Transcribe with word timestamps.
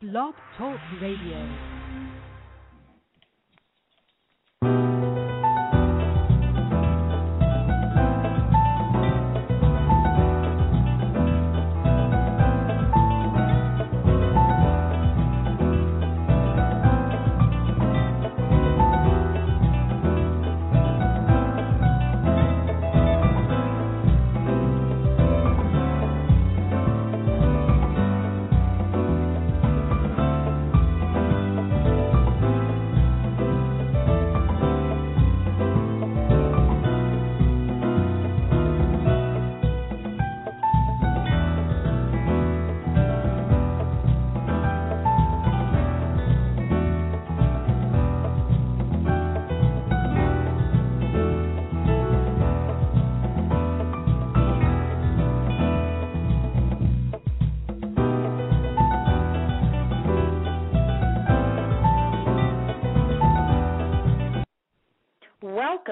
Blog 0.00 0.32
Talk 0.56 0.78
Radio. 1.00 1.77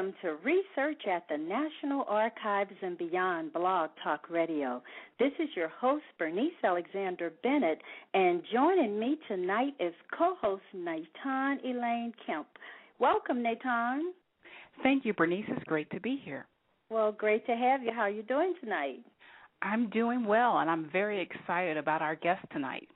Welcome 0.06 0.20
to 0.22 0.48
Research 0.48 1.02
at 1.10 1.24
the 1.28 1.36
National 1.36 2.04
Archives 2.06 2.70
and 2.80 2.96
Beyond 2.96 3.52
Blog 3.52 3.90
Talk 4.04 4.30
Radio. 4.30 4.80
This 5.18 5.32
is 5.40 5.48
your 5.56 5.66
host, 5.66 6.04
Bernice 6.16 6.52
Alexander 6.62 7.32
Bennett, 7.42 7.80
and 8.14 8.40
joining 8.52 9.00
me 9.00 9.18
tonight 9.26 9.74
is 9.80 9.92
co 10.16 10.36
host 10.40 10.62
Natonne 10.76 11.56
Elaine 11.64 12.12
Kemp. 12.24 12.46
Welcome, 13.00 13.42
Natonne. 13.42 14.12
Thank 14.84 15.04
you, 15.04 15.12
Bernice. 15.12 15.46
It's 15.48 15.64
great 15.64 15.90
to 15.90 15.98
be 15.98 16.20
here. 16.24 16.46
Well, 16.88 17.10
great 17.10 17.44
to 17.46 17.56
have 17.56 17.82
you. 17.82 17.90
How 17.92 18.02
are 18.02 18.10
you 18.10 18.22
doing 18.22 18.54
tonight? 18.60 19.00
I'm 19.62 19.90
doing 19.90 20.24
well, 20.24 20.58
and 20.58 20.70
I'm 20.70 20.88
very 20.92 21.20
excited 21.20 21.76
about 21.76 22.00
our 22.00 22.14
guest 22.14 22.46
tonight. 22.52 22.86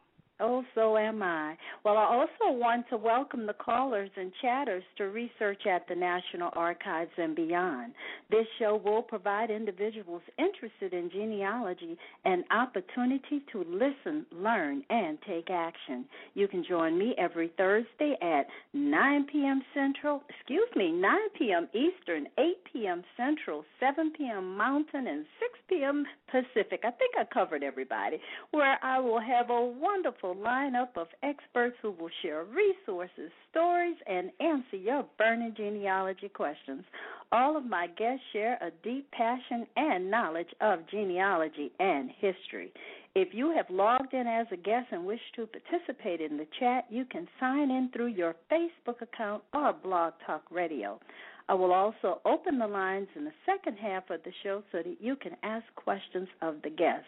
Oh, 0.41 0.65
so 0.75 0.97
am 0.97 1.23
I. 1.23 1.57
Well, 1.85 1.99
I 1.99 2.05
also 2.05 2.57
want 2.59 2.89
to 2.89 2.97
welcome 2.97 3.47
the 3.47 3.53
callers 3.53 4.11
and 4.17 4.33
chatters 4.41 4.83
to 4.97 5.05
research 5.05 5.67
at 5.67 5.87
the 5.87 5.95
National 5.95 6.51
Archives 6.55 7.11
and 7.19 7.37
beyond. 7.37 7.93
This 8.31 8.47
show 8.59 8.81
will 8.83 9.03
provide 9.03 9.51
individuals 9.51 10.23
interested 10.39 10.95
in 10.95 11.11
genealogy 11.11 11.99
an 12.25 12.45
opportunity 12.51 13.43
to 13.53 13.65
listen, 13.69 14.25
learn, 14.33 14.83
and 14.89 15.19
take 15.29 15.51
action. 15.51 16.07
You 16.35 16.49
can 16.49 16.65
join 16.67 16.99
me 16.99 17.15
every 17.19 17.53
Thursday 17.59 18.17
at 18.23 18.47
9 18.73 19.27
p.m. 19.31 19.61
Central, 19.75 20.23
excuse 20.29 20.69
me, 20.75 20.91
9 20.91 21.19
p.m. 21.39 21.69
Eastern, 21.75 22.27
8 22.39 22.45
p.m. 22.73 23.03
Central, 23.17 23.65
7 23.79 24.13
p.m. 24.17 24.57
Mountain, 24.57 25.07
and 25.07 25.27
6 25.39 25.59
p.m. 25.69 26.05
Pacific. 26.31 26.81
I 26.85 26.91
think 26.93 27.15
I 27.19 27.25
covered 27.33 27.63
everybody, 27.63 28.19
where 28.53 28.79
I 28.83 28.99
will 28.99 29.21
have 29.21 29.51
a 29.51 29.61
wonderful 29.61 30.30
lineup 30.35 30.97
of 30.97 31.09
experts 31.23 31.77
who 31.83 31.93
will 31.93 32.11
share 32.23 32.45
resources, 32.45 33.31
stories, 33.51 33.97
and 34.07 34.31
answer 34.41 34.77
your 34.77 35.05
burning 35.19 35.55
genealogy 35.57 36.29
questions. 36.29 36.85
All 37.33 37.57
of 37.57 37.65
my 37.65 37.87
guests 37.87 38.25
share 38.33 38.55
a 38.61 38.71
deep 38.83 39.11
passion 39.13 39.67
and 39.77 40.11
knowledge 40.11 40.49
of 40.61 40.81
genealogy 40.91 41.71
and 41.79 42.11
history. 42.19 42.73
If 43.15 43.35
you 43.35 43.55
have 43.57 43.67
logged 43.71 44.15
in 44.15 44.27
as 44.27 44.47
a 44.53 44.57
guest 44.57 44.89
and 44.93 45.05
wish 45.05 45.21
to 45.37 45.47
participate 45.47 46.21
in 46.21 46.37
the 46.37 46.47
chat, 46.59 46.87
you 46.91 47.05
can 47.05 47.27
sign 47.39 47.71
in 47.71 47.91
through 47.93 48.09
your 48.09 48.37
Facebook 48.51 49.03
account 49.03 49.43
or 49.53 49.73
Blog 49.73 50.15
Talk 50.27 50.43
Radio. 50.51 51.01
I 51.49 51.55
will 51.55 51.73
also 51.73 52.21
open 52.25 52.59
the 52.59 52.69
lines 52.69 53.09
in 53.17 53.25
the 53.25 53.33
second 53.45 53.77
half 53.77 54.09
of 54.11 54.23
the 54.23 54.33
show 54.45 54.63
so 54.71 54.79
that 54.79 54.97
you 55.01 55.17
can 55.17 55.37
ask 55.43 55.65
questions 55.75 56.29
of 56.43 56.63
the 56.63 56.71
guests. 56.71 57.07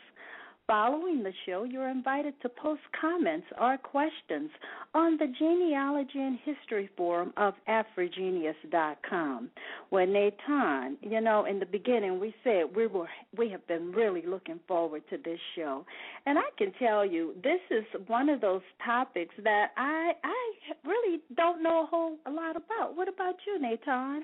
Following 0.69 1.25
the 1.25 1.33
show, 1.45 1.65
you're 1.65 1.89
invited 1.89 2.35
to 2.41 2.49
post 2.49 2.83
comments 2.99 3.47
or 3.61 3.77
questions 3.77 4.49
on 4.95 5.17
the 5.19 5.27
Genealogy 5.39 6.21
and 6.21 6.39
History 6.45 6.89
Forum 6.97 7.33
of 7.37 7.55
AfriGeneas.com. 7.69 9.51
When 9.91 10.09
Natonne, 10.11 10.97
you 11.03 11.21
know, 11.21 11.47
in 11.47 11.59
the 11.59 11.67
beginning 11.67 12.21
we 12.21 12.33
said 12.45 12.75
we 12.77 12.87
were 12.87 13.09
we 13.37 13.51
have 13.51 13.67
been 13.67 13.91
really 13.91 14.23
looking 14.25 14.61
forward 14.69 15.03
to 15.11 15.19
this 15.19 15.41
show, 15.57 15.85
and 16.27 16.39
I 16.39 16.49
can 16.57 16.73
tell 16.79 17.05
you 17.05 17.35
this 17.43 17.61
is 17.71 17.85
one 18.07 18.29
of 18.29 18.41
those 18.41 18.63
topics 18.85 19.35
that 19.43 19.73
I 19.77 20.13
I 20.23 20.63
really 20.87 21.21
don't 21.37 21.63
know 21.63 21.83
a 21.83 21.87
whole 21.87 22.17
a 22.27 22.31
lot 22.31 22.55
about. 22.55 22.97
What 22.97 23.09
about 23.09 23.35
you, 23.47 23.59
Natonne? 23.61 24.23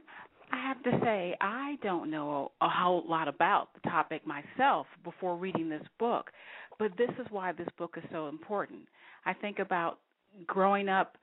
I 0.53 0.57
have 0.67 0.83
to 0.85 0.99
say, 1.05 1.37
I 1.41 1.77
don't 1.83 2.11
know 2.11 2.53
a 2.61 2.69
whole 2.69 3.05
lot 3.09 3.29
about 3.29 3.69
the 3.75 3.89
topic 3.89 4.23
myself 4.27 4.87
before 5.05 5.37
reading 5.37 5.69
this 5.69 5.83
book, 5.99 6.31
but 6.79 6.93
this 6.97 7.11
is 7.19 7.27
why 7.31 7.53
this 7.53 7.69
book 7.77 7.95
is 7.97 8.05
so 8.13 8.29
important. 8.29 8.83
I 9.27 9.35
think 9.35 9.59
about 9.59 9.99
growing 10.47 10.89
up, 10.89 11.17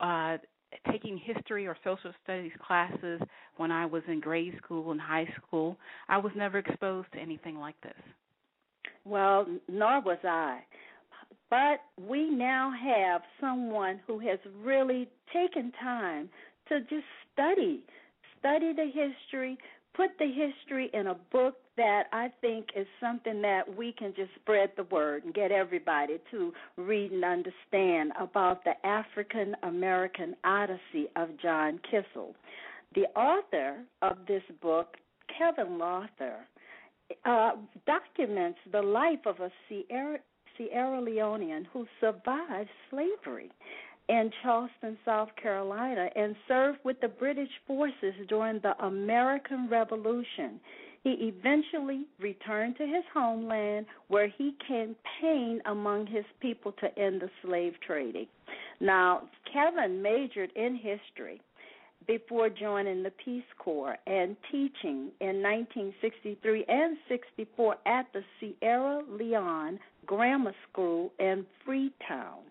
uh, 0.00 0.38
taking 0.90 1.16
history 1.16 1.66
or 1.66 1.76
social 1.84 2.12
studies 2.24 2.52
classes 2.66 3.20
when 3.56 3.70
I 3.70 3.86
was 3.86 4.02
in 4.08 4.20
grade 4.20 4.54
school 4.62 4.90
and 4.90 5.00
high 5.00 5.28
school. 5.36 5.76
I 6.08 6.18
was 6.18 6.32
never 6.36 6.58
exposed 6.58 7.10
to 7.12 7.18
anything 7.18 7.58
like 7.58 7.80
this. 7.82 7.94
Well, 9.04 9.46
nor 9.68 10.00
was 10.00 10.18
I. 10.24 10.60
But 11.48 11.78
we 11.96 12.28
now 12.28 12.72
have 12.72 13.22
someone 13.40 14.00
who 14.06 14.18
has 14.18 14.38
really 14.62 15.08
taken 15.32 15.72
time 15.80 16.28
to 16.68 16.80
just 16.80 17.04
study 17.32 17.84
study 18.46 18.72
the 18.72 18.86
history, 18.86 19.58
put 19.94 20.10
the 20.18 20.26
history 20.26 20.90
in 20.92 21.08
a 21.08 21.14
book 21.32 21.56
that 21.76 22.04
I 22.12 22.30
think 22.40 22.66
is 22.76 22.86
something 23.00 23.42
that 23.42 23.62
we 23.76 23.92
can 23.92 24.12
just 24.16 24.30
spread 24.40 24.70
the 24.76 24.84
word 24.84 25.24
and 25.24 25.34
get 25.34 25.50
everybody 25.50 26.18
to 26.30 26.52
read 26.76 27.12
and 27.12 27.24
understand 27.24 28.12
about 28.18 28.62
the 28.64 28.74
African 28.86 29.56
American 29.62 30.36
Odyssey 30.44 31.08
of 31.16 31.30
John 31.42 31.80
Kizell. 31.90 32.34
The 32.94 33.06
author 33.18 33.78
of 34.02 34.18
this 34.28 34.42
book, 34.62 34.96
Kevin 35.36 35.78
Lowther, 35.78 36.46
uh, 37.24 37.52
documents 37.86 38.58
the 38.72 38.82
life 38.82 39.26
of 39.26 39.40
a 39.40 39.50
Sierra, 39.68 40.18
Sierra 40.56 41.00
Leonean 41.00 41.66
who 41.72 41.86
survived 42.00 42.70
slavery 42.90 43.50
in 44.08 44.30
Charleston, 44.42 44.96
South 45.04 45.30
Carolina, 45.40 46.08
and 46.14 46.36
served 46.46 46.78
with 46.84 47.00
the 47.00 47.08
British 47.08 47.50
forces 47.66 48.14
during 48.28 48.60
the 48.60 48.74
American 48.84 49.68
Revolution. 49.68 50.60
He 51.02 51.32
eventually 51.34 52.04
returned 52.20 52.76
to 52.78 52.86
his 52.86 53.04
homeland 53.14 53.86
where 54.08 54.28
he 54.28 54.54
campaigned 54.66 55.62
among 55.66 56.06
his 56.06 56.24
people 56.40 56.72
to 56.80 56.98
end 56.98 57.20
the 57.20 57.30
slave 57.42 57.74
trading. 57.86 58.26
Now, 58.80 59.28
Kevin 59.52 60.02
majored 60.02 60.50
in 60.56 60.74
history 60.74 61.40
before 62.06 62.48
joining 62.48 63.02
the 63.02 63.12
Peace 63.24 63.44
Corps 63.58 63.96
and 64.06 64.36
teaching 64.50 65.10
in 65.20 65.42
1963 65.42 66.64
and 66.68 66.96
64 67.08 67.76
at 67.86 68.06
the 68.12 68.22
Sierra 68.38 69.02
Leone 69.08 69.78
Grammar 70.06 70.54
School 70.70 71.12
in 71.18 71.44
Freetown 71.64 72.42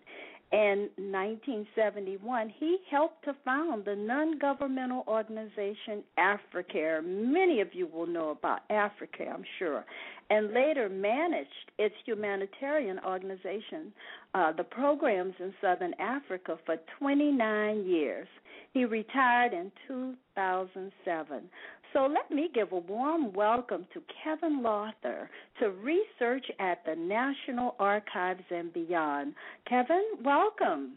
In 0.56 0.88
1971, 0.96 2.48
he 2.58 2.78
helped 2.90 3.22
to 3.26 3.36
found 3.44 3.84
the 3.84 3.94
non 3.94 4.38
governmental 4.38 5.04
organization 5.06 6.02
Africare. 6.18 7.04
Many 7.04 7.60
of 7.60 7.74
you 7.74 7.86
will 7.86 8.06
know 8.06 8.30
about 8.30 8.66
Africare, 8.70 9.34
I'm 9.34 9.44
sure. 9.58 9.84
And 10.30 10.54
later 10.54 10.88
managed 10.88 11.50
its 11.78 11.94
humanitarian 12.06 12.98
organization, 13.06 13.92
uh, 14.32 14.52
the 14.52 14.64
programs 14.64 15.34
in 15.40 15.52
Southern 15.60 15.92
Africa, 15.98 16.56
for 16.64 16.78
29 17.00 17.84
years. 17.84 18.26
He 18.72 18.86
retired 18.86 19.52
in 19.52 19.70
2007. 19.86 21.50
So 21.96 22.06
let 22.06 22.30
me 22.30 22.50
give 22.52 22.72
a 22.72 22.78
warm 22.78 23.32
welcome 23.32 23.86
to 23.94 24.02
Kevin 24.22 24.62
Lowther 24.62 25.30
to 25.60 25.70
research 25.70 26.44
at 26.60 26.84
the 26.84 26.94
National 26.94 27.74
Archives 27.78 28.42
and 28.50 28.70
beyond. 28.70 29.32
Kevin, 29.66 30.04
welcome. 30.22 30.96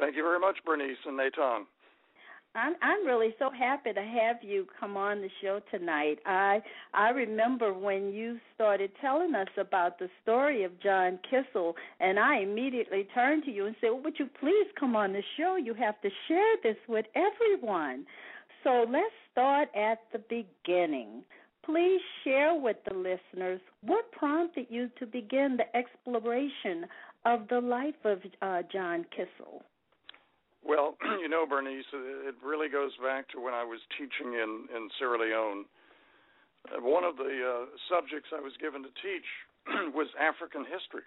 Thank 0.00 0.16
you 0.16 0.24
very 0.24 0.40
much, 0.40 0.56
Bernice 0.66 0.96
and 1.06 1.16
Natonne. 1.16 1.66
I'm 2.56 2.74
I'm 2.82 3.06
really 3.06 3.36
so 3.38 3.50
happy 3.56 3.92
to 3.92 4.02
have 4.02 4.38
you 4.42 4.66
come 4.80 4.96
on 4.96 5.20
the 5.20 5.30
show 5.40 5.60
tonight. 5.70 6.18
I 6.26 6.60
I 6.92 7.10
remember 7.10 7.72
when 7.72 8.12
you 8.12 8.40
started 8.56 8.90
telling 9.00 9.32
us 9.36 9.46
about 9.56 10.00
the 10.00 10.08
story 10.24 10.64
of 10.64 10.72
John 10.82 11.20
Kizell, 11.30 11.74
and 12.00 12.18
I 12.18 12.38
immediately 12.38 13.06
turned 13.14 13.44
to 13.44 13.52
you 13.52 13.66
and 13.66 13.76
said, 13.80 13.90
well, 13.90 14.02
"Would 14.02 14.18
you 14.18 14.28
please 14.40 14.66
come 14.80 14.96
on 14.96 15.12
the 15.12 15.22
show? 15.36 15.54
You 15.54 15.74
have 15.74 16.00
to 16.00 16.10
share 16.26 16.56
this 16.64 16.78
with 16.88 17.06
everyone." 17.14 18.06
So 18.64 18.84
let's 18.90 19.14
start 19.36 19.68
at 19.76 19.98
the 20.12 20.18
beginning. 20.30 21.22
Please 21.64 22.00
share 22.24 22.54
with 22.54 22.76
the 22.88 22.94
listeners 22.94 23.60
what 23.82 24.10
prompted 24.12 24.66
you 24.70 24.88
to 24.98 25.04
begin 25.04 25.58
the 25.58 25.76
exploration 25.76 26.86
of 27.26 27.46
the 27.50 27.60
life 27.60 28.00
of 28.04 28.20
uh, 28.40 28.62
John 28.72 29.04
Kizell. 29.12 29.60
Well, 30.64 30.96
you 31.20 31.28
know, 31.28 31.44
Bernice, 31.46 31.84
it 31.92 32.34
really 32.42 32.68
goes 32.70 32.92
back 33.02 33.28
to 33.30 33.40
when 33.40 33.52
I 33.52 33.62
was 33.62 33.80
teaching 33.98 34.32
in 34.32 34.66
in 34.74 34.88
Sierra 34.98 35.18
Leone. 35.20 35.66
Uh, 36.72 36.80
one 36.80 37.04
of 37.04 37.16
the 37.16 37.28
uh, 37.28 37.66
subjects 37.92 38.30
I 38.32 38.40
was 38.40 38.52
given 38.58 38.82
to 38.82 38.92
teach 39.04 39.28
was 39.94 40.08
African 40.18 40.64
history, 40.64 41.04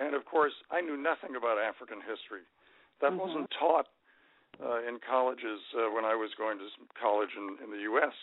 and 0.00 0.16
of 0.16 0.24
course, 0.24 0.52
I 0.72 0.80
knew 0.80 0.96
nothing 0.96 1.36
about 1.36 1.58
African 1.62 2.00
history. 2.00 2.42
That 3.00 3.12
mm-hmm. 3.12 3.22
wasn't 3.22 3.48
taught 3.60 3.86
uh, 4.62 4.86
in 4.86 4.98
colleges 5.02 5.60
uh, 5.74 5.90
when 5.90 6.04
I 6.04 6.14
was 6.14 6.30
going 6.38 6.58
to 6.58 6.68
college 7.00 7.30
in, 7.36 7.58
in 7.64 7.70
the 7.70 7.82
U.S. 7.94 8.14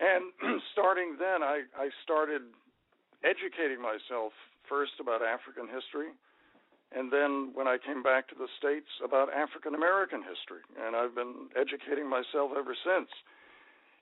And 0.00 0.32
starting 0.72 1.16
then, 1.18 1.42
I, 1.42 1.64
I 1.76 1.90
started 2.02 2.42
educating 3.22 3.80
myself 3.80 4.32
first 4.68 4.96
about 5.00 5.20
African 5.20 5.68
history, 5.68 6.12
and 6.94 7.12
then 7.12 7.50
when 7.54 7.66
I 7.66 7.76
came 7.76 8.02
back 8.02 8.28
to 8.28 8.36
the 8.38 8.48
States, 8.58 8.88
about 9.02 9.32
African 9.32 9.74
American 9.74 10.22
history. 10.22 10.62
And 10.78 10.94
I've 10.94 11.14
been 11.14 11.50
educating 11.58 12.08
myself 12.08 12.54
ever 12.56 12.74
since. 12.86 13.10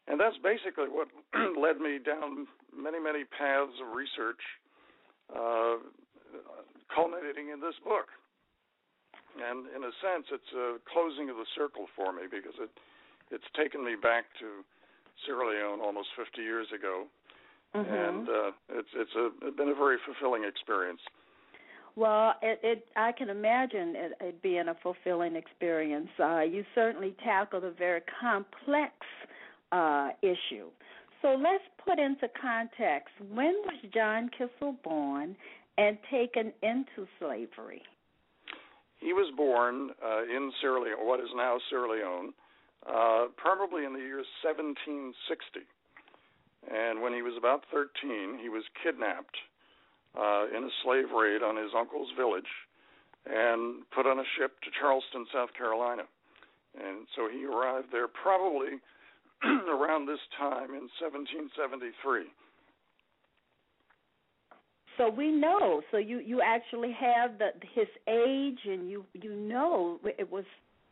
And 0.09 0.21
that's 0.21 0.37
basically 0.43 0.93
what 0.93 1.09
led 1.57 1.79
me 1.81 1.99
down 2.03 2.47
many, 2.69 3.01
many 3.01 3.25
paths 3.25 3.73
of 3.81 3.95
research, 3.97 4.43
uh, 5.33 5.81
culminating 6.93 7.49
in 7.49 7.61
this 7.65 7.79
book 7.81 8.13
and 9.39 9.67
in 9.75 9.83
a 9.85 9.93
sense, 10.01 10.27
it's 10.33 10.53
a 10.53 10.77
closing 10.93 11.31
of 11.31 11.37
the 11.37 11.49
circle 11.57 11.87
for 11.97 12.13
me 12.13 12.23
because 12.31 12.55
it 12.61 12.71
it's 13.31 13.49
taken 13.57 13.85
me 13.85 13.97
back 13.97 14.25
to 14.41 14.61
Sierra 15.25 15.49
Leone 15.49 15.81
almost 15.81 16.09
50 16.17 16.43
years 16.43 16.67
ago, 16.75 17.07
mm-hmm. 17.75 17.89
and 17.89 18.29
uh, 18.29 18.51
it's 18.77 18.93
it's 18.95 19.15
a 19.17 19.31
it's 19.47 19.57
been 19.57 19.71
a 19.71 19.75
very 19.75 19.97
fulfilling 20.05 20.45
experience. 20.45 21.01
Well, 21.95 22.35
it, 22.43 22.61
it 22.63 22.87
I 22.97 23.13
can 23.13 23.29
imagine 23.29 23.95
it, 23.97 24.13
it 24.21 24.43
being 24.43 24.69
a 24.69 24.77
fulfilling 24.83 25.37
experience. 25.37 26.09
Uh, 26.19 26.41
you 26.41 26.65
certainly 26.75 27.15
tackled 27.23 27.65
a 27.65 27.71
very 27.73 28.03
complex 28.21 28.93
uh, 29.73 30.11
issue. 30.23 30.69
So 31.21 31.37
let's 31.41 31.65
put 31.85 31.99
into 31.99 32.29
context 32.41 33.15
when 33.33 33.55
was 33.65 33.79
John 33.95 34.29
Kizell 34.39 34.83
born 34.83 35.37
and 35.79 35.97
taken 36.11 36.53
into 36.63 37.07
slavery? 37.19 37.83
He 39.03 39.13
was 39.13 39.27
born 39.37 39.91
uh, 39.99 40.23
in 40.23 40.53
Sierra 40.61 40.81
Leone, 40.81 41.03
what 41.03 41.19
is 41.19 41.35
now 41.35 41.59
Sierra 41.69 41.91
Leone, 41.91 42.33
uh, 42.87 43.35
probably 43.35 43.85
in 43.85 43.93
the 43.93 43.99
year 43.99 44.23
1760. 44.47 45.67
And 46.71 47.03
when 47.03 47.11
he 47.13 47.23
was 47.23 47.35
about 47.35 47.67
13, 47.75 48.39
he 48.39 48.49
was 48.49 48.63
kidnapped 48.79 49.35
uh, 50.15 50.47
in 50.55 50.63
a 50.63 50.73
slave 50.87 51.11
raid 51.11 51.43
on 51.43 51.59
his 51.59 51.75
uncle's 51.75 52.15
village 52.15 52.49
and 53.27 53.83
put 53.91 54.07
on 54.07 54.23
a 54.23 54.29
ship 54.39 54.55
to 54.63 54.71
Charleston, 54.79 55.27
South 55.35 55.51
Carolina. 55.59 56.07
And 56.79 57.11
so 57.19 57.27
he 57.27 57.45
arrived 57.45 57.91
there 57.91 58.07
probably 58.07 58.79
around 59.67 60.07
this 60.07 60.23
time 60.39 60.79
in 60.79 60.87
1773. 61.03 62.31
So 64.99 65.09
we 65.11 65.31
know. 65.31 65.83
So 65.91 65.97
you 65.97 66.19
you 66.21 66.41
actually 66.43 66.93
have 66.93 67.39
the 67.39 67.51
his 67.75 67.89
age, 68.09 68.59
and 68.65 68.91
you 68.91 69.05
you 69.15 69.35
know 69.35 69.99
it 70.05 70.31
was 70.31 70.45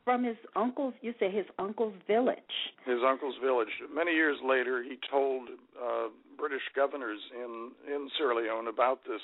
from 0.04 0.24
his 0.24 0.36
uncle's. 0.56 0.94
You 1.02 1.14
say 1.20 1.30
his 1.30 1.46
uncle's 1.58 1.94
village. 2.06 2.38
His 2.86 2.98
uncle's 3.06 3.36
village. 3.42 3.68
Many 3.92 4.12
years 4.12 4.38
later, 4.44 4.82
he 4.82 4.98
told 5.10 5.48
uh, 5.80 6.08
British 6.38 6.62
governors 6.74 7.20
in 7.34 7.70
in 7.86 8.08
Sierra 8.16 8.36
Leone 8.36 8.68
about 8.68 9.00
this 9.04 9.22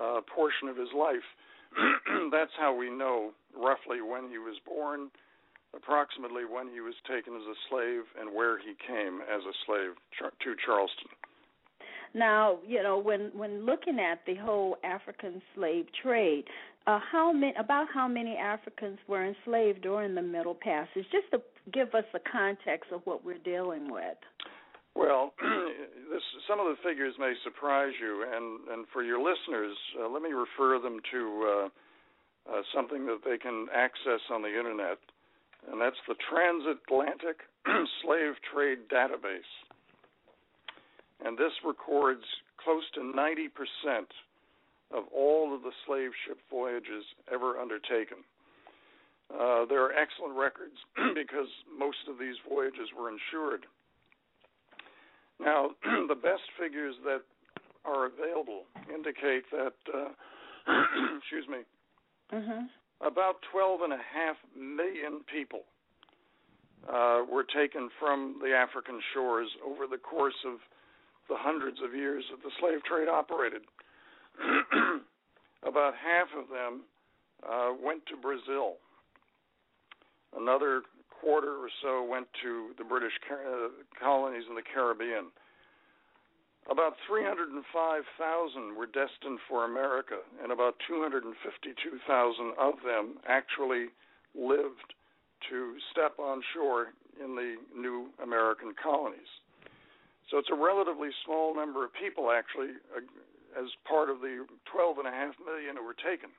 uh, 0.00 0.20
portion 0.34 0.68
of 0.68 0.76
his 0.76 0.90
life. 0.96 1.26
That's 2.32 2.52
how 2.58 2.74
we 2.74 2.90
know 2.90 3.32
roughly 3.54 4.00
when 4.00 4.30
he 4.30 4.38
was 4.38 4.56
born, 4.66 5.10
approximately 5.76 6.44
when 6.44 6.68
he 6.72 6.80
was 6.80 6.94
taken 7.06 7.34
as 7.36 7.46
a 7.46 7.58
slave, 7.68 8.04
and 8.18 8.34
where 8.34 8.58
he 8.58 8.74
came 8.86 9.20
as 9.22 9.42
a 9.44 9.54
slave 9.66 9.94
to 10.18 10.56
Charleston. 10.64 11.12
Now, 12.14 12.58
you 12.66 12.82
know, 12.82 12.98
when 12.98 13.30
when 13.34 13.66
looking 13.66 13.98
at 13.98 14.20
the 14.26 14.34
whole 14.34 14.76
African 14.84 15.42
slave 15.54 15.86
trade, 16.02 16.44
uh, 16.86 16.98
how 17.12 17.32
many 17.32 17.54
about 17.58 17.86
how 17.92 18.08
many 18.08 18.36
Africans 18.36 18.98
were 19.06 19.26
enslaved 19.26 19.82
during 19.82 20.14
the 20.14 20.22
Middle 20.22 20.54
Passage? 20.54 21.04
Just 21.12 21.30
to 21.32 21.42
give 21.72 21.94
us 21.94 22.04
the 22.12 22.20
context 22.30 22.90
of 22.92 23.02
what 23.04 23.24
we're 23.24 23.38
dealing 23.38 23.90
with. 23.92 24.16
Well, 24.94 25.34
this, 26.10 26.22
some 26.48 26.58
of 26.58 26.66
the 26.66 26.76
figures 26.82 27.14
may 27.18 27.34
surprise 27.44 27.92
you, 28.00 28.24
and 28.24 28.68
and 28.68 28.86
for 28.92 29.02
your 29.02 29.18
listeners, 29.18 29.76
uh, 30.00 30.08
let 30.08 30.22
me 30.22 30.30
refer 30.30 30.78
them 30.80 31.00
to 31.12 31.20
uh, 31.44 31.68
uh, 32.52 32.62
something 32.74 33.06
that 33.06 33.20
they 33.24 33.36
can 33.36 33.66
access 33.74 34.20
on 34.30 34.42
the 34.42 34.48
internet, 34.48 34.98
and 35.70 35.80
that's 35.80 36.00
the 36.08 36.16
Transatlantic 36.32 37.44
Slave 38.02 38.34
Trade 38.52 38.88
Database 38.88 39.52
and 41.24 41.36
this 41.36 41.52
records 41.64 42.24
close 42.62 42.84
to 42.94 43.00
90% 43.00 43.48
of 44.90 45.04
all 45.14 45.54
of 45.54 45.62
the 45.62 45.72
slave 45.86 46.10
ship 46.26 46.38
voyages 46.50 47.04
ever 47.32 47.58
undertaken. 47.58 48.18
Uh, 49.32 49.66
there 49.68 49.84
are 49.84 49.92
excellent 49.92 50.36
records 50.36 50.76
because 51.14 51.48
most 51.78 51.98
of 52.08 52.18
these 52.18 52.36
voyages 52.48 52.88
were 52.98 53.10
insured. 53.10 53.66
Now, 55.38 55.70
the 56.08 56.14
best 56.14 56.42
figures 56.58 56.94
that 57.04 57.22
are 57.84 58.06
available 58.06 58.64
indicate 58.92 59.44
that, 59.52 59.74
uh, 59.92 60.08
excuse 61.18 61.46
me, 61.48 61.58
mm-hmm. 62.32 63.06
about 63.06 63.36
12.5 63.54 63.98
million 64.56 65.20
people 65.30 65.60
uh, 66.88 67.22
were 67.30 67.44
taken 67.44 67.90
from 68.00 68.40
the 68.42 68.52
African 68.52 69.00
shores 69.12 69.48
over 69.64 69.86
the 69.86 69.98
course 69.98 70.40
of 70.46 70.58
the 71.28 71.36
hundreds 71.36 71.78
of 71.84 71.94
years 71.94 72.24
that 72.30 72.42
the 72.42 72.50
slave 72.60 72.82
trade 72.84 73.08
operated. 73.08 73.62
About 75.62 75.94
half 75.94 76.28
of 76.38 76.48
them 76.48 76.82
uh, 77.42 77.72
went 77.82 78.06
to 78.06 78.16
Brazil. 78.16 78.76
Another 80.36 80.82
quarter 81.20 81.58
or 81.58 81.68
so 81.82 82.04
went 82.04 82.26
to 82.42 82.70
the 82.78 82.84
British 82.84 83.12
uh, 83.30 83.68
colonies 84.00 84.44
in 84.48 84.54
the 84.54 84.62
Caribbean. 84.62 85.30
About 86.70 86.94
305,000 87.08 88.76
were 88.76 88.86
destined 88.86 89.40
for 89.48 89.64
America, 89.64 90.20
and 90.42 90.52
about 90.52 90.76
252,000 90.86 92.52
of 92.60 92.74
them 92.84 93.16
actually 93.26 93.86
lived 94.34 94.92
to 95.48 95.76
step 95.90 96.18
on 96.18 96.42
shore 96.54 96.92
in 97.24 97.34
the 97.34 97.56
new 97.74 98.08
American 98.22 98.74
colonies. 98.80 99.28
So 100.30 100.36
it's 100.36 100.48
a 100.52 100.56
relatively 100.56 101.08
small 101.24 101.54
number 101.54 101.84
of 101.84 101.90
people, 101.94 102.30
actually, 102.30 102.76
uh, 102.94 103.00
as 103.58 103.68
part 103.88 104.10
of 104.10 104.20
the 104.20 104.44
12 104.70 104.98
and 104.98 105.08
a 105.08 105.10
half 105.10 105.34
million 105.44 105.76
who 105.76 105.84
were 105.84 105.96
taken. 105.96 106.30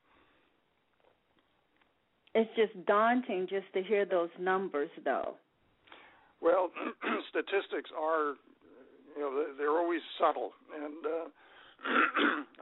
It's 2.35 2.49
just 2.55 2.85
daunting 2.85 3.47
just 3.49 3.65
to 3.73 3.81
hear 3.81 4.05
those 4.05 4.29
numbers, 4.39 4.89
though. 5.03 5.35
Well, 6.41 6.69
statistics 7.29 7.89
are, 7.97 8.35
you 9.17 9.21
know, 9.21 9.45
they're 9.57 9.77
always 9.77 10.01
subtle, 10.19 10.53
and 10.69 11.05
uh, 11.05 11.25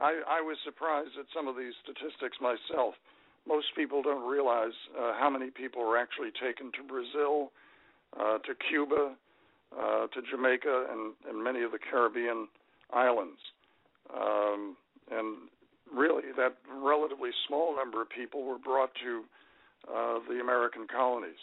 I, 0.00 0.22
I 0.26 0.40
was 0.40 0.56
surprised 0.64 1.12
at 1.20 1.26
some 1.34 1.46
of 1.46 1.56
these 1.56 1.74
statistics 1.84 2.38
myself. 2.40 2.94
Most 3.46 3.66
people 3.76 4.02
don't 4.02 4.28
realize 4.28 4.74
uh, 4.98 5.12
how 5.18 5.28
many 5.30 5.50
people 5.50 5.86
were 5.86 5.98
actually 5.98 6.32
taken 6.40 6.72
to 6.72 6.82
Brazil, 6.82 7.52
uh, 8.18 8.38
to 8.38 8.54
Cuba, 8.68 9.14
uh, 9.76 10.06
to 10.08 10.22
Jamaica, 10.30 10.86
and, 10.90 11.14
and 11.28 11.42
many 11.42 11.62
of 11.62 11.72
the 11.72 11.78
Caribbean 11.78 12.48
islands. 12.92 13.38
Um, 14.14 14.76
and 15.10 15.36
really, 15.94 16.24
that 16.36 16.56
relatively 16.70 17.30
small 17.46 17.76
number 17.76 18.02
of 18.02 18.08
people 18.10 18.44
were 18.44 18.58
brought 18.58 18.90
to 19.02 19.24
uh, 19.88 20.18
the 20.28 20.40
American 20.40 20.86
colonies. 20.86 21.38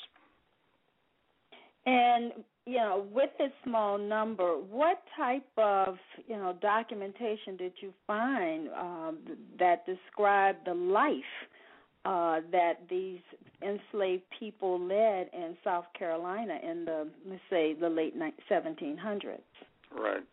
And 1.86 2.34
you 2.66 2.78
know, 2.78 3.06
with 3.14 3.30
this 3.38 3.52
small 3.64 3.98
number, 3.98 4.54
what 4.54 5.04
type 5.16 5.46
of 5.58 5.98
you 6.28 6.36
know 6.36 6.58
documentation 6.62 7.58
did 7.58 7.74
you 7.80 7.94
find 8.08 8.70
um, 8.70 9.18
that 9.60 9.86
described 9.86 10.66
the 10.66 10.74
life 10.74 11.14
uh, 12.06 12.42
that 12.52 12.74
these 12.90 13.20
enslaved 13.64 14.24
people 14.40 14.80
led 14.80 15.30
in 15.34 15.58
South 15.64 15.86
Carolina 15.98 16.60
in 16.64 16.86
the 16.86 17.08
let's 17.28 17.42
say 17.50 17.74
the 17.74 17.90
late 17.90 18.14
1700s? 18.50 19.40
Right. 19.92 20.24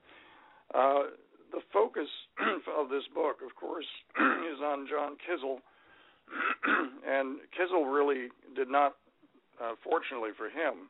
Uh, 0.75 1.03
the 1.51 1.61
focus 1.73 2.09
of 2.79 2.89
this 2.91 3.05
book, 3.15 3.37
of 3.45 3.57
course, 3.57 3.87
is 4.17 4.61
on 4.63 4.87
John 4.89 5.17
Kizell, 5.25 5.59
and 7.09 7.39
Kizell 7.57 7.93
really 7.93 8.29
did 8.55 8.69
not, 8.69 8.97
uh, 9.63 9.73
fortunately 9.83 10.31
for 10.37 10.49
him, 10.49 10.89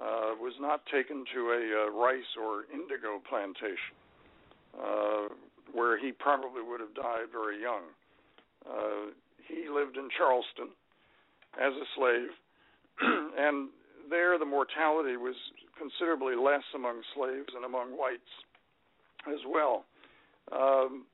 uh, 0.00 0.34
was 0.40 0.54
not 0.60 0.82
taken 0.86 1.24
to 1.34 1.40
a 1.50 1.86
uh, 1.86 1.90
rice 1.90 2.30
or 2.40 2.64
indigo 2.72 3.20
plantation, 3.28 3.94
where 5.72 5.98
he 5.98 6.12
probably 6.12 6.62
would 6.62 6.80
have 6.80 6.94
died 6.94 7.26
very 7.32 7.60
young. 7.60 7.82
He 9.48 9.68
lived 9.68 9.96
in 9.96 10.08
Charleston 10.16 10.68
as 11.56 11.72
a 11.72 11.86
slave, 11.96 12.30
and 13.38 13.68
there 14.10 14.38
the 14.38 14.44
mortality 14.44 15.16
was 15.16 15.34
considerably 15.78 16.36
less 16.36 16.64
among 16.74 17.00
slaves 17.14 17.48
and 17.54 17.64
among 17.64 17.96
whites 17.96 18.32
as 19.26 19.40
well. 19.48 19.84
Um, 20.52 21.04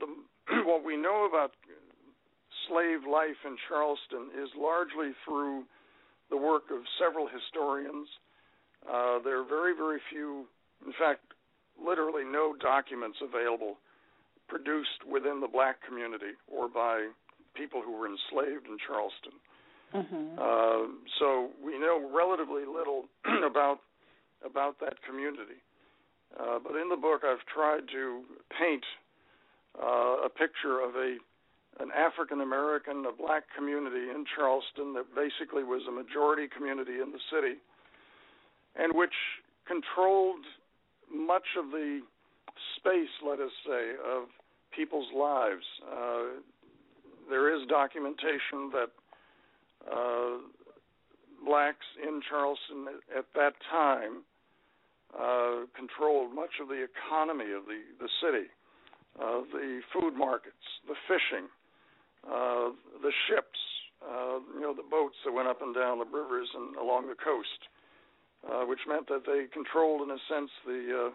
the, 0.00 0.06
what 0.64 0.84
we 0.84 0.96
know 0.96 1.26
about 1.28 1.52
slave 2.68 3.00
life 3.10 3.38
in 3.44 3.56
Charleston 3.68 4.30
is 4.42 4.48
largely 4.56 5.12
through 5.24 5.64
the 6.30 6.36
work 6.36 6.64
of 6.70 6.80
several 6.98 7.28
historians. 7.28 8.08
Uh, 8.86 9.18
there 9.22 9.40
are 9.40 9.48
very, 9.48 9.74
very 9.76 10.00
few, 10.10 10.46
in 10.86 10.92
fact, 10.98 11.20
literally 11.80 12.24
no 12.24 12.54
documents 12.60 13.18
available 13.22 13.76
produced 14.48 15.04
within 15.10 15.40
the 15.40 15.48
black 15.48 15.76
community 15.86 16.36
or 16.48 16.68
by 16.68 17.08
people 17.54 17.82
who 17.82 17.92
were 17.92 18.06
enslaved 18.06 18.66
in 18.66 18.76
Charleston. 18.86 19.36
Mm-hmm. 19.94 20.38
Uh, 20.38 20.90
so 21.18 21.50
we 21.64 21.78
know 21.78 22.10
relatively 22.12 22.64
little 22.66 23.04
about 23.46 23.78
about 24.44 24.78
that 24.80 25.00
community. 25.08 25.62
Uh, 26.38 26.58
but 26.58 26.76
in 26.76 26.88
the 26.88 26.96
book, 26.96 27.22
I've 27.24 27.44
tried 27.46 27.86
to 27.92 28.22
paint 28.58 28.84
uh, 29.80 30.26
a 30.26 30.28
picture 30.28 30.82
of 30.82 30.96
a 30.96 31.16
an 31.80 31.90
African 31.90 32.40
American, 32.40 33.04
a 33.06 33.12
black 33.12 33.44
community 33.56 34.10
in 34.10 34.24
Charleston 34.36 34.94
that 34.94 35.06
basically 35.14 35.64
was 35.64 35.82
a 35.88 35.92
majority 35.92 36.46
community 36.46 37.02
in 37.02 37.10
the 37.10 37.18
city, 37.30 37.58
and 38.76 38.94
which 38.94 39.14
controlled 39.66 40.44
much 41.10 41.46
of 41.58 41.70
the 41.70 42.00
space, 42.76 43.10
let 43.26 43.40
us 43.40 43.50
say, 43.66 43.92
of 44.06 44.30
people's 44.74 45.08
lives. 45.16 45.64
Uh, 45.82 46.24
there 47.28 47.54
is 47.54 47.66
documentation 47.68 48.70
that 48.72 48.90
uh, 49.90 50.38
blacks 51.44 51.86
in 52.00 52.20
Charleston 52.28 53.00
at, 53.16 53.24
that 53.34 53.54
time 53.70 54.24
uh, 55.12 55.66
controlled 55.76 56.34
much 56.34 56.60
of 56.60 56.68
the 56.68 56.84
economy 56.84 57.52
of 57.52 57.64
the, 57.66 57.80
the 58.00 58.08
city, 58.22 58.48
uh, 59.20 59.40
the 59.52 59.80
food 59.92 60.16
markets, 60.16 60.64
the 60.88 60.96
fishing, 61.06 61.46
uh, 62.26 62.72
the 63.02 63.12
ships, 63.28 63.60
uh, 64.02 64.40
you 64.54 64.60
know, 64.60 64.74
the 64.74 64.86
boats 64.90 65.16
that 65.24 65.32
went 65.32 65.48
up 65.48 65.62
and 65.62 65.74
down 65.74 65.98
the 65.98 66.08
rivers 66.08 66.48
and 66.54 66.76
along 66.76 67.06
the 67.06 67.14
coast, 67.14 67.60
uh, 68.50 68.64
which 68.64 68.80
meant 68.88 69.06
that 69.08 69.24
they 69.24 69.46
controlled, 69.52 70.02
in 70.02 70.10
a 70.10 70.20
sense, 70.28 70.50
the 70.66 71.08
uh, 71.08 71.10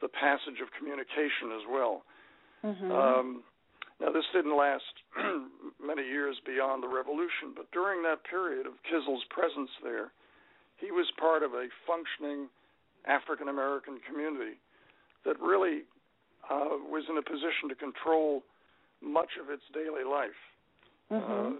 the 0.00 0.08
passage 0.08 0.58
of 0.58 0.66
communication 0.76 1.54
as 1.54 1.62
well. 1.70 2.02
Mm-hmm. 2.64 2.90
Um, 2.90 3.42
now, 4.02 4.10
this 4.10 4.26
didn't 4.34 4.56
last 4.56 4.82
many 5.78 6.02
years 6.02 6.34
beyond 6.44 6.82
the 6.82 6.88
revolution, 6.88 7.54
but 7.54 7.70
during 7.70 8.02
that 8.02 8.26
period 8.26 8.66
of 8.66 8.74
Kizell's 8.82 9.22
presence 9.30 9.70
there, 9.82 10.10
he 10.78 10.90
was 10.90 11.06
part 11.20 11.44
of 11.44 11.54
a 11.54 11.70
functioning 11.86 12.50
African 13.06 13.46
American 13.46 14.02
community 14.02 14.58
that 15.24 15.38
really 15.38 15.86
uh, 16.50 16.82
was 16.90 17.04
in 17.08 17.16
a 17.16 17.22
position 17.22 17.70
to 17.70 17.76
control 17.76 18.42
much 19.00 19.38
of 19.38 19.50
its 19.50 19.62
daily 19.70 20.02
life. 20.02 20.40
Mm-hmm. 21.12 21.22
Uh, 21.22 21.54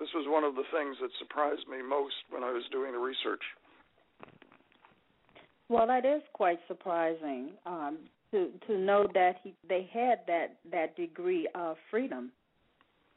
this 0.00 0.08
was 0.14 0.24
one 0.26 0.44
of 0.44 0.54
the 0.56 0.64
things 0.72 0.96
that 1.02 1.10
surprised 1.18 1.68
me 1.68 1.84
most 1.84 2.16
when 2.30 2.42
I 2.42 2.52
was 2.52 2.64
doing 2.72 2.92
the 2.92 2.98
research. 2.98 3.44
Well, 5.68 5.86
that 5.86 6.06
is 6.06 6.22
quite 6.32 6.58
surprising 6.68 7.50
um, 7.66 7.98
to 8.32 8.48
to 8.66 8.78
know 8.78 9.06
that 9.14 9.36
he 9.42 9.54
they 9.68 9.88
had 9.92 10.20
that 10.26 10.56
that 10.70 10.96
degree 10.96 11.48
of 11.54 11.76
freedom, 11.90 12.32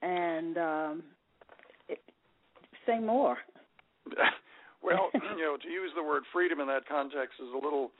and 0.01 0.57
um, 0.57 1.03
it, 1.89 2.00
say 2.86 3.00
more. 3.00 3.38
well, 4.84 5.10
you 5.13 5.41
know, 5.41 5.57
to 5.57 5.67
use 5.67 5.91
the 5.95 6.03
word 6.03 6.24
freedom 6.31 6.60
in 6.60 6.67
that 6.67 6.88
context 6.88 7.36
is 7.39 7.50
a 7.51 7.57
little 7.57 7.91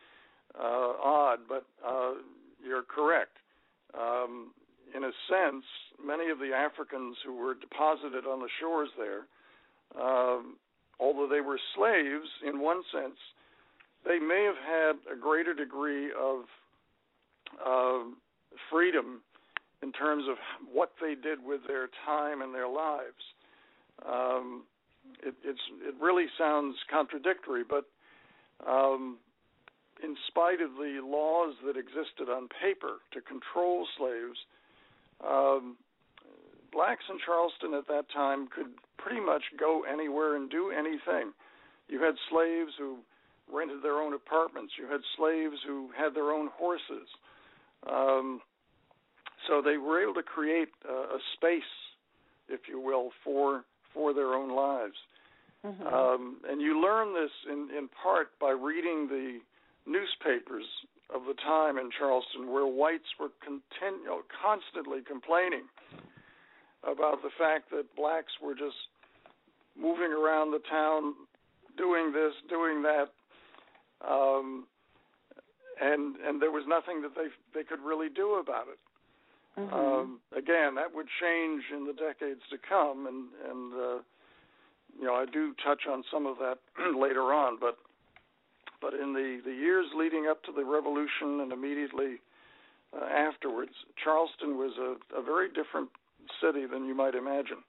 uh, 0.60 0.93
odd, 1.03 1.39
but 1.50 1.65
uh, 1.86 2.13
you're 2.63 2.84
correct. 2.84 3.38
Um, 4.00 4.51
in 4.95 5.03
a 5.03 5.12
sense, 5.27 5.65
many 6.05 6.29
of 6.29 6.39
the 6.39 6.51
Africans 6.53 7.17
who 7.25 7.36
were 7.36 7.55
deposited 7.55 8.25
on 8.27 8.39
the 8.39 8.50
shores 8.60 8.89
there, 8.98 9.25
um, 10.01 10.57
although 11.00 11.27
they 11.27 11.41
were 11.41 11.60
slaves 11.75 12.27
in 12.48 12.60
one 12.60 12.81
sense, 12.93 13.17
they 14.05 14.19
may 14.19 14.45
have 14.45 14.62
had 14.62 15.13
a 15.13 15.19
greater 15.19 15.53
degree 15.53 16.12
of 16.12 16.45
uh, 17.65 18.03
freedom 18.71 19.21
in 19.83 19.91
terms 19.91 20.24
of 20.29 20.38
what 20.71 20.91
they 21.01 21.15
did 21.15 21.43
with 21.43 21.62
their 21.67 21.89
time 22.05 22.41
and 22.41 22.53
their 22.53 22.67
lives. 22.67 23.21
Um, 24.07 24.63
it, 25.21 25.35
it 25.43 25.95
really 26.01 26.25
sounds 26.38 26.75
contradictory, 26.89 27.63
but 27.67 27.85
um, 28.67 29.17
in 30.03 30.15
spite 30.27 30.62
of 30.62 30.71
the 30.71 31.00
laws 31.03 31.55
that 31.65 31.77
existed 31.77 32.29
on 32.29 32.47
paper 32.62 33.00
to 33.13 33.21
control 33.21 33.88
slaves, 33.97 34.38
um, 35.25 35.77
blacks 36.71 37.03
in 37.09 37.17
Charleston 37.25 37.74
at 37.74 37.88
that 37.88 38.05
time 38.13 38.47
could 38.47 38.74
pretty 38.97 39.21
much 39.21 39.43
go 39.59 39.83
anywhere 39.83 40.35
and 40.35 40.50
do 40.50 40.71
anything. 40.71 41.31
You 41.88 42.01
had 42.01 42.15
slaves 42.29 42.71
who 42.77 42.97
rented 43.51 43.83
their 43.83 44.01
own 44.01 44.13
apartments. 44.13 44.74
You 44.77 44.89
had 44.89 45.01
slaves 45.15 45.57
who 45.65 45.89
had 45.95 46.15
their 46.15 46.31
own 46.31 46.50
horses. 46.57 47.07
Um, 47.89 48.41
so 49.48 49.62
they 49.62 49.77
were 49.77 50.01
able 50.01 50.15
to 50.15 50.24
create 50.24 50.70
uh, 50.88 51.15
a 51.15 51.20
space, 51.36 51.62
if 52.50 52.62
you 52.67 52.79
will, 52.79 53.10
for 53.24 53.63
for 53.94 54.13
their 54.13 54.34
own 54.34 54.53
lives. 54.53 54.96
Mm-hmm. 55.65 55.88
Um, 55.88 56.38
and 56.48 56.62
you 56.62 56.82
learn 56.82 57.13
this 57.13 57.32
in, 57.51 57.70
in 57.75 57.89
part 58.03 58.38
by 58.39 58.51
reading 58.51 59.08
the 59.08 59.39
newspapers 59.88 60.65
of 61.13 61.22
the 61.27 61.34
time 61.44 61.77
in 61.77 61.89
Charleston, 61.98 62.51
where 62.51 62.65
whites 62.67 63.08
were 63.20 63.29
continu- 63.41 64.22
constantly 64.44 65.00
complaining 65.08 65.63
about 66.84 67.22
the 67.24 67.29
fact 67.38 67.72
that 67.72 67.96
blacks 67.96 68.34
were 68.44 68.53
just 68.53 68.77
moving 69.79 70.12
around 70.12 70.51
the 70.51 70.62
town, 70.70 71.13
doing 71.77 72.12
this, 72.12 72.34
doing 72.50 72.84
that, 72.84 73.10
um, 74.08 74.67
and 75.82 76.15
and 76.17 76.41
there 76.41 76.51
was 76.51 76.63
nothing 76.67 77.01
that 77.01 77.15
they 77.15 77.27
they 77.53 77.63
could 77.63 77.79
really 77.82 78.10
do 78.10 78.36
about 78.36 78.67
it. 78.67 78.79
Mm-hmm. 79.60 79.74
Um, 79.74 80.20
again, 80.36 80.75
that 80.75 80.94
would 80.94 81.08
change 81.22 81.63
in 81.72 81.86
the 81.86 81.94
decades 81.94 82.41
to 82.51 82.58
come, 82.58 83.08
and 83.08 83.29
and 83.50 83.74
uh, 83.74 84.00
you 85.00 85.05
know 85.05 85.15
I 85.15 85.25
do 85.25 85.53
touch 85.63 85.84
on 85.89 86.03
some 86.12 86.25
of 86.25 86.38
that 86.39 86.60
later 87.00 87.34
on, 87.34 87.58
but 87.60 87.77
but 88.82 88.94
in 88.94 89.13
the, 89.13 89.39
the 89.44 89.53
years 89.53 89.86
leading 89.96 90.27
up 90.29 90.44
to 90.44 90.51
the 90.51 90.63
revolution 90.63 91.39
and 91.41 91.51
immediately 91.51 92.20
uh, 92.94 93.05
afterwards, 93.05 93.72
Charleston 94.03 94.58
was 94.58 94.74
a, 94.77 95.20
a 95.20 95.24
very 95.24 95.48
different 95.48 95.89
city 96.41 96.65
than 96.65 96.86
you 96.86 96.94
might 96.94 97.15
imagine. 97.15 97.63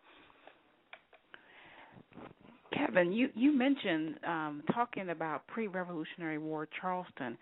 Kevin, 2.72 3.12
you 3.12 3.28
you 3.34 3.52
mentioned 3.52 4.16
um, 4.26 4.62
talking 4.74 5.10
about 5.10 5.46
pre-Revolutionary 5.46 6.38
War 6.38 6.68
Charleston. 6.80 7.38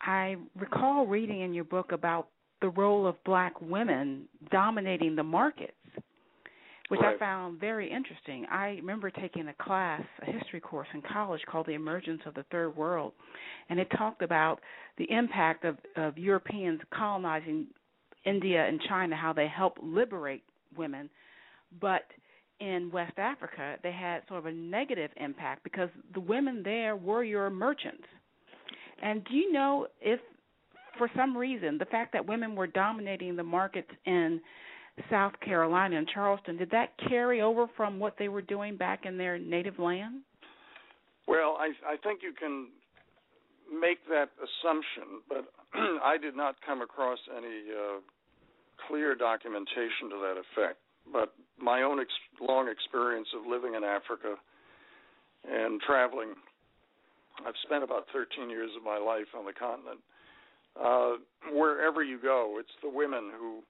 I 0.00 0.36
recall 0.56 1.06
reading 1.06 1.40
in 1.40 1.54
your 1.54 1.64
book 1.64 1.92
about 1.92 2.28
the 2.60 2.68
role 2.70 3.06
of 3.06 3.22
black 3.24 3.60
women 3.60 4.24
dominating 4.50 5.14
the 5.14 5.22
markets, 5.22 5.72
which 6.88 7.00
right. 7.00 7.14
I 7.14 7.18
found 7.18 7.60
very 7.60 7.90
interesting. 7.90 8.46
I 8.50 8.70
remember 8.70 9.10
taking 9.10 9.48
a 9.48 9.54
class, 9.62 10.02
a 10.26 10.32
history 10.32 10.60
course 10.60 10.88
in 10.94 11.02
college 11.02 11.40
called 11.50 11.66
The 11.66 11.74
Emergence 11.74 12.20
of 12.26 12.34
the 12.34 12.44
Third 12.50 12.76
World, 12.76 13.12
and 13.68 13.78
it 13.78 13.88
talked 13.96 14.22
about 14.22 14.60
the 14.96 15.10
impact 15.10 15.64
of, 15.64 15.76
of 15.96 16.18
Europeans 16.18 16.80
colonizing 16.92 17.66
India 18.24 18.66
and 18.66 18.80
China, 18.88 19.16
how 19.16 19.32
they 19.32 19.46
helped 19.46 19.82
liberate 19.82 20.42
women, 20.76 21.08
but 21.80 22.02
in 22.60 22.90
West 22.92 23.18
Africa, 23.18 23.76
they 23.82 23.92
had 23.92 24.22
sort 24.26 24.40
of 24.40 24.46
a 24.46 24.52
negative 24.52 25.10
impact 25.16 25.62
because 25.62 25.88
the 26.14 26.20
women 26.20 26.62
there 26.64 26.96
were 26.96 27.22
your 27.22 27.50
merchants. 27.50 28.04
And 29.02 29.24
do 29.24 29.34
you 29.34 29.52
know 29.52 29.86
if 30.00 30.20
for 30.98 31.08
some 31.16 31.36
reason, 31.36 31.78
the 31.78 31.84
fact 31.86 32.12
that 32.12 32.26
women 32.26 32.56
were 32.56 32.66
dominating 32.66 33.36
the 33.36 33.44
markets 33.44 33.88
in 34.04 34.40
South 35.08 35.32
Carolina 35.40 35.96
and 35.96 36.08
Charleston, 36.08 36.56
did 36.56 36.70
that 36.70 36.90
carry 37.08 37.40
over 37.40 37.66
from 37.76 38.00
what 38.00 38.14
they 38.18 38.28
were 38.28 38.42
doing 38.42 38.76
back 38.76 39.06
in 39.06 39.16
their 39.16 39.38
native 39.38 39.78
land? 39.78 40.22
Well, 41.28 41.56
I, 41.58 41.70
I 41.86 41.96
think 42.02 42.20
you 42.22 42.32
can 42.32 42.68
make 43.70 43.98
that 44.08 44.30
assumption, 44.40 45.22
but 45.28 45.44
I 46.02 46.16
did 46.18 46.36
not 46.36 46.56
come 46.66 46.82
across 46.82 47.18
any 47.30 47.70
uh, 47.70 48.00
clear 48.88 49.14
documentation 49.14 50.10
to 50.10 50.16
that 50.16 50.40
effect. 50.40 50.78
But 51.12 51.32
my 51.58 51.82
own 51.82 52.00
ex- 52.00 52.10
long 52.40 52.68
experience 52.68 53.28
of 53.38 53.46
living 53.46 53.74
in 53.74 53.84
Africa 53.84 54.34
and 55.48 55.80
traveling, 55.80 56.34
I've 57.46 57.58
spent 57.62 57.84
about 57.84 58.06
13 58.12 58.50
years 58.50 58.70
of 58.76 58.82
my 58.82 58.98
life 58.98 59.28
on 59.36 59.44
the 59.44 59.52
continent 59.52 60.00
uh, 60.80 61.12
wherever 61.52 62.02
you 62.02 62.18
go, 62.20 62.56
it's 62.58 62.74
the 62.82 62.90
women 62.90 63.30
who 63.38 63.62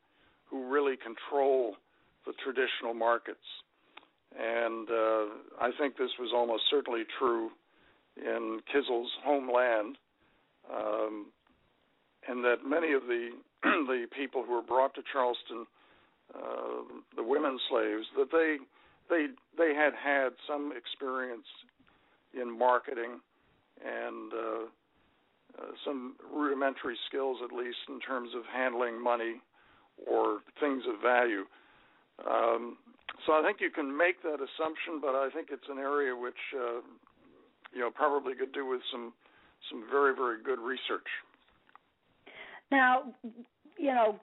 who 0.51 0.71
really 0.71 0.97
control 0.97 1.75
the 2.25 2.33
traditional 2.43 2.95
markets. 2.95 3.45
And 4.39 4.89
uh, 4.89 5.25
I 5.61 5.71
think 5.79 5.97
this 5.97 6.11
was 6.19 6.31
almost 6.35 6.63
certainly 6.71 7.05
true 7.19 7.51
in 8.17 8.61
Kizell's 8.73 9.11
homeland, 9.25 9.97
um, 10.75 11.27
and 12.27 12.43
that 12.45 12.57
many 12.67 12.93
of 12.93 13.03
the 13.03 13.31
the 13.63 14.07
people 14.17 14.43
who 14.45 14.53
were 14.53 14.63
brought 14.63 14.95
to 14.95 15.03
Charleston, 15.13 15.67
uh, 16.35 16.83
the 17.17 17.23
women 17.23 17.59
slaves, 17.71 18.07
that 18.17 18.31
they 18.33 18.57
they 19.09 19.27
they 19.57 19.75
had 19.75 19.93
had 19.95 20.31
some 20.47 20.73
experience 20.77 21.47
in 22.35 22.57
marketing 22.59 23.21
and 23.85 24.33
uh, 24.33 24.65
uh, 25.59 25.73
some 25.85 26.17
rudimentary 26.33 26.97
skills, 27.09 27.39
at 27.45 27.53
least 27.53 27.79
in 27.89 28.01
terms 28.01 28.31
of 28.37 28.43
handling 28.53 29.03
money 29.03 29.41
or 30.07 30.41
things 30.61 30.83
of 30.89 31.01
value. 31.03 31.45
Um, 32.27 32.77
so 33.27 33.33
I 33.33 33.43
think 33.43 33.59
you 33.61 33.71
can 33.71 33.97
make 33.97 34.23
that 34.23 34.39
assumption, 34.39 35.01
but 35.01 35.15
I 35.15 35.29
think 35.35 35.49
it's 35.51 35.69
an 35.71 35.79
area 35.79 36.15
which 36.17 36.39
uh, 36.55 36.81
you 37.73 37.81
know 37.81 37.91
probably 37.91 38.35
could 38.35 38.53
do 38.53 38.67
with 38.67 38.81
some 38.93 39.13
some 39.71 39.85
very 39.91 40.15
very 40.15 40.43
good 40.43 40.59
research. 40.59 41.07
Now, 42.71 43.15
you 43.79 43.95
know, 43.95 44.19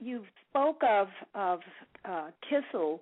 you 0.00 0.24
spoke 0.50 0.82
of 0.88 1.08
of 1.34 1.60
uh, 2.04 2.28
Kizell 2.48 3.00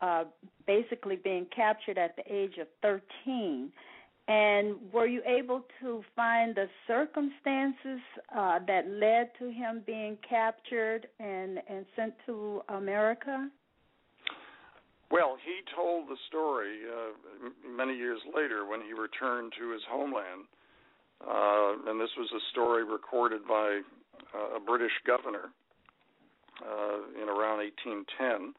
uh, 0.00 0.24
basically 0.66 1.16
being 1.16 1.46
captured 1.54 1.98
at 1.98 2.16
the 2.16 2.22
age 2.30 2.58
of 2.60 2.66
13. 2.82 3.72
And 4.28 4.76
were 4.92 5.06
you 5.06 5.22
able 5.24 5.62
to 5.80 6.02
find 6.16 6.54
the 6.54 6.66
circumstances 6.88 8.00
uh, 8.36 8.58
that 8.66 8.88
led 8.88 9.30
to 9.38 9.52
him 9.52 9.82
being 9.86 10.18
captured 10.28 11.06
and, 11.20 11.60
and 11.68 11.86
sent 11.94 12.14
to 12.26 12.62
America? 12.68 13.48
Well, 15.12 15.36
he 15.44 15.62
told 15.76 16.08
the 16.08 16.16
story 16.26 16.80
uh, 16.90 17.50
many 17.68 17.94
years 17.96 18.18
later 18.34 18.66
when 18.66 18.80
he 18.80 18.92
returned 18.92 19.52
to 19.60 19.70
his 19.70 19.82
homeland. 19.88 20.50
Uh, 21.22 21.90
and 21.90 22.00
this 22.00 22.10
was 22.18 22.28
a 22.34 22.42
story 22.50 22.82
recorded 22.82 23.46
by 23.46 23.80
uh, 24.34 24.56
a 24.56 24.60
British 24.60 24.92
governor 25.06 25.54
uh, 26.60 27.22
in 27.22 27.28
around 27.28 27.62
1810. 27.62 28.54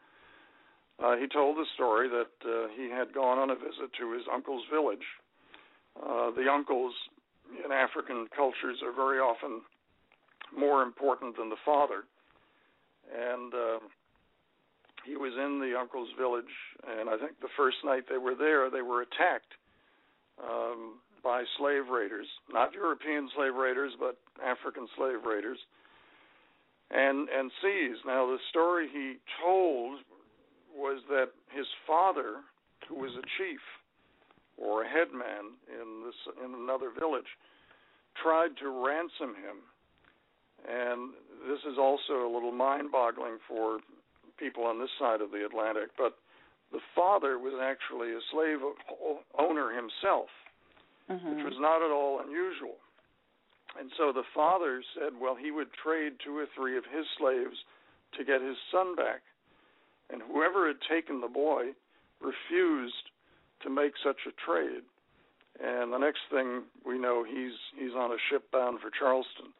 Uh, 0.98 1.18
he 1.18 1.28
told 1.28 1.58
the 1.58 1.68
story 1.76 2.08
that 2.08 2.32
he 2.76 2.90
had 2.90 3.14
gone 3.14 3.38
on 3.38 3.50
a 3.51 3.56
visit 3.56 3.92
to 4.00 4.14
his 4.14 4.24
uncle's 4.34 4.64
village 4.72 5.03
uh, 6.03 6.31
the 6.31 6.50
uncles 6.51 6.94
in 7.64 7.72
African 7.72 8.27
cultures 8.36 8.77
are 8.83 8.94
very 8.94 9.20
often 9.20 9.62
more 10.57 10.83
important 10.83 11.38
than 11.38 11.50
the 11.50 11.62
father. 11.66 12.03
And 13.14 13.53
uh, 13.53 13.79
he 15.05 15.16
was 15.16 15.33
in 15.33 15.60
the 15.60 15.77
uncle's 15.79 16.10
village, 16.20 16.51
and 16.83 17.10
I 17.10 17.18
think 17.18 17.40
the 17.40 17.53
first 17.55 17.77
night 17.86 18.03
they 18.10 18.18
were 18.18 18.36
there, 18.36 18.70
they 18.70 18.81
were 18.81 19.01
attacked 19.01 19.53
um, 20.44 21.00
by 21.24 21.44
slave 21.57 21.88
raiders, 21.90 22.27
not 22.51 22.74
European 22.74 23.29
slave 23.36 23.55
raiders, 23.55 23.94
but 24.00 24.18
African 24.44 24.88
slave 24.98 25.24
raiders, 25.25 25.57
and 26.92 27.27
and 27.29 27.51
seized. 27.62 28.01
Now 28.05 28.27
the 28.27 28.38
story 28.50 28.88
he 28.92 29.16
told 29.44 30.00
was 30.75 31.01
that 31.10 31.31
his 31.55 31.66
father, 31.88 32.44
who 32.88 32.96
was 32.96 33.12
a 33.12 33.25
chief, 33.38 33.60
or 34.57 34.83
a 34.83 34.89
headman 34.89 35.55
in 35.70 36.03
this 36.05 36.17
in 36.43 36.53
another 36.53 36.91
village 36.98 37.29
tried 38.22 38.57
to 38.59 38.70
ransom 38.70 39.37
him. 39.37 39.61
And 40.67 41.13
this 41.48 41.61
is 41.72 41.77
also 41.77 42.25
a 42.25 42.31
little 42.33 42.51
mind-boggling 42.51 43.37
for 43.48 43.79
people 44.37 44.65
on 44.65 44.79
this 44.79 44.89
side 45.00 45.22
of 45.22 45.31
the 45.31 45.46
Atlantic 45.46 45.89
but 45.98 46.17
the 46.72 46.79
father 46.93 47.39
was 47.39 47.53
actually 47.61 48.11
a 48.11 48.20
slave 48.31 48.59
owner 49.37 49.74
himself 49.74 50.29
mm-hmm. 51.09 51.29
which 51.29 51.46
was 51.46 51.57
not 51.59 51.81
at 51.81 51.91
all 51.91 52.22
unusual. 52.24 52.77
And 53.79 53.91
so 53.98 54.11
the 54.11 54.27
father 54.33 54.81
said 54.96 55.13
well 55.20 55.35
he 55.35 55.51
would 55.51 55.67
trade 55.74 56.13
two 56.24 56.37
or 56.37 56.46
three 56.55 56.77
of 56.77 56.83
his 56.85 57.05
slaves 57.17 57.57
to 58.17 58.24
get 58.24 58.41
his 58.41 58.57
son 58.72 58.96
back. 58.96 59.22
And 60.09 60.22
whoever 60.22 60.67
had 60.67 60.77
taken 60.89 61.20
the 61.20 61.27
boy 61.27 61.75
refused 62.22 63.11
to 63.63 63.70
make 63.70 63.93
such 64.03 64.17
a 64.27 64.33
trade. 64.46 64.83
And 65.59 65.91
the 65.91 65.98
next 65.98 66.22
thing 66.31 66.63
we 66.85 67.00
know, 67.00 67.24
he's 67.24 67.57
he's 67.77 67.93
on 67.96 68.11
a 68.11 68.17
ship 68.29 68.51
bound 68.51 68.79
for 68.79 68.91
Charleston. 68.91 69.53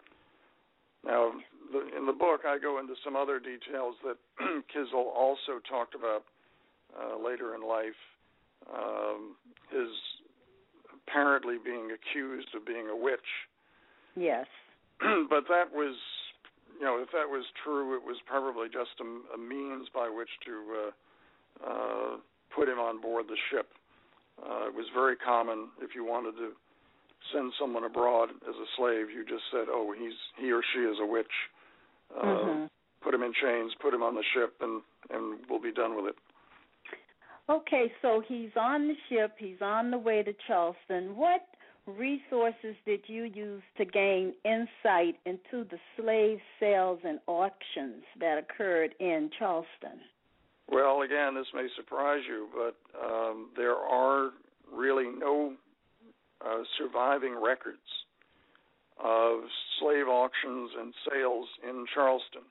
Now, 1.03 1.31
the, 1.71 1.97
in 1.97 2.05
the 2.05 2.13
book, 2.13 2.41
I 2.45 2.57
go 2.60 2.79
into 2.79 2.93
some 3.03 3.15
other 3.15 3.39
details 3.39 3.95
that 4.03 4.17
Kizell 4.75 5.10
also 5.15 5.60
talked 5.67 5.95
about 5.95 6.23
uh, 6.93 7.17
later 7.17 7.55
in 7.55 7.62
life. 7.67 7.97
Um, 8.67 9.36
his 9.71 9.89
apparently 11.07 11.55
being 11.63 11.89
accused 11.91 12.49
of 12.55 12.65
being 12.65 12.89
a 12.89 12.95
witch. 12.95 13.29
Yes. 14.15 14.45
but 15.29 15.45
that 15.47 15.71
was, 15.71 15.95
you 16.79 16.86
know, 16.86 16.99
if 17.01 17.10
that 17.12 17.29
was 17.29 17.45
true, 17.63 17.95
it 17.95 18.03
was 18.03 18.17
probably 18.25 18.67
just 18.67 18.99
a, 18.99 19.36
a 19.36 19.38
means 19.38 19.88
by 19.93 20.10
which 20.10 20.29
to 20.45 20.53
uh, 20.75 21.69
uh, 21.69 22.17
put 22.53 22.67
him 22.67 22.79
on 22.79 22.99
board 22.99 23.25
the 23.27 23.38
ship. 23.51 23.67
Uh, 24.41 24.67
it 24.67 24.76
was 24.76 24.86
very 24.93 25.15
common 25.15 25.69
if 25.82 25.95
you 25.95 26.06
wanted 26.06 26.36
to 26.38 26.52
send 27.34 27.52
someone 27.60 27.84
abroad 27.84 28.30
as 28.47 28.56
a 28.56 28.67
slave, 28.78 29.10
you 29.10 29.26
just 29.28 29.43
said, 29.52 29.67
"Oh, 29.69 29.93
he's 29.97 30.13
he 30.38 30.52
or 30.52 30.62
she 30.73 30.80
is 30.80 30.97
a 31.02 31.06
witch." 31.06 31.36
Uh, 32.15 32.23
mm-hmm. 32.23 32.65
Put 33.02 33.13
him 33.13 33.23
in 33.23 33.34
chains, 33.34 33.73
put 33.82 33.93
him 33.93 34.04
on 34.04 34.15
the 34.15 34.23
ship, 34.34 34.56
and 34.62 34.82
and 35.10 35.39
we'll 35.50 35.62
be 35.62 35.71
done 35.71 35.95
with 35.95 36.06
it. 36.08 36.15
Okay, 37.50 37.91
so 38.02 38.21
he's 38.28 38.52
on 38.60 38.88
the 38.88 38.95
ship. 39.10 39.36
He's 39.38 39.62
on 39.62 39.91
the 39.91 39.97
way 39.97 40.21
to 40.21 40.34
Charleston. 40.47 41.15
What 41.15 41.41
resources 41.86 42.76
did 42.86 43.02
you 43.08 43.23
use 43.23 43.63
to 43.78 43.86
gain 43.86 44.34
insight 44.43 45.15
into 45.26 45.63
the 45.69 45.80
slave 45.95 46.39
sales 46.60 47.00
and 47.06 47.19
auctions 47.28 48.04
that 48.19 48.38
occurred 48.38 48.93
in 49.00 49.30
Charleston? 49.39 50.02
Well, 50.69 51.01
again, 51.01 51.34
this 51.36 51.47
may 51.53 51.67
surprise 51.75 52.21
you, 52.27 52.47
but 52.53 52.75
um, 53.01 53.49
there 53.56 53.75
are 53.75 54.32
really 54.71 55.08
no 55.17 55.53
uh, 56.45 56.63
surviving 56.77 57.36
records 57.41 57.77
of 59.03 59.41
slave 59.80 60.08
auctions 60.08 60.71
and 60.80 60.93
sales 61.10 61.47
in 61.63 61.86
Charleston. 61.93 62.41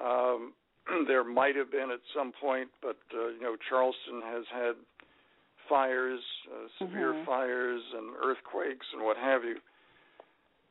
Um, 0.00 0.52
there 1.06 1.24
might 1.24 1.56
have 1.56 1.70
been 1.70 1.90
at 1.92 2.00
some 2.16 2.32
point, 2.40 2.68
but 2.80 2.98
uh, 3.14 3.28
you 3.28 3.42
know, 3.42 3.56
Charleston 3.68 4.22
has 4.24 4.44
had 4.52 4.74
fires, 5.68 6.20
uh, 6.50 6.68
severe 6.78 7.12
mm-hmm. 7.12 7.26
fires, 7.26 7.82
and 7.96 8.14
earthquakes, 8.24 8.86
and 8.94 9.04
what 9.04 9.16
have 9.16 9.44
you. 9.44 9.56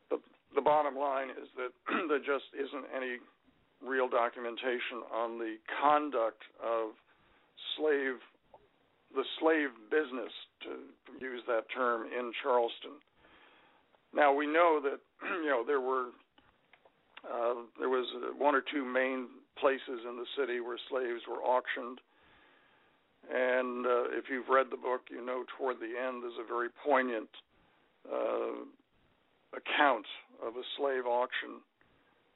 The 0.10 0.17
the 0.56 0.62
bottom 0.62 0.95
line 0.95 1.30
is 1.30 1.47
that 1.56 1.71
there 2.10 2.19
just 2.19 2.50
isn't 2.56 2.86
any 2.95 3.17
real 3.86 4.10
documentation 4.10 5.04
on 5.13 5.38
the 5.39 5.56
conduct 5.82 6.44
of 6.63 6.91
slave 7.78 8.20
the 9.13 9.26
slave 9.39 9.70
business 9.89 10.32
to 10.63 10.70
use 11.20 11.44
that 11.48 11.63
term 11.76 12.06
in 12.08 12.32
Charleston. 12.41 12.96
Now 14.13 14.34
we 14.34 14.48
know 14.48 14.80
that 14.84 15.00
you 15.44 15.50
know 15.50 15.63
there 15.65 15.82
were 15.82 16.10
Uh, 17.24 17.70
there 17.78 17.89
was 17.89 18.08
uh, 18.17 18.34
one 18.38 18.56
or 18.56 18.63
two 18.74 18.84
main 18.84 19.28
places 19.60 20.02
in 20.10 20.17
the 20.17 20.26
city 20.38 20.60
where 20.60 20.78
slaves 20.89 21.22
were 21.30 21.41
auctioned. 21.46 22.02
And 23.30 23.86
uh, 23.86 24.17
if 24.17 24.26
you've 24.32 24.50
read 24.50 24.67
the 24.72 24.78
book, 24.82 25.02
you 25.12 25.24
know 25.24 25.46
toward 25.58 25.78
the 25.78 25.94
end 25.94 26.24
there's 26.24 26.39
a 26.41 26.48
very 26.48 26.70
poignant 26.84 27.30
uh, 28.10 28.65
account 29.54 30.08
of 30.41 30.58
a 30.58 30.65
slave 30.78 31.06
auction 31.06 31.62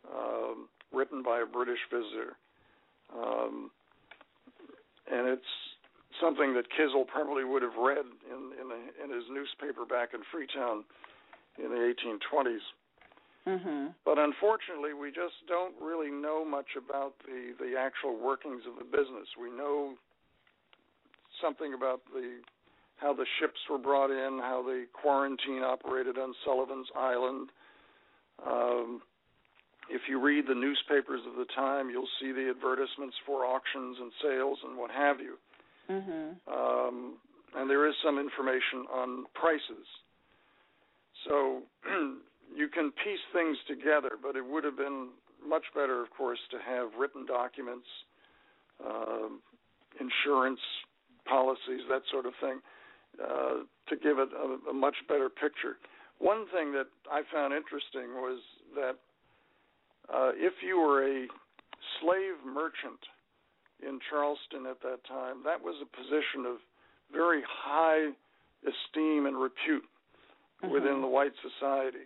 um, 0.06 0.70
written 0.96 1.22
by 1.22 1.42
a 1.42 1.46
British 1.46 1.80
visitor. 1.92 2.38
Um, 3.14 3.70
and 5.12 5.28
it's 5.28 5.54
something 6.22 6.54
that 6.56 6.66
Kizell 6.72 7.08
probably 7.08 7.44
would 7.44 7.62
have 7.62 7.76
read 7.78 8.06
in 8.30 8.42
in, 8.58 8.72
a, 8.72 9.04
in 9.04 9.14
his 9.14 9.26
newspaper 9.30 9.86
back 9.86 10.14
in 10.14 10.22
Freetown 10.32 10.84
in 11.58 11.70
the 11.70 11.94
1820s. 11.94 12.66
Mm-hmm. 13.48 13.88
But 14.04 14.18
unfortunately, 14.18 14.94
we 14.94 15.10
just 15.10 15.38
don't 15.48 15.76
really 15.80 16.10
know 16.10 16.44
much 16.44 16.74
about 16.78 17.14
the 17.26 17.54
the 17.60 17.78
actual 17.78 18.18
workings 18.18 18.64
of 18.66 18.80
the 18.80 18.86
business. 18.86 19.30
We 19.40 19.52
know 19.52 19.94
something 21.42 21.74
about 21.74 22.02
the 22.14 22.42
how 22.98 23.14
the 23.14 23.26
ships 23.40 23.60
were 23.70 23.78
brought 23.78 24.10
in, 24.10 24.40
how 24.40 24.64
the 24.64 24.86
quarantine 24.94 25.64
operated 25.64 26.18
on 26.18 26.34
Sullivan's 26.44 26.88
Island. 26.98 27.50
Um, 28.46 29.02
if 29.90 30.02
you 30.10 30.20
read 30.20 30.46
the 30.48 30.56
newspapers 30.56 31.22
of 31.28 31.36
the 31.36 31.46
time, 31.56 31.90
you'll 31.90 32.10
see 32.20 32.32
the 32.32 32.50
advertisements 32.50 33.16
for 33.26 33.46
auctions 33.46 33.98
and 34.00 34.12
sales 34.22 34.58
and 34.68 34.78
what 34.78 34.92
have 34.92 35.20
you. 35.20 35.36
Mm-hmm. 35.90 36.52
Um, 36.52 37.18
and 37.56 37.70
there 37.70 37.88
is 37.88 37.96
some 38.04 38.20
information 38.20 38.86
on 38.92 39.26
prices. 39.34 39.88
So 41.28 41.62
you 42.56 42.68
can 42.68 42.92
piece 43.04 43.24
things 43.34 43.58
together, 43.68 44.18
but 44.22 44.36
it 44.36 44.46
would 44.46 44.64
have 44.64 44.78
been 44.78 45.10
much 45.48 45.66
better, 45.74 46.02
of 46.02 46.10
course, 46.12 46.40
to 46.52 46.58
have 46.58 46.90
written 46.98 47.26
documents, 47.26 47.88
uh, 48.84 49.30
insurance 50.00 50.60
policies, 51.26 51.82
that 51.90 52.02
sort 52.12 52.26
of 52.26 52.34
thing, 52.42 52.60
uh, 53.22 53.64
to 53.90 53.96
give 53.96 54.20
it 54.20 54.30
a, 54.34 54.70
a 54.70 54.74
much 54.74 54.96
better 55.08 55.30
picture. 55.30 55.78
One 56.20 56.46
thing 56.54 56.72
that 56.74 56.88
I 57.12 57.22
found 57.32 57.54
interesting 57.54 58.16
was 58.16 58.40
that 58.76 58.98
if 60.46 60.54
you 60.62 60.78
were 60.78 61.02
a 61.02 61.26
slave 62.00 62.38
merchant 62.46 63.02
in 63.82 63.98
Charleston 64.10 64.70
at 64.70 64.80
that 64.86 65.02
time, 65.10 65.42
that 65.44 65.58
was 65.58 65.74
a 65.82 65.90
position 65.90 66.46
of 66.46 66.58
very 67.12 67.42
high 67.42 68.14
esteem 68.62 69.26
and 69.26 69.38
repute 69.38 69.84
mm-hmm. 70.62 70.70
within 70.70 71.02
the 71.02 71.08
white 71.08 71.34
society. 71.42 72.06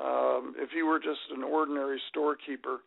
Um, 0.00 0.54
if 0.56 0.70
you 0.74 0.86
were 0.86 0.98
just 0.98 1.20
an 1.34 1.44
ordinary 1.44 2.00
storekeeper, 2.08 2.80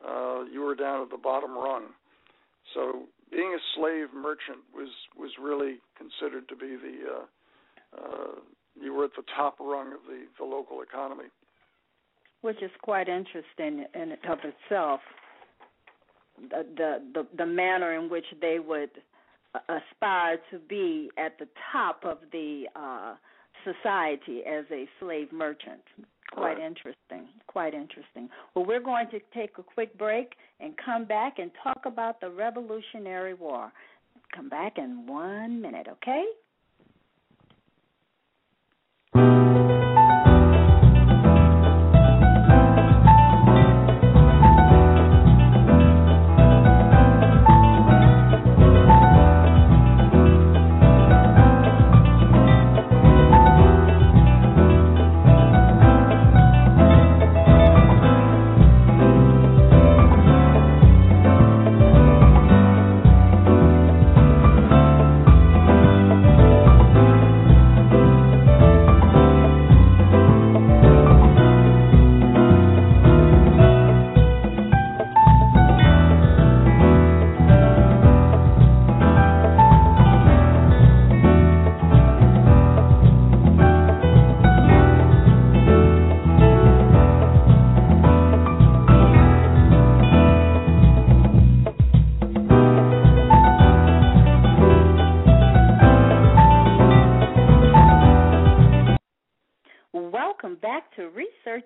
uh, 0.00 0.44
you 0.50 0.62
were 0.62 0.74
down 0.74 1.02
at 1.02 1.10
the 1.10 1.20
bottom 1.20 1.52
rung. 1.52 1.92
So 2.74 3.04
being 3.30 3.52
a 3.52 3.62
slave 3.76 4.08
merchant 4.14 4.64
was 4.74 4.88
was 5.16 5.30
really 5.40 5.80
considered 5.96 6.48
to 6.48 6.56
be 6.56 6.76
the 6.76 6.96
uh, 7.08 7.24
uh, 7.96 8.34
you 8.80 8.92
were 8.92 9.04
at 9.04 9.16
the 9.16 9.24
top 9.36 9.60
rung 9.60 9.92
of 9.92 10.00
the, 10.08 10.24
the 10.38 10.44
local 10.44 10.80
economy. 10.82 11.28
Which 12.42 12.62
is 12.62 12.70
quite 12.82 13.08
interesting 13.08 13.86
in 13.94 14.12
of 14.28 14.38
itself. 14.44 15.00
The, 16.50 16.66
the 16.76 16.98
the 17.14 17.26
the 17.36 17.46
manner 17.46 17.94
in 17.94 18.10
which 18.10 18.26
they 18.40 18.58
would 18.58 18.90
aspire 19.54 20.38
to 20.50 20.58
be 20.58 21.10
at 21.18 21.38
the 21.38 21.48
top 21.72 22.04
of 22.04 22.18
the 22.32 22.64
uh, 22.74 23.14
society 23.64 24.42
as 24.44 24.64
a 24.70 24.86
slave 24.98 25.32
merchant. 25.32 25.82
Quite 26.32 26.54
right. 26.54 26.66
interesting. 26.66 27.28
Quite 27.46 27.74
interesting. 27.74 28.28
Well, 28.54 28.64
we're 28.64 28.80
going 28.80 29.08
to 29.10 29.20
take 29.34 29.50
a 29.58 29.62
quick 29.62 29.96
break 29.98 30.32
and 30.60 30.74
come 30.82 31.04
back 31.04 31.38
and 31.38 31.50
talk 31.62 31.82
about 31.84 32.20
the 32.20 32.30
Revolutionary 32.30 33.34
War. 33.34 33.70
Come 34.34 34.48
back 34.48 34.78
in 34.78 35.06
one 35.06 35.60
minute, 35.60 35.88
okay? 35.90 36.24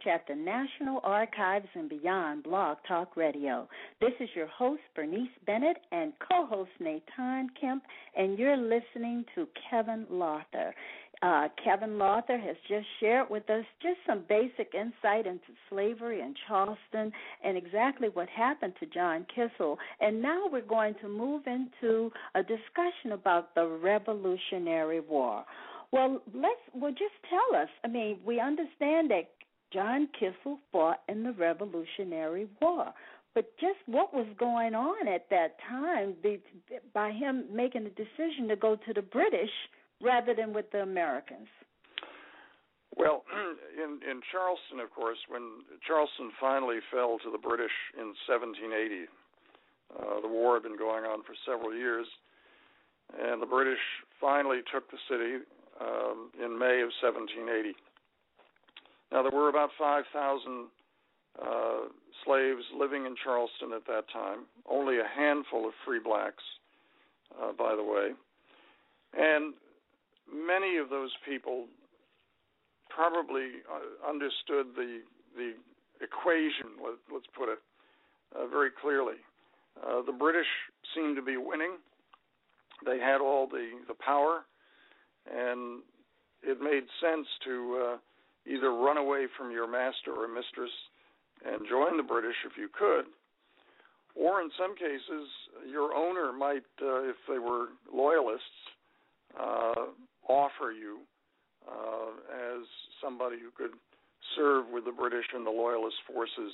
At 0.06 0.26
the 0.28 0.34
National 0.34 1.00
Archives 1.02 1.66
and 1.74 1.88
Beyond 1.88 2.42
Blog 2.42 2.76
Talk 2.86 3.16
Radio. 3.16 3.66
This 4.02 4.12
is 4.20 4.28
your 4.34 4.48
host, 4.48 4.82
Bernice 4.94 5.30
Bennett, 5.46 5.78
and 5.92 6.12
co 6.20 6.44
host, 6.44 6.70
Natonne 6.78 7.48
Kemp, 7.58 7.82
and 8.16 8.38
you're 8.38 8.56
listening 8.56 9.24
to 9.34 9.48
Kevin 9.70 10.06
Lowther. 10.10 10.74
Uh, 11.22 11.48
Kevin 11.64 11.96
Lowther 11.98 12.38
has 12.38 12.56
just 12.68 12.86
shared 13.00 13.30
with 13.30 13.48
us 13.48 13.64
just 13.80 13.98
some 14.06 14.24
basic 14.28 14.74
insight 14.74 15.26
into 15.26 15.52
slavery 15.70 16.20
in 16.20 16.34
Charleston 16.46 17.10
and 17.42 17.56
exactly 17.56 18.08
what 18.12 18.28
happened 18.28 18.74
to 18.80 18.86
John 18.86 19.24
Kizell. 19.34 19.78
And 20.00 20.20
now 20.20 20.44
we're 20.52 20.60
going 20.60 20.94
to 21.00 21.08
move 21.08 21.44
into 21.46 22.12
a 22.34 22.42
discussion 22.42 23.12
about 23.12 23.54
the 23.54 23.66
Revolutionary 23.66 25.00
War. 25.00 25.44
Well, 25.92 26.20
let's 26.35 26.61
well 26.75 26.90
just 26.90 27.14
tell 27.31 27.61
us. 27.61 27.68
I 27.85 27.88
mean, 27.88 28.18
we 28.25 28.40
understand 28.40 29.11
that 29.11 29.31
John 29.72 30.09
Kizell 30.20 30.59
fought 30.72 31.03
in 31.09 31.22
the 31.22 31.33
Revolutionary 31.33 32.49
War. 32.61 32.92
But 33.35 33.53
just 33.61 33.77
what 33.85 34.14
was 34.14 34.27
going 34.38 34.75
on 34.75 35.07
at 35.09 35.29
that 35.29 35.57
time 35.68 36.14
by 36.94 37.11
him 37.11 37.44
making 37.53 37.85
the 37.85 37.90
decision 37.90 38.49
to 38.49 38.57
go 38.57 38.77
to 38.77 38.94
the 38.94 39.03
British 39.03 39.51
rather 40.01 40.35
than 40.35 40.55
with 40.55 40.70
the 40.72 40.81
Americans? 40.81 41.49
Well, 42.96 43.25
in 43.77 44.01
in 44.09 44.22
Charleston, 44.33 44.81
of 44.81 44.90
course, 44.90 45.18
when 45.29 45.68
Charleston 45.87 46.33
finally 46.40 46.79
fell 46.90 47.18
to 47.25 47.31
the 47.31 47.37
British 47.37 47.77
in 48.01 48.16
1780, 48.25 49.05
uh, 49.92 50.20
the 50.22 50.33
war 50.33 50.55
had 50.55 50.62
been 50.62 50.79
going 50.79 51.05
on 51.05 51.22
for 51.22 51.37
several 51.44 51.77
years, 51.77 52.07
and 53.20 53.42
the 53.42 53.46
British 53.46 53.85
finally 54.18 54.64
took 54.72 54.90
the 54.90 54.99
city 55.11 55.44
um, 55.80 56.30
in 56.42 56.58
May 56.58 56.80
of 56.82 56.90
1780. 57.02 57.74
Now, 59.12 59.22
there 59.22 59.32
were 59.32 59.48
about 59.48 59.70
5,000 59.78 60.66
uh, 61.40 61.46
slaves 62.24 62.62
living 62.76 63.06
in 63.06 63.14
Charleston 63.22 63.72
at 63.74 63.86
that 63.86 64.04
time, 64.12 64.46
only 64.68 64.98
a 64.98 65.06
handful 65.06 65.66
of 65.66 65.72
free 65.84 66.00
blacks, 66.00 66.42
uh, 67.40 67.52
by 67.52 67.76
the 67.76 67.84
way. 67.84 68.10
And 69.16 69.54
many 70.32 70.76
of 70.78 70.90
those 70.90 71.10
people 71.28 71.66
probably 72.90 73.62
uh, 73.68 74.08
understood 74.08 74.74
the 74.74 75.00
the 75.36 75.52
equation. 76.00 76.80
Let, 76.82 76.96
us 77.16 77.26
put 77.36 77.48
it 77.48 77.58
uh, 78.34 78.46
very 78.46 78.70
clearly. 78.70 79.20
Uh, 79.76 80.02
the 80.02 80.12
British 80.12 80.48
seemed 80.94 81.16
to 81.16 81.22
be 81.22 81.36
winning. 81.36 81.76
They 82.84 82.98
had 82.98 83.20
all 83.20 83.46
the 83.46 83.70
the 83.88 83.94
power, 83.94 84.44
and 85.30 85.82
it 86.42 86.60
made 86.60 86.84
sense 87.00 87.26
to 87.44 87.54
uh, 87.82 87.96
either 88.46 88.70
run 88.70 88.96
away 88.96 89.26
from 89.36 89.50
your 89.50 89.70
master 89.70 90.12
or 90.12 90.28
mistress 90.28 90.70
and 91.44 91.66
join 91.68 91.96
the 91.96 92.02
British 92.02 92.36
if 92.46 92.56
you 92.56 92.68
could, 92.72 93.06
or 94.14 94.40
in 94.40 94.50
some 94.58 94.74
cases, 94.74 95.28
your 95.70 95.94
owner 95.94 96.32
might, 96.32 96.64
uh, 96.80 97.02
if 97.04 97.16
they 97.28 97.38
were 97.38 97.66
loyalists, 97.92 98.44
uh, 99.38 99.92
offer 100.28 100.72
you 100.72 101.00
uh, 101.68 102.10
as 102.32 102.64
somebody 103.02 103.36
who 103.36 103.50
could 103.54 103.76
serve 104.34 104.64
with 104.72 104.84
the 104.84 104.92
British 104.92 105.26
and 105.34 105.46
the 105.46 105.50
loyalist 105.50 105.96
forces 106.06 106.52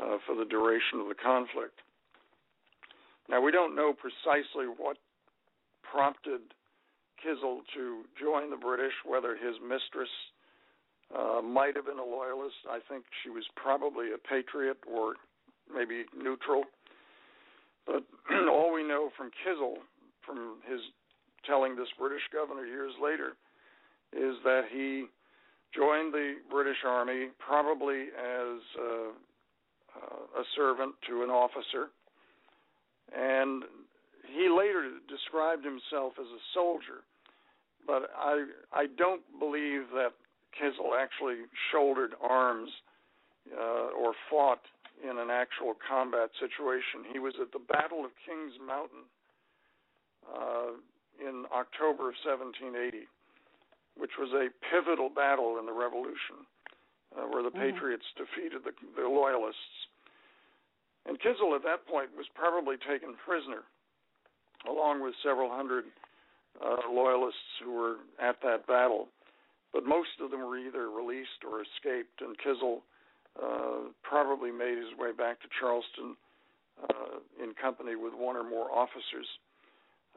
uh, 0.00 0.18
for 0.26 0.34
the 0.34 0.44
duration 0.44 1.00
of 1.00 1.08
the 1.08 1.14
conflict. 1.14 1.80
Now, 3.28 3.40
we 3.40 3.52
don't 3.52 3.74
know 3.74 3.92
precisely 3.92 4.66
what 4.66 4.96
prompted 5.82 6.40
Kizell 7.24 7.60
to 7.74 8.02
join 8.20 8.50
the 8.50 8.56
British, 8.56 8.92
whether 9.04 9.36
his 9.36 9.56
mistress 9.62 10.10
uh, 11.16 11.40
might 11.42 11.74
have 11.76 11.86
been 11.86 11.98
a 11.98 12.04
loyalist. 12.04 12.56
I 12.68 12.78
think 12.88 13.04
she 13.22 13.30
was 13.30 13.44
probably 13.56 14.12
a 14.12 14.18
patriot 14.18 14.78
or 14.86 15.14
maybe 15.72 16.04
neutral. 16.16 16.64
But 17.86 18.04
all 18.50 18.72
we 18.72 18.82
know 18.82 19.10
from 19.16 19.30
Kizell, 19.44 19.76
from 20.24 20.58
his 20.68 20.80
telling 21.46 21.76
this 21.76 21.88
British 21.98 22.22
governor 22.32 22.66
years 22.66 22.92
later, 23.02 23.32
is 24.12 24.36
that 24.44 24.62
he 24.70 25.06
joined 25.74 26.12
the 26.12 26.36
British 26.50 26.78
Army 26.86 27.28
probably 27.38 28.08
as 28.16 28.60
uh, 28.78 29.08
uh, 29.96 30.40
a 30.40 30.44
servant 30.56 30.94
to 31.08 31.22
an 31.22 31.30
officer, 31.30 31.88
and 33.16 33.64
he 34.34 34.48
later 34.48 34.90
described 35.08 35.64
himself 35.64 36.14
as 36.20 36.26
a 36.26 36.42
soldier. 36.54 37.04
But 37.88 38.12
I 38.12 38.44
I 38.72 38.86
don't 38.86 39.24
believe 39.40 39.88
that 39.96 40.12
Kizell 40.54 40.92
actually 40.94 41.48
shouldered 41.72 42.12
arms 42.20 42.70
uh, 43.50 43.96
or 43.96 44.12
fought 44.28 44.60
in 45.02 45.16
an 45.16 45.30
actual 45.32 45.74
combat 45.88 46.28
situation. 46.38 47.08
He 47.12 47.18
was 47.18 47.32
at 47.40 47.50
the 47.50 47.64
Battle 47.72 48.04
of 48.04 48.12
Kings 48.28 48.52
Mountain 48.60 49.08
uh, 50.28 50.76
in 51.18 51.46
October 51.50 52.12
of 52.12 52.16
1780 52.22 53.08
which 53.98 54.14
was 54.16 54.30
a 54.30 54.48
pivotal 54.70 55.10
battle 55.10 55.58
in 55.58 55.66
the 55.66 55.74
Revolution, 55.74 56.46
uh, 57.18 57.26
where 57.26 57.42
the 57.42 57.50
mm-hmm. 57.50 57.74
Patriots 57.74 58.06
defeated 58.14 58.62
the, 58.62 58.72
the 58.94 59.06
Loyalists. 59.06 59.90
And 61.04 61.18
Kizell 61.18 61.58
at 61.58 61.66
that 61.66 61.84
point 61.90 62.14
was 62.14 62.26
probably 62.38 62.78
taken 62.78 63.18
prisoner, 63.26 63.66
along 64.70 65.02
with 65.02 65.18
several 65.22 65.50
hundred 65.50 65.90
uh, 66.64 66.90
Loyalists 66.92 67.38
who 67.62 67.72
were 67.72 67.96
at 68.20 68.36
that 68.42 68.66
battle. 68.66 69.08
But 69.72 69.84
most 69.84 70.08
of 70.22 70.30
them 70.30 70.40
were 70.40 70.58
either 70.58 70.88
released 70.90 71.44
or 71.44 71.60
escaped, 71.60 72.20
and 72.20 72.36
Kizell 72.38 72.80
uh, 73.42 73.92
probably 74.02 74.50
made 74.50 74.78
his 74.78 74.96
way 74.98 75.12
back 75.12 75.40
to 75.42 75.48
Charleston 75.60 76.16
uh, 76.82 77.18
in 77.42 77.52
company 77.60 77.94
with 77.94 78.14
one 78.14 78.36
or 78.36 78.48
more 78.48 78.70
officers. 78.72 79.26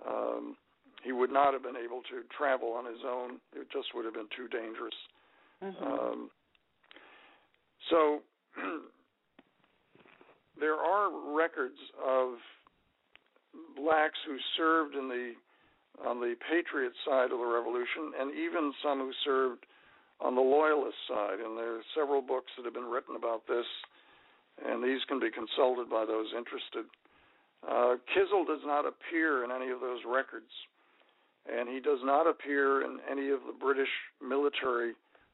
Um, 0.08 0.56
he 1.04 1.12
would 1.12 1.32
not 1.32 1.54
have 1.54 1.64
been 1.64 1.78
able 1.78 2.02
to 2.04 2.24
travel 2.36 2.72
on 2.74 2.86
his 2.86 3.04
own. 3.06 3.40
It 3.54 3.68
just 3.72 3.88
would 3.94 4.06
have 4.06 4.14
been 4.14 4.30
too 4.36 4.48
dangerous. 4.48 4.96
Mm-hmm. 5.64 5.84
Um, 5.84 6.30
so 7.90 8.20
there 10.60 10.76
are 10.76 11.36
records 11.36 11.78
of 12.06 12.36
blacks 13.76 14.18
who 14.26 14.38
served 14.58 14.96
in 14.96 15.10
the 15.10 15.34
on 16.06 16.20
the 16.20 16.36
patriot 16.50 16.94
side 17.06 17.32
of 17.32 17.40
the 17.40 17.46
revolution, 17.46 18.14
and 18.20 18.34
even 18.34 18.74
some 18.84 19.00
who 19.00 19.12
served 19.24 19.66
on 20.20 20.36
the 20.36 20.42
loyalist 20.42 20.98
side. 21.08 21.40
And 21.40 21.58
there 21.58 21.78
are 21.78 21.86
several 21.96 22.22
books 22.22 22.52
that 22.58 22.66
have 22.66 22.74
been 22.74 22.90
written 22.90 23.16
about 23.16 23.48
this, 23.48 23.66
and 24.66 24.84
these 24.84 25.02
can 25.08 25.20
be 25.20 25.30
consulted 25.30 25.90
by 25.90 26.06
those 26.06 26.34
interested. 26.36 26.86
Uh, 27.62 28.02
Kizell 28.10 28.46
does 28.46 28.66
not 28.66 28.86
appear 28.86 29.44
in 29.44 29.52
any 29.52 29.70
of 29.70 29.80
those 29.80 30.02
records 30.06 30.50
and 31.50 31.70
he 31.70 31.80
does 31.80 32.00
not 32.04 32.28
appear 32.28 32.84
in 32.84 33.00
any 33.10 33.30
of 33.30 33.40
the 33.48 33.54
British 33.58 33.90
military 34.22 34.94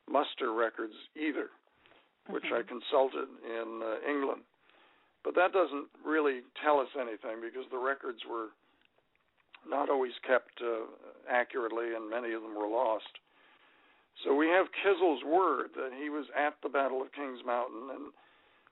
muster 0.10 0.54
records 0.54 0.94
either, 1.16 1.50
which 2.30 2.46
I 2.54 2.64
consulted 2.64 3.28
in 3.44 3.82
uh, 3.84 4.10
England. 4.10 4.42
But 5.24 5.36
that 5.36 5.52
doesn't 5.52 5.88
really 6.06 6.42
tell 6.64 6.80
us 6.80 6.88
anything 6.96 7.44
because 7.44 7.68
the 7.72 7.78
records 7.78 8.20
were 8.30 8.56
not 9.70 9.90
always 9.90 10.14
kept 10.26 10.62
uh, 10.62 10.86
accurately, 11.30 11.94
and 11.96 12.10
many 12.10 12.34
of 12.34 12.42
them 12.42 12.56
were 12.56 12.68
lost. 12.68 13.12
So 14.24 14.34
we 14.34 14.48
have 14.48 14.68
Kizell's 14.82 15.24
word 15.24 15.70
that 15.76 15.92
he 15.94 16.10
was 16.10 16.26
at 16.34 16.56
the 16.64 16.70
Battle 16.70 17.02
of 17.02 17.14
Kings 17.14 17.40
Mountain, 17.46 17.90
and 17.94 18.04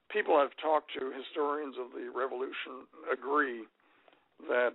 people 0.09 0.35
I've 0.35 0.55
talked 0.57 0.91
to, 0.97 1.13
historians 1.13 1.75
of 1.77 1.93
the 1.93 2.09
Revolution, 2.09 2.89
agree 3.11 3.63
that 4.49 4.73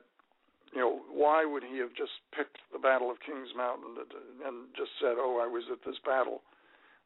you 0.72 0.80
know, 0.80 1.00
why 1.10 1.44
would 1.44 1.64
he 1.64 1.78
have 1.78 1.90
just 1.98 2.14
picked 2.30 2.58
the 2.72 2.78
Battle 2.78 3.10
of 3.10 3.18
Kings 3.26 3.50
Mountain 3.56 3.98
and 4.46 4.70
just 4.76 4.90
said, 5.00 5.18
"Oh, 5.18 5.42
I 5.42 5.46
was 5.46 5.64
at 5.72 5.82
this 5.84 5.98
battle," 6.06 6.42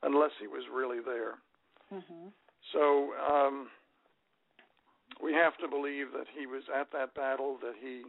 unless 0.03 0.33
he 0.39 0.47
was 0.47 0.65
really 0.69 1.01
there? 1.01 1.41
Mm-hmm. 1.93 2.29
So 2.73 3.17
um, 3.17 3.69
we 5.23 5.33
have 5.33 5.57
to 5.59 5.69
believe 5.69 6.13
that 6.13 6.27
he 6.37 6.47
was 6.47 6.63
at 6.69 6.93
that 6.93 7.15
battle, 7.15 7.57
that 7.63 7.75
he 7.81 8.03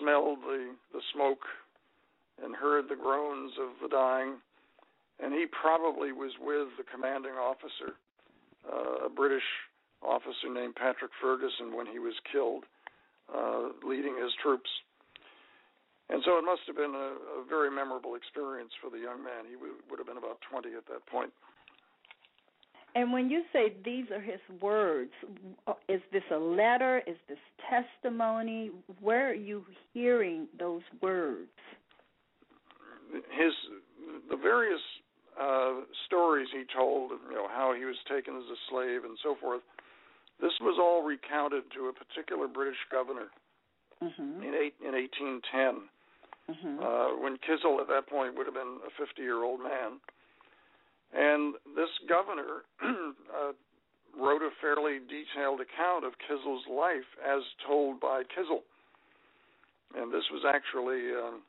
smelled 0.00 0.38
the 0.42 0.74
the 0.92 1.00
smoke 1.12 1.44
and 2.42 2.54
heard 2.54 2.88
the 2.88 2.96
groans 2.96 3.52
of 3.60 3.70
the 3.82 3.88
dying, 3.88 4.38
and 5.18 5.32
he 5.32 5.46
probably 5.46 6.12
was 6.12 6.32
with 6.40 6.68
the 6.78 6.84
commanding 6.86 7.34
officer, 7.34 7.98
uh, 8.62 9.06
a 9.06 9.10
British 9.10 9.46
officer 10.02 10.46
named 10.52 10.76
Patrick 10.76 11.10
Ferguson, 11.20 11.74
when 11.74 11.86
he 11.86 11.98
was 11.98 12.14
killed 12.30 12.64
uh, 13.34 13.74
leading 13.82 14.14
his 14.16 14.32
troops. 14.42 14.70
And 16.08 16.22
so 16.24 16.38
it 16.38 16.44
must 16.46 16.64
have 16.66 16.76
been 16.76 16.94
a, 16.96 17.42
a 17.42 17.44
very 17.44 17.68
memorable 17.68 18.14
experience 18.14 18.72
for 18.80 18.88
the 18.88 18.96
young 18.96 19.20
man. 19.20 19.44
He 19.44 19.54
w- 19.60 19.76
would 19.90 20.00
have 20.00 20.08
been 20.08 20.16
about 20.16 20.40
20 20.48 20.72
at 20.72 20.88
that 20.88 21.04
point. 21.04 21.28
And 22.98 23.12
when 23.12 23.30
you 23.30 23.44
say 23.52 23.72
these 23.84 24.06
are 24.10 24.20
his 24.20 24.40
words, 24.60 25.12
is 25.88 26.00
this 26.12 26.24
a 26.32 26.36
letter? 26.36 27.00
Is 27.06 27.14
this 27.28 27.38
testimony? 27.70 28.72
Where 29.00 29.30
are 29.30 29.34
you 29.34 29.64
hearing 29.94 30.48
those 30.58 30.82
words? 31.00 31.46
His 33.30 33.52
the 34.28 34.36
various 34.36 34.80
uh, 35.40 35.86
stories 36.06 36.48
he 36.52 36.64
told, 36.74 37.12
you 37.30 37.36
know, 37.36 37.46
how 37.46 37.72
he 37.72 37.84
was 37.84 37.94
taken 38.10 38.34
as 38.34 38.42
a 38.42 38.58
slave 38.68 39.04
and 39.04 39.16
so 39.22 39.36
forth. 39.40 39.62
This 40.40 40.58
was 40.60 40.76
all 40.82 41.06
recounted 41.06 41.70
to 41.76 41.86
a 41.86 41.92
particular 41.92 42.48
British 42.48 42.82
governor 42.90 43.30
mm-hmm. 44.02 44.42
in 44.42 44.54
eight, 44.58 44.74
in 44.82 44.90
1810, 44.98 45.86
mm-hmm. 46.50 46.82
uh, 46.82 47.22
when 47.22 47.38
Kizell 47.46 47.80
at 47.80 47.86
that 47.86 48.08
point 48.10 48.34
would 48.36 48.46
have 48.46 48.58
been 48.58 48.82
a 48.82 48.90
50 48.98 49.22
year 49.22 49.44
old 49.44 49.60
man. 49.60 50.02
And 51.14 51.54
this 51.74 51.90
governor 52.08 52.64
uh, 52.84 53.52
wrote 54.18 54.42
a 54.42 54.50
fairly 54.60 54.98
detailed 54.98 55.60
account 55.60 56.04
of 56.04 56.12
Kizell's 56.28 56.66
life 56.70 57.08
as 57.24 57.42
told 57.66 58.00
by 58.00 58.22
Kizell. 58.36 58.62
And 59.96 60.12
this 60.12 60.24
was 60.30 60.44
actually 60.46 61.12
um, 61.16 61.40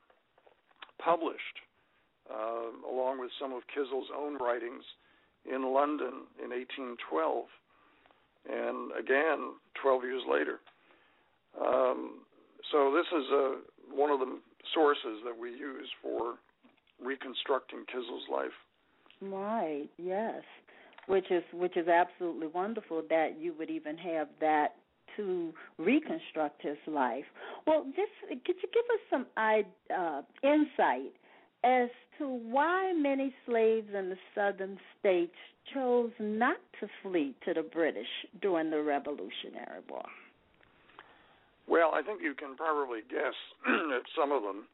published 1.03 1.59
uh, 2.29 2.71
along 2.89 3.19
with 3.19 3.31
some 3.39 3.53
of 3.53 3.63
Kizell's 3.75 4.09
own 4.15 4.37
writings 4.37 4.83
in 5.45 5.73
London 5.73 6.29
in 6.37 6.51
1812 6.51 7.45
and 8.47 8.91
again 8.97 9.55
12 9.81 10.03
years 10.03 10.23
later. 10.29 10.59
Um, 11.59 12.21
so 12.71 12.93
this 12.93 13.07
is 13.07 13.25
a, 13.31 13.55
one 13.91 14.11
of 14.11 14.19
the 14.19 14.39
sources 14.73 15.19
that 15.25 15.35
we 15.35 15.49
use 15.49 15.89
for 16.01 16.35
reconstructing 17.03 17.79
Kizell's 17.89 18.29
life. 18.31 18.55
Right. 19.21 19.87
Yes. 19.97 20.41
Which 21.07 21.31
is 21.31 21.43
which 21.53 21.75
is 21.75 21.87
absolutely 21.87 22.47
wonderful 22.47 23.01
that 23.09 23.39
you 23.39 23.53
would 23.57 23.69
even 23.69 23.97
have 23.97 24.27
that 24.41 24.75
to 25.17 25.53
reconstruct 25.77 26.61
his 26.61 26.77
life. 26.87 27.25
Well, 27.65 27.85
just 27.95 28.11
could 28.45 28.55
you 28.61 28.69
give 28.73 28.85
us 28.93 29.01
some 29.09 29.25
uh, 29.35 30.21
insight 30.43 31.11
as 31.63 31.89
to 32.19 32.27
why 32.27 32.93
many 32.95 33.33
slaves 33.45 33.87
in 33.97 34.09
the 34.09 34.17
southern 34.35 34.77
states 34.99 35.35
chose 35.73 36.11
not 36.19 36.57
to 36.79 36.87
flee 37.01 37.35
to 37.45 37.53
the 37.53 37.63
British 37.63 38.07
during 38.41 38.69
the 38.69 38.81
Revolutionary 38.81 39.81
War? 39.89 40.05
Well, 41.67 41.91
I 41.93 42.01
think 42.01 42.21
you 42.21 42.33
can 42.33 42.55
probably 42.55 43.01
guess 43.09 43.35
at 43.67 44.03
some 44.17 44.31
of 44.31 44.43
them. 44.43 44.65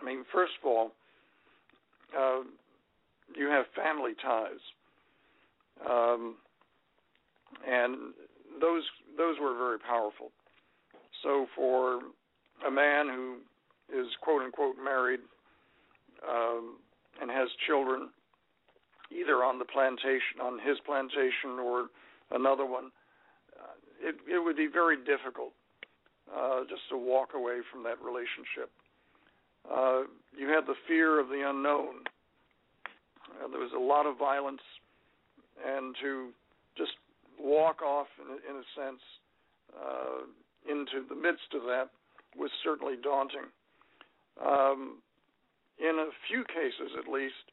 I 0.00 0.04
mean, 0.04 0.24
first 0.32 0.52
of 0.62 0.66
all, 0.66 0.92
uh, 2.16 2.40
you 3.34 3.48
have 3.48 3.66
family 3.74 4.12
ties, 4.22 4.60
um, 5.88 6.36
and 7.66 8.14
those 8.60 8.84
those 9.16 9.36
were 9.40 9.56
very 9.56 9.78
powerful. 9.78 10.30
So 11.22 11.46
for 11.56 12.00
a 12.66 12.70
man 12.70 13.08
who 13.08 13.36
is 13.92 14.06
quote 14.20 14.42
unquote 14.42 14.76
married 14.82 15.20
um, 16.28 16.76
and 17.20 17.30
has 17.30 17.48
children, 17.66 18.08
either 19.10 19.44
on 19.44 19.58
the 19.58 19.64
plantation, 19.64 20.40
on 20.42 20.58
his 20.58 20.78
plantation, 20.84 21.58
or 21.62 21.86
another 22.30 22.66
one, 22.66 22.90
uh, 23.58 23.74
it 24.00 24.16
it 24.28 24.38
would 24.38 24.56
be 24.56 24.68
very 24.72 24.96
difficult 24.96 25.52
uh, 26.34 26.60
just 26.68 26.82
to 26.90 26.96
walk 26.96 27.30
away 27.34 27.60
from 27.72 27.82
that 27.84 28.00
relationship. 28.02 28.70
Uh, 29.70 30.02
you 30.36 30.48
had 30.48 30.66
the 30.66 30.74
fear 30.86 31.18
of 31.20 31.28
the 31.28 31.42
unknown. 31.48 32.04
Uh, 33.36 33.48
there 33.48 33.60
was 33.60 33.72
a 33.76 33.80
lot 33.80 34.06
of 34.06 34.18
violence, 34.18 34.62
and 35.64 35.94
to 36.02 36.30
just 36.76 36.92
walk 37.38 37.82
off, 37.82 38.06
in, 38.20 38.32
in 38.48 38.56
a 38.60 38.66
sense, 38.74 39.02
uh, 39.76 40.24
into 40.70 41.06
the 41.08 41.14
midst 41.14 41.54
of 41.54 41.62
that 41.62 41.90
was 42.36 42.50
certainly 42.64 42.94
daunting. 43.02 43.46
Um, 44.44 44.98
in 45.78 45.96
a 45.98 46.10
few 46.28 46.44
cases, 46.44 46.92
at 46.98 47.10
least, 47.10 47.52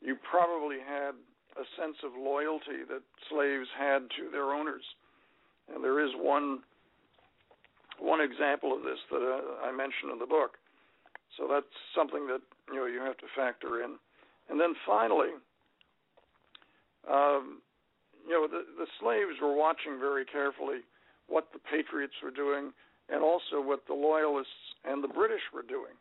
you 0.00 0.16
probably 0.30 0.78
had 0.78 1.14
a 1.58 1.66
sense 1.74 1.96
of 2.04 2.12
loyalty 2.14 2.86
that 2.88 3.02
slaves 3.30 3.66
had 3.78 4.06
to 4.18 4.30
their 4.30 4.54
owners, 4.54 4.84
and 5.72 5.82
there 5.82 6.04
is 6.04 6.10
one 6.16 6.60
one 7.98 8.20
example 8.20 8.72
of 8.72 8.84
this 8.84 8.98
that 9.10 9.18
uh, 9.18 9.66
I 9.66 9.72
mentioned 9.72 10.12
in 10.12 10.20
the 10.20 10.26
book. 10.26 10.54
So 11.36 11.48
that's 11.50 11.66
something 11.94 12.28
that 12.28 12.40
you 12.70 12.78
know 12.78 12.86
you 12.86 13.00
have 13.00 13.18
to 13.18 13.26
factor 13.34 13.82
in, 13.82 13.98
and 14.48 14.60
then 14.60 14.74
finally, 14.86 15.32
um, 17.10 17.60
you 18.26 18.32
know 18.32 18.46
the 18.46 18.64
the 18.78 18.86
slaves 19.00 19.40
were 19.40 19.54
watching 19.54 19.98
very 19.98 20.24
carefully 20.24 20.80
what 21.26 21.48
the 21.52 21.58
patriots 21.58 22.14
were 22.22 22.30
doing, 22.30 22.72
and 23.08 23.22
also 23.22 23.60
what 23.60 23.86
the 23.86 23.94
loyalists 23.94 24.76
and 24.84 25.04
the 25.04 25.08
British 25.08 25.42
were 25.52 25.62
doing. 25.62 25.92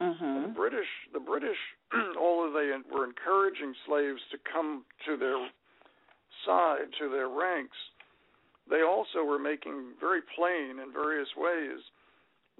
Mm-hmm. 0.00 0.42
The 0.48 0.54
British, 0.56 0.88
the 1.12 1.20
British, 1.20 1.60
although 2.18 2.52
they 2.52 2.72
were 2.92 3.04
encouraging 3.04 3.74
slaves 3.86 4.20
to 4.32 4.38
come 4.50 4.84
to 5.06 5.16
their 5.16 5.36
side, 6.46 6.88
to 6.98 7.10
their 7.10 7.28
ranks, 7.28 7.76
they 8.68 8.82
also 8.82 9.24
were 9.24 9.38
making 9.38 9.92
very 10.00 10.20
plain 10.36 10.78
in 10.80 10.92
various 10.92 11.28
ways 11.36 11.80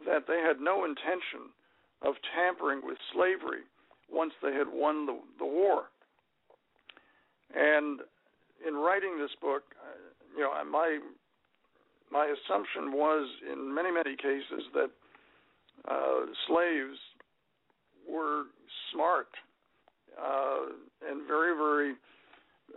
that 0.04 0.26
they 0.26 0.40
had 0.40 0.60
no 0.60 0.84
intention 0.84 1.48
of 2.02 2.14
tampering 2.34 2.80
with 2.84 2.98
slavery 3.12 3.64
once 4.12 4.32
they 4.42 4.52
had 4.52 4.66
won 4.72 5.06
the, 5.06 5.18
the 5.38 5.46
war. 5.46 5.84
And 7.54 8.00
in 8.66 8.74
writing 8.74 9.18
this 9.18 9.30
book, 9.40 9.62
uh, 9.82 10.36
you 10.36 10.42
know, 10.42 10.52
my 10.70 10.98
my 12.12 12.26
assumption 12.26 12.92
was 12.92 13.28
in 13.50 13.72
many 13.72 13.90
many 13.90 14.16
cases 14.16 14.64
that 14.74 14.90
uh, 15.88 16.26
slaves 16.46 16.98
were 18.08 18.44
smart 18.92 19.28
uh, 20.18 20.74
and 21.08 21.26
very, 21.26 21.56
very 21.56 21.94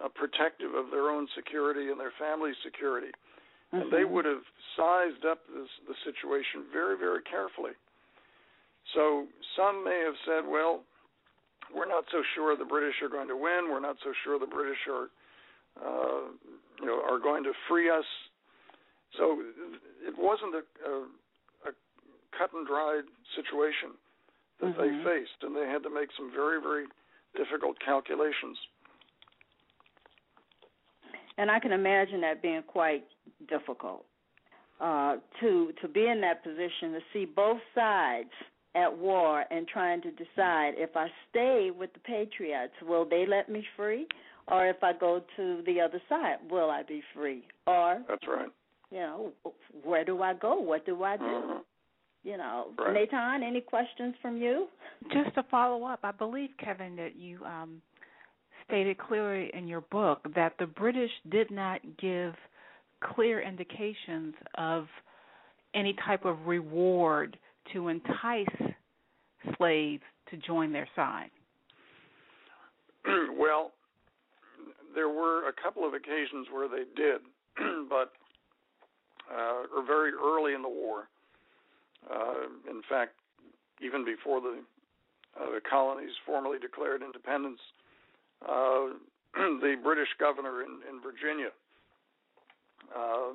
uh, 0.04 0.08
protective 0.10 0.74
of 0.76 0.92
their 0.92 1.10
own 1.10 1.28
security 1.36 1.90
and 1.90 2.00
their 2.00 2.14
family's 2.20 2.56
security. 2.64 3.12
Mm-hmm. 3.74 3.82
And 3.82 3.94
they 3.94 4.06
would 4.06 4.26
have 4.26 4.46
sized 4.78 5.26
up 5.26 5.40
this, 5.50 5.70
the 5.88 5.96
situation 6.06 6.70
very, 6.72 6.98
very 6.98 7.22
carefully. 7.24 7.74
So 8.94 9.26
some 9.58 9.84
may 9.84 10.04
have 10.06 10.18
said, 10.26 10.50
well, 10.50 10.84
we're 11.76 11.90
not 11.90 12.06
so 12.12 12.22
sure 12.36 12.56
the 12.56 12.66
British 12.66 12.96
are 13.02 13.10
going 13.10 13.28
to 13.28 13.36
win. 13.36 13.70
We're 13.70 13.82
not 13.82 13.98
so 14.04 14.14
sure 14.24 14.40
the 14.40 14.46
British 14.46 14.78
are, 14.88 15.10
uh, 15.82 16.30
you 16.80 16.86
know, 16.86 17.02
are 17.02 17.20
going 17.20 17.44
to 17.44 17.54
free 17.68 17.90
us. 17.90 18.06
So 19.18 19.42
it 20.06 20.16
wasn't 20.18 20.56
a, 20.56 20.64
a, 20.90 20.94
a 21.70 21.72
cut 22.38 22.54
and 22.54 22.66
dried 22.66 23.06
situation 23.36 23.98
that 24.62 24.78
mm-hmm. 24.78 24.82
they 24.82 25.04
faced, 25.04 25.42
and 25.42 25.56
they 25.56 25.68
had 25.68 25.84
to 25.84 25.90
make 25.90 26.10
some 26.18 26.32
very, 26.32 26.62
very 26.62 26.86
difficult 27.36 27.78
calculations. 27.84 28.58
And 31.38 31.50
I 31.50 31.60
can 31.60 31.72
imagine 31.72 32.22
that 32.22 32.42
being 32.42 32.62
quite 32.68 33.06
difficult 33.50 34.06
uh, 34.80 35.18
to 35.40 35.72
to 35.82 35.88
be 35.88 36.08
in 36.08 36.22
that 36.22 36.44
position 36.44 36.94
to 36.94 37.00
see 37.12 37.26
both 37.26 37.60
sides 37.74 38.30
at 38.76 38.98
war 38.98 39.46
and 39.52 39.68
trying 39.68 40.02
to 40.02 40.12
decide 40.12 40.74
if 40.78 40.96
I 40.96 41.08
stay 41.30 41.70
with 41.78 41.94
the 41.94 42.00
Patriots, 42.00 42.74
will 42.82 43.08
they 43.08 43.26
let 43.28 43.50
me 43.50 43.64
free, 43.76 44.08
or 44.48 44.68
if 44.68 44.84
I 44.84 44.94
go 44.94 45.24
to 45.38 45.62
the 45.66 45.80
other 45.80 46.02
side, 46.10 46.38
will 46.50 46.70
I 46.70 46.84
be 46.84 47.02
free? 47.14 47.44
Or 47.68 48.02
that's 48.08 48.28
right. 48.28 48.50
You 48.92 49.00
know, 49.00 49.32
where 49.84 50.06
do 50.06 50.22
I 50.22 50.34
go? 50.34 50.60
What 50.60 50.86
do 50.86 51.04
I 51.04 51.18
do? 51.18 51.24
Mm-hmm 51.24 51.60
you 52.24 52.38
know, 52.38 52.68
right. 52.80 53.10
Natonne, 53.10 53.46
any 53.46 53.62
questions 53.62 54.16
from 54.22 54.38
you? 54.38 54.68
Just 55.12 55.36
to 55.36 55.44
follow 55.52 55.86
up, 55.86 56.00
I 56.04 56.12
believe 56.12 56.50
Kevin 56.64 56.96
that 56.96 57.16
you 57.18 57.44
um, 57.44 57.82
stated 58.66 58.98
clearly 58.98 59.52
in 59.54 59.68
your 59.68 59.82
book 59.82 60.26
that 60.36 60.54
the 60.58 60.66
British 60.66 61.12
did 61.30 61.52
not 61.52 61.82
give 62.02 62.34
clear 63.14 63.42
indications 63.42 64.34
of 64.58 64.88
any 65.76 65.96
type 66.06 66.24
of 66.24 66.46
reward 66.46 67.38
to 67.72 67.88
entice 67.88 68.74
slaves 69.58 70.04
to 70.30 70.38
join 70.38 70.72
their 70.72 70.88
side. 70.96 71.30
well, 73.38 73.72
there 74.96 75.10
were 75.10 75.48
a 75.48 75.54
couple 75.54 75.88
of 75.88 75.94
occasions 75.94 76.48
where 76.52 76.68
they 76.68 76.84
did, 76.96 77.22
but 77.90 78.12
uh, 79.32 79.64
or 79.76 79.86
very 79.86 80.12
early 80.12 80.54
in 80.54 80.62
the 80.62 80.70
war, 80.70 81.08
uh, 82.10 82.48
in 82.70 82.82
fact, 82.90 83.14
even 83.82 84.04
before 84.06 84.42
the 84.42 84.60
uh, 85.40 85.50
the 85.52 85.62
colonies 85.68 86.12
formally 86.26 86.60
declared 86.60 87.02
independence, 87.02 87.60
uh, 88.48 88.94
the 89.34 89.76
British 89.84 90.10
governor 90.20 90.62
in, 90.62 90.80
in 90.90 91.02
Virginia 91.02 91.50
uh, 92.96 93.34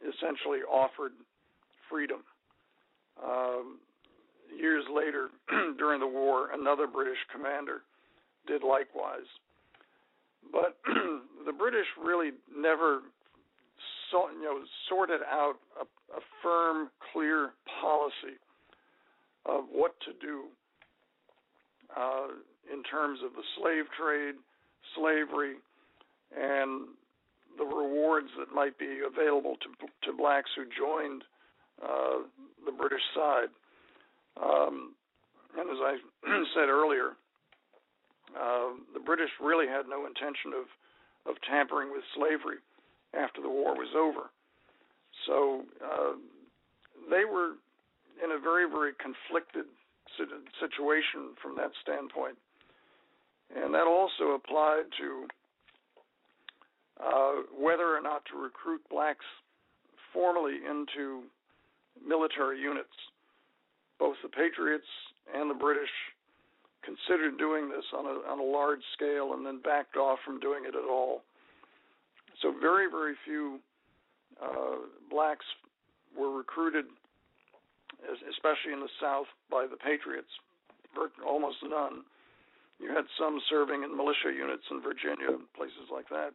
essentially 0.00 0.60
offered 0.60 1.12
freedom. 1.90 2.20
Um, 3.24 3.78
years 4.56 4.84
later, 4.92 5.28
during 5.78 6.00
the 6.00 6.06
war, 6.06 6.50
another 6.52 6.86
British 6.86 7.18
commander 7.32 7.82
did 8.46 8.62
likewise. 8.62 9.28
But 10.52 10.78
the 11.46 11.52
British 11.52 11.86
really 12.02 12.30
never 12.56 13.00
you 14.12 14.44
know, 14.44 14.60
sorted 14.88 15.20
out 15.30 15.54
a, 15.80 15.84
a 16.16 16.20
firm, 16.42 16.90
clear 17.12 17.50
policy 17.80 18.38
of 19.44 19.64
what 19.70 19.94
to 20.00 20.12
do 20.24 20.44
uh, 21.96 22.28
in 22.72 22.82
terms 22.84 23.20
of 23.24 23.32
the 23.32 23.42
slave 23.58 23.84
trade, 23.98 24.34
slavery, 24.96 25.56
and 26.36 26.88
the 27.58 27.64
rewards 27.64 28.28
that 28.38 28.54
might 28.54 28.78
be 28.78 29.00
available 29.06 29.56
to 29.62 29.68
to 30.06 30.16
blacks 30.16 30.50
who 30.56 30.64
joined 30.64 31.22
uh, 31.82 32.24
the 32.64 32.72
British 32.72 33.02
side. 33.14 33.48
Um, 34.42 34.94
and 35.58 35.70
as 35.70 35.80
I 35.80 35.96
said 36.54 36.68
earlier, 36.68 37.16
uh, 38.36 38.76
the 38.92 39.00
British 39.00 39.30
really 39.40 39.66
had 39.66 39.88
no 39.88 40.06
intention 40.06 40.52
of 40.52 40.66
of 41.26 41.34
tampering 41.48 41.90
with 41.90 42.02
slavery 42.14 42.58
after 43.14 43.42
the 43.42 43.48
war 43.48 43.74
was 43.74 43.90
over. 43.96 44.30
So 45.26 45.64
uh, 45.82 46.14
they 47.10 47.24
were 47.24 47.58
in 48.22 48.30
a 48.32 48.38
very, 48.38 48.68
very 48.70 48.92
conflicted 49.02 49.66
situation 50.60 51.34
from 51.42 51.56
that 51.56 51.70
standpoint. 51.82 52.36
And 53.54 53.74
that 53.74 53.86
also 53.86 54.34
applied 54.34 54.84
to 54.98 55.26
uh, 57.02 57.32
whether 57.58 57.94
or 57.94 58.00
not 58.00 58.24
to 58.32 58.38
recruit 58.38 58.80
blacks 58.88 59.24
formally 60.12 60.56
into 60.64 61.22
military 62.04 62.60
units. 62.60 62.92
Both 63.98 64.16
the 64.22 64.28
Patriots 64.28 64.86
and 65.34 65.50
the 65.50 65.54
British 65.54 65.90
considered 66.84 67.38
doing 67.38 67.68
this 67.68 67.84
on 67.96 68.06
a 68.06 68.22
on 68.30 68.38
a 68.38 68.42
large 68.42 68.82
scale 68.94 69.34
and 69.34 69.44
then 69.44 69.60
backed 69.62 69.96
off 69.96 70.18
from 70.24 70.38
doing 70.38 70.64
it 70.64 70.74
at 70.74 70.88
all. 70.88 71.22
So 72.42 72.52
very, 72.60 72.90
very 72.90 73.14
few 73.24 73.58
uh, 74.42 74.84
blacks 75.10 75.44
were 76.16 76.30
recruited, 76.30 76.84
especially 78.30 78.72
in 78.72 78.80
the 78.80 78.92
South, 79.00 79.26
by 79.50 79.66
the 79.66 79.76
Patriots. 79.76 80.28
Almost 81.26 81.56
none. 81.64 82.04
You 82.80 82.88
had 82.88 83.04
some 83.18 83.40
serving 83.48 83.82
in 83.82 83.96
militia 83.96 84.32
units 84.36 84.64
in 84.70 84.80
Virginia 84.80 85.32
and 85.32 85.48
places 85.56 85.88
like 85.92 86.08
that. 86.08 86.32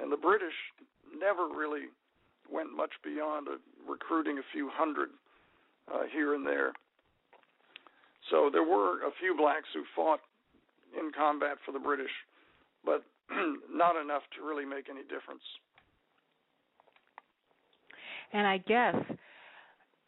And 0.00 0.12
the 0.12 0.16
British 0.16 0.54
never 1.16 1.48
really 1.48 1.88
went 2.50 2.74
much 2.74 2.92
beyond 3.04 3.48
a, 3.48 3.56
recruiting 3.90 4.38
a 4.38 4.46
few 4.52 4.70
hundred 4.72 5.10
uh, 5.92 6.02
here 6.12 6.34
and 6.34 6.46
there. 6.46 6.72
So 8.30 8.50
there 8.52 8.64
were 8.64 9.06
a 9.06 9.12
few 9.20 9.36
blacks 9.36 9.68
who 9.72 9.82
fought 9.96 10.20
in 10.98 11.10
combat 11.16 11.56
for 11.64 11.72
the 11.72 11.78
British, 11.78 12.10
but 12.84 13.04
not 13.72 13.96
enough 13.96 14.22
to 14.36 14.46
really 14.46 14.64
make 14.64 14.88
any 14.90 15.02
difference. 15.02 15.42
And 18.32 18.46
I 18.46 18.58
guess 18.58 18.96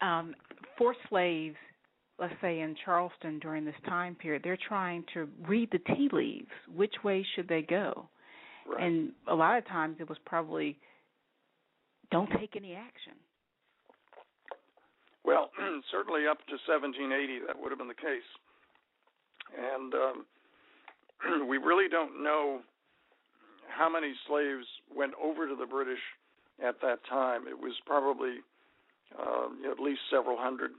um, 0.01 0.35
for 0.77 0.95
slaves, 1.09 1.55
let's 2.19 2.33
say 2.41 2.59
in 2.59 2.75
Charleston 2.85 3.39
during 3.39 3.65
this 3.65 3.75
time 3.87 4.15
period, 4.15 4.41
they're 4.43 4.57
trying 4.67 5.03
to 5.13 5.27
read 5.47 5.69
the 5.71 5.79
tea 5.95 6.09
leaves. 6.11 6.51
Which 6.73 6.93
way 7.03 7.25
should 7.35 7.47
they 7.47 7.63
go? 7.63 8.07
Right. 8.67 8.83
And 8.85 9.11
a 9.27 9.33
lot 9.33 9.57
of 9.57 9.67
times 9.67 9.97
it 9.99 10.07
was 10.07 10.19
probably 10.25 10.77
don't 12.11 12.29
take 12.39 12.55
any 12.55 12.75
action. 12.75 13.13
Well, 15.23 15.49
certainly 15.91 16.27
up 16.27 16.39
to 16.47 16.57
1780, 16.67 17.47
that 17.47 17.59
would 17.59 17.71
have 17.71 17.79
been 17.79 17.87
the 17.87 17.93
case. 17.93 18.27
And 19.57 19.93
um, 19.93 21.47
we 21.47 21.57
really 21.57 21.89
don't 21.89 22.23
know 22.23 22.61
how 23.67 23.89
many 23.89 24.13
slaves 24.27 24.65
went 24.93 25.13
over 25.21 25.47
to 25.47 25.55
the 25.55 25.65
British 25.65 26.01
at 26.63 26.79
that 26.81 26.99
time. 27.09 27.47
It 27.47 27.57
was 27.57 27.73
probably 27.85 28.43
um, 29.19 29.61
at 29.69 29.79
least 29.79 30.01
several 30.11 30.37
hundred, 30.37 30.71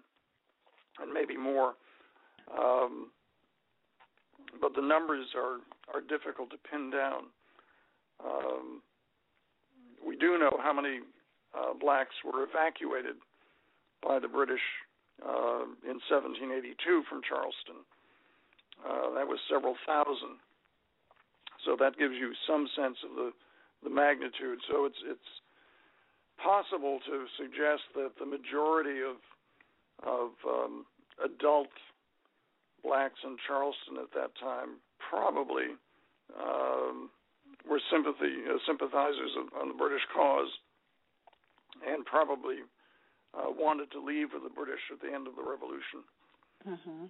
and 1.01 1.13
maybe 1.13 1.37
more. 1.37 1.75
Um, 2.59 3.11
but 4.61 4.75
the 4.75 4.83
numbers 4.83 5.27
are 5.35 5.59
are 5.95 6.01
difficult 6.01 6.51
to 6.51 6.57
pin 6.71 6.91
down. 6.91 7.25
Um, 8.25 8.83
we 10.07 10.17
do 10.17 10.39
know 10.39 10.59
how 10.63 10.73
many 10.73 11.01
uh, 11.55 11.75
blacks 11.79 12.15
were 12.25 12.45
evacuated 12.45 13.17
by 14.03 14.19
the 14.19 14.29
British 14.29 14.63
uh, 15.23 15.69
in 15.87 16.01
1782 16.11 16.75
from 17.09 17.21
Charleston. 17.23 17.85
Uh, 18.83 19.15
that 19.15 19.27
was 19.27 19.39
several 19.49 19.77
thousand. 19.87 20.41
So 21.65 21.77
that 21.79 21.97
gives 21.97 22.15
you 22.19 22.33
some 22.47 22.67
sense 22.75 22.99
of 23.07 23.15
the 23.15 23.31
the 23.83 23.91
magnitude. 23.91 24.59
So 24.71 24.85
it's 24.87 24.99
it's 25.07 25.31
possible 26.43 26.99
to 27.07 27.27
suggest 27.39 27.87
that 27.95 28.19
the 28.19 28.27
majority 28.27 29.03
of 29.03 29.19
of 30.03 30.31
um, 30.43 30.87
adult 31.23 31.71
blacks 32.83 33.19
in 33.23 33.37
Charleston 33.47 34.03
at 34.03 34.11
that 34.15 34.35
time 34.43 34.83
probably 34.99 35.79
um, 36.35 37.11
were 37.69 37.81
sympathy 37.91 38.43
uh, 38.51 38.59
sympathizers 38.67 39.31
of, 39.39 39.47
on 39.61 39.69
the 39.69 39.79
British 39.79 40.03
cause, 40.15 40.51
and 41.87 42.05
probably 42.05 42.57
uh, 43.35 43.49
wanted 43.49 43.91
to 43.93 44.01
leave 44.01 44.29
with 44.33 44.43
the 44.43 44.55
British 44.55 44.81
at 44.93 45.01
the 45.01 45.13
end 45.13 45.27
of 45.27 45.37
the 45.37 45.43
Revolution. 45.43 46.05
Mm-hmm. 46.69 47.07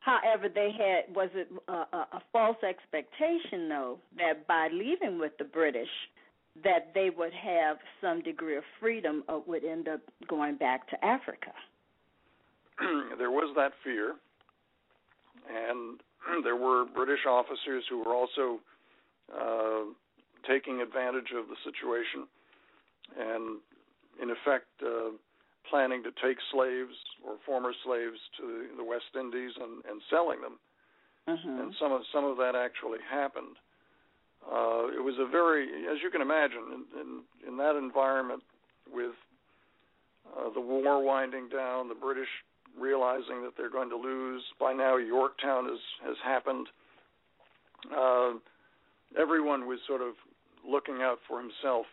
However, 0.00 0.48
they 0.48 0.70
had 0.72 1.14
was 1.14 1.28
it 1.34 1.48
a, 1.68 1.72
a, 1.72 2.08
a 2.12 2.22
false 2.32 2.56
expectation 2.66 3.68
though 3.68 3.98
that 4.16 4.46
by 4.46 4.68
leaving 4.72 5.18
with 5.18 5.32
the 5.38 5.44
British, 5.44 5.88
that 6.64 6.92
they 6.94 7.10
would 7.10 7.32
have 7.32 7.76
some 8.00 8.22
degree 8.22 8.56
of 8.56 8.64
freedom 8.80 9.22
or 9.28 9.42
would 9.46 9.64
end 9.64 9.88
up 9.88 10.00
going 10.28 10.56
back 10.56 10.88
to 10.88 11.04
Africa. 11.04 11.52
there 13.18 13.30
was 13.30 13.54
that 13.56 13.72
fear, 13.84 14.14
and 15.48 16.00
there 16.44 16.56
were 16.56 16.86
British 16.86 17.26
officers 17.28 17.84
who 17.88 17.98
were 17.98 18.14
also 18.14 18.58
uh, 19.32 19.84
taking 20.48 20.80
advantage 20.80 21.32
of 21.36 21.46
the 21.48 21.56
situation 21.62 22.26
and, 23.18 23.58
in 24.22 24.30
effect, 24.30 24.66
uh, 24.82 25.10
planning 25.68 26.02
to 26.02 26.10
take 26.22 26.38
slaves 26.52 26.94
or 27.24 27.36
former 27.46 27.72
slaves 27.84 28.18
to 28.38 28.66
the 28.76 28.84
West 28.84 29.14
Indies 29.14 29.52
and, 29.60 29.84
and 29.90 30.00
selling 30.10 30.40
them. 30.40 30.58
Mm-hmm. 31.28 31.60
And 31.60 31.74
some 31.78 31.92
of 31.92 32.00
some 32.12 32.24
of 32.24 32.36
that 32.38 32.54
actually 32.56 32.98
happened. 33.08 33.56
Uh, 34.44 34.88
it 34.88 35.04
was 35.04 35.14
a 35.20 35.28
very, 35.30 35.68
as 35.92 35.98
you 36.02 36.10
can 36.10 36.22
imagine, 36.22 36.64
in, 36.72 37.00
in, 37.00 37.08
in 37.46 37.56
that 37.58 37.76
environment 37.76 38.42
with 38.90 39.12
uh, 40.36 40.48
the 40.54 40.60
war 40.60 41.04
winding 41.04 41.48
down, 41.48 41.88
the 41.88 41.94
British 41.94 42.28
realizing 42.78 43.42
that 43.42 43.52
they're 43.56 43.70
going 43.70 43.90
to 43.90 43.96
lose. 43.96 44.42
By 44.58 44.72
now, 44.72 44.96
Yorktown 44.96 45.66
has 45.66 45.80
has 46.06 46.16
happened. 46.24 46.66
Uh, 47.94 48.32
everyone 49.18 49.66
was 49.66 49.78
sort 49.86 50.00
of 50.00 50.14
looking 50.66 51.02
out 51.02 51.18
for 51.28 51.38
himself, 51.40 51.86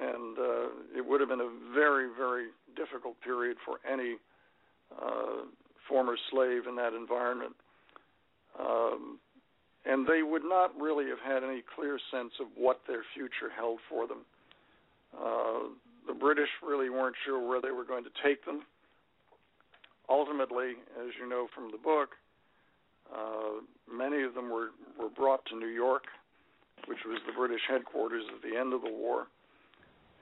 and 0.00 0.38
uh, 0.38 0.68
it 0.96 1.06
would 1.06 1.20
have 1.20 1.28
been 1.28 1.40
a 1.40 1.52
very, 1.74 2.08
very 2.16 2.48
difficult 2.76 3.20
period 3.22 3.56
for 3.64 3.78
any 3.90 4.16
uh, 4.92 5.44
former 5.88 6.16
slave 6.30 6.66
in 6.68 6.76
that 6.76 6.92
environment. 6.92 7.54
Um, 8.58 9.18
and 9.84 10.06
they 10.06 10.22
would 10.22 10.42
not 10.44 10.78
really 10.78 11.06
have 11.08 11.20
had 11.24 11.44
any 11.44 11.62
clear 11.74 11.98
sense 12.10 12.32
of 12.40 12.46
what 12.56 12.80
their 12.88 13.02
future 13.14 13.52
held 13.54 13.78
for 13.88 14.06
them. 14.06 14.18
Uh, 15.16 15.70
the 16.06 16.14
British 16.14 16.48
really 16.62 16.90
weren't 16.90 17.16
sure 17.24 17.46
where 17.46 17.60
they 17.60 17.70
were 17.70 17.84
going 17.84 18.04
to 18.04 18.10
take 18.24 18.44
them. 18.44 18.62
Ultimately, 20.08 20.74
as 21.00 21.10
you 21.20 21.28
know 21.28 21.46
from 21.54 21.70
the 21.70 21.78
book, 21.78 22.10
uh, 23.12 23.62
many 23.90 24.22
of 24.22 24.34
them 24.34 24.50
were, 24.50 24.70
were 24.98 25.08
brought 25.08 25.44
to 25.46 25.56
New 25.56 25.68
York, 25.68 26.04
which 26.86 26.98
was 27.06 27.18
the 27.26 27.32
British 27.32 27.62
headquarters 27.68 28.24
at 28.34 28.42
the 28.48 28.56
end 28.58 28.72
of 28.72 28.82
the 28.82 28.90
war. 28.90 29.26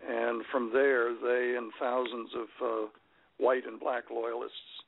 And 0.06 0.44
from 0.52 0.70
there, 0.72 1.14
they 1.14 1.56
and 1.56 1.72
thousands 1.80 2.30
of 2.34 2.48
uh, 2.62 2.86
white 3.38 3.66
and 3.66 3.80
black 3.80 4.04
loyalists 4.10 4.84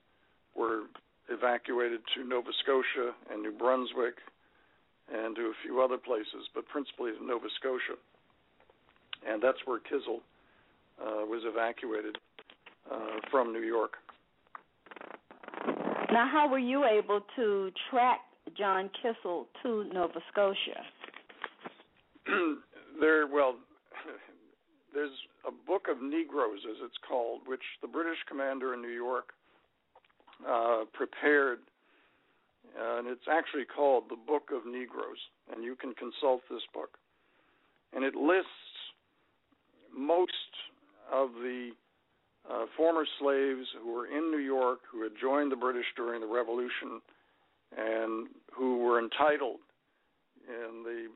were 0.55 0.83
evacuated 1.29 2.01
to 2.15 2.25
Nova 2.25 2.51
Scotia 2.63 3.13
and 3.31 3.43
New 3.43 3.53
Brunswick 3.53 4.17
and 5.13 5.37
to 5.37 5.43
a 5.43 5.53
few 5.63 5.81
other 5.81 5.99
places, 5.99 6.49
but 6.55 6.67
principally 6.69 7.13
to 7.13 7.25
Nova 7.25 7.47
Scotia. 7.59 7.99
And 9.27 9.43
that's 9.43 9.59
where 9.65 9.79
Kizell 9.79 10.21
uh, 11.01 11.25
was 11.27 11.43
evacuated 11.45 12.19
uh, 12.91 13.21
from 13.31 13.53
New 13.53 13.63
York. 13.63 13.93
Now, 16.13 16.29
how 16.31 16.49
were 16.49 16.59
you 16.59 16.85
able 16.85 17.21
to 17.37 17.71
track 17.91 18.21
John 18.57 18.91
Kizell 19.03 19.47
to 19.63 19.85
Nova 19.93 20.21
Scotia? 20.33 20.83
there, 23.01 23.27
well, 23.27 23.57
there's 24.97 25.21
a 25.47 25.53
book 25.53 25.87
of 25.93 26.01
Negroes, 26.01 26.65
as 26.65 26.81
it's 26.81 26.97
called, 27.07 27.43
which 27.45 27.63
the 27.83 27.89
British 27.89 28.19
commander 28.27 28.73
in 28.73 28.81
New 28.81 28.97
York 28.97 29.37
uh, 30.49 30.89
prepared 30.93 31.61
and 32.75 33.09
it's 33.09 33.25
actually 33.31 33.65
called 33.65 34.05
The 34.11 34.17
Book 34.17 34.51
of 34.53 34.67
Negroes, 34.67 35.21
and 35.53 35.65
you 35.65 35.77
can 35.77 35.95
consult 35.95 36.43
this 36.51 36.63
book. 36.75 36.99
And 37.93 38.05
it 38.05 38.15
lists 38.15 38.51
most 39.97 40.31
of 41.13 41.31
the 41.41 41.71
uh, 42.51 42.67
former 42.77 43.07
slaves 43.19 43.67
who 43.83 43.93
were 43.93 44.07
in 44.07 44.31
New 44.31 44.45
York, 44.45 44.81
who 44.91 45.03
had 45.03 45.13
joined 45.21 45.51
the 45.51 45.57
British 45.57 45.87
during 45.97 46.21
the 46.21 46.27
Revolution, 46.27 47.01
and 47.77 48.29
who 48.55 48.79
were 48.79 49.01
entitled, 49.01 49.61
in 50.49 50.83
the 50.85 51.07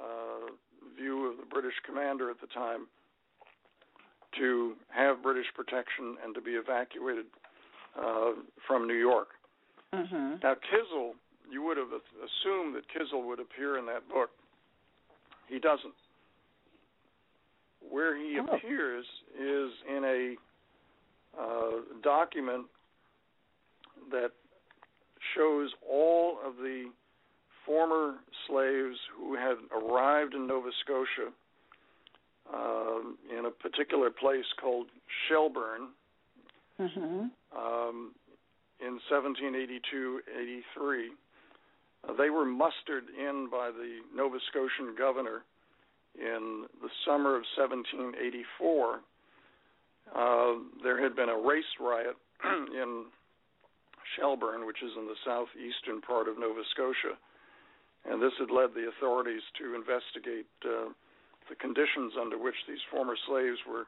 uh, 0.00 0.50
view 0.96 1.26
of 1.26 1.36
the 1.36 1.46
British 1.46 1.74
commander 1.86 2.30
at 2.30 2.40
the 2.40 2.46
time, 2.48 2.86
to 4.38 4.74
have 4.88 5.22
British 5.22 5.46
protection 5.54 6.16
and 6.24 6.34
to 6.34 6.40
be 6.40 6.52
evacuated 6.52 7.26
uh, 7.98 8.32
from 8.66 8.86
New 8.86 8.94
York. 8.94 9.28
Mm-hmm. 9.94 10.34
Now, 10.42 10.54
Kizell, 10.54 11.12
you 11.50 11.62
would 11.62 11.76
have 11.76 11.88
assumed 11.88 12.76
that 12.76 12.84
Kizell 12.88 13.26
would 13.26 13.40
appear 13.40 13.78
in 13.78 13.86
that 13.86 14.08
book. 14.08 14.30
He 15.48 15.58
doesn't. 15.58 15.94
Where 17.80 18.16
he 18.16 18.38
oh. 18.38 18.54
appears 18.54 19.04
is 19.34 19.70
in 19.88 20.04
a 20.04 20.36
uh, 21.40 21.70
document 22.02 22.66
that 24.10 24.30
shows 25.36 25.70
all 25.88 26.38
of 26.44 26.56
the 26.56 26.90
former 27.70 28.16
slaves 28.48 28.98
who 29.16 29.36
had 29.36 29.54
arrived 29.70 30.34
in 30.34 30.48
Nova 30.48 30.70
Scotia 30.82 31.30
um, 32.52 33.16
in 33.30 33.46
a 33.46 33.50
particular 33.50 34.10
place 34.10 34.44
called 34.60 34.88
Shelburne. 35.28 35.88
Mm-hmm. 36.80 37.26
Um, 37.56 38.12
in 38.80 38.98
1782-83. 39.12 41.08
Uh, 42.08 42.12
they 42.16 42.30
were 42.30 42.46
mustered 42.46 43.04
in 43.16 43.48
by 43.50 43.70
the 43.70 43.98
Nova 44.14 44.38
Scotian 44.48 44.96
governor 44.96 45.42
in 46.18 46.64
the 46.82 46.88
summer 47.04 47.36
of 47.36 47.44
1784. 47.56 49.00
Uh, 50.10 50.54
there 50.82 51.00
had 51.00 51.14
been 51.14 51.28
a 51.28 51.36
race 51.36 51.64
riot 51.78 52.16
in 52.72 53.04
Shelburne, 54.16 54.66
which 54.66 54.82
is 54.82 54.90
in 54.98 55.06
the 55.06 55.14
southeastern 55.24 56.00
part 56.00 56.26
of 56.26 56.38
Nova 56.38 56.62
Scotia, 56.72 57.20
and 58.08 58.22
this 58.22 58.32
had 58.38 58.50
led 58.50 58.70
the 58.74 58.88
authorities 58.88 59.42
to 59.58 59.74
investigate 59.74 60.48
uh, 60.64 60.88
the 61.48 61.56
conditions 61.56 62.14
under 62.20 62.38
which 62.38 62.56
these 62.68 62.82
former 62.90 63.16
slaves 63.26 63.58
were 63.68 63.86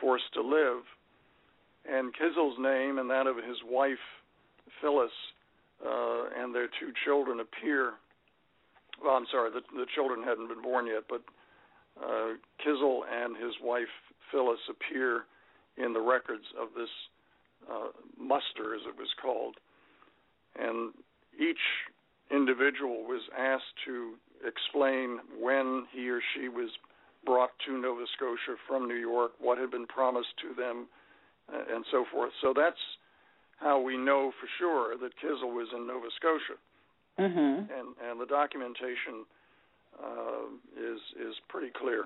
forced 0.00 0.32
to 0.34 0.42
live 0.42 0.82
and 1.88 2.12
Kizell's 2.14 2.58
name 2.58 2.98
and 2.98 3.08
that 3.10 3.26
of 3.26 3.36
his 3.36 3.56
wife 3.64 4.02
Phyllis 4.80 5.12
uh, 5.84 6.24
and 6.36 6.54
their 6.54 6.66
two 6.66 6.92
children 7.04 7.40
appear. 7.40 7.94
Well, 9.02 9.16
I'm 9.16 9.26
sorry, 9.30 9.50
the, 9.50 9.62
the 9.74 9.86
children 9.94 10.22
hadn't 10.22 10.48
been 10.48 10.62
born 10.62 10.86
yet, 10.86 11.04
but 11.08 11.22
uh, 12.00 12.34
and 12.66 13.36
his 13.36 13.54
wife 13.62 13.92
Phyllis 14.30 14.60
appear 14.68 15.24
in 15.76 15.92
the 15.92 16.00
records 16.00 16.44
of 16.60 16.68
this 16.76 16.88
uh, 17.70 17.88
muster, 18.18 18.74
as 18.74 18.82
it 18.86 18.96
was 18.96 19.08
called, 19.20 19.56
and 20.58 20.92
each 21.38 21.60
individual 22.30 23.04
was 23.04 23.22
asked 23.36 23.74
to 23.86 24.14
explain 24.46 25.18
when 25.38 25.86
he 25.92 26.08
or 26.08 26.20
she 26.34 26.48
was 26.48 26.70
brought 27.24 27.50
to 27.66 27.80
Nova 27.80 28.04
Scotia 28.16 28.56
from 28.66 28.88
New 28.88 28.96
York, 28.96 29.32
what 29.38 29.58
had 29.58 29.70
been 29.70 29.86
promised 29.86 30.34
to 30.40 30.54
them, 30.54 30.86
uh, 31.52 31.74
and 31.74 31.84
so 31.90 32.04
forth. 32.10 32.32
So 32.40 32.54
that's 32.56 32.80
how 33.58 33.80
we 33.80 33.96
know 33.96 34.32
for 34.40 34.48
sure 34.58 34.96
that 34.96 35.12
Kizell 35.22 35.54
was 35.54 35.68
in 35.76 35.86
Nova 35.86 36.08
Scotia. 36.16 36.58
Mm-hmm. 37.18 37.72
And 37.72 38.10
and 38.10 38.20
the 38.20 38.26
documentation 38.26 39.26
uh, 40.02 40.46
is 40.78 41.00
is 41.20 41.34
pretty 41.48 41.70
clear. 41.76 42.04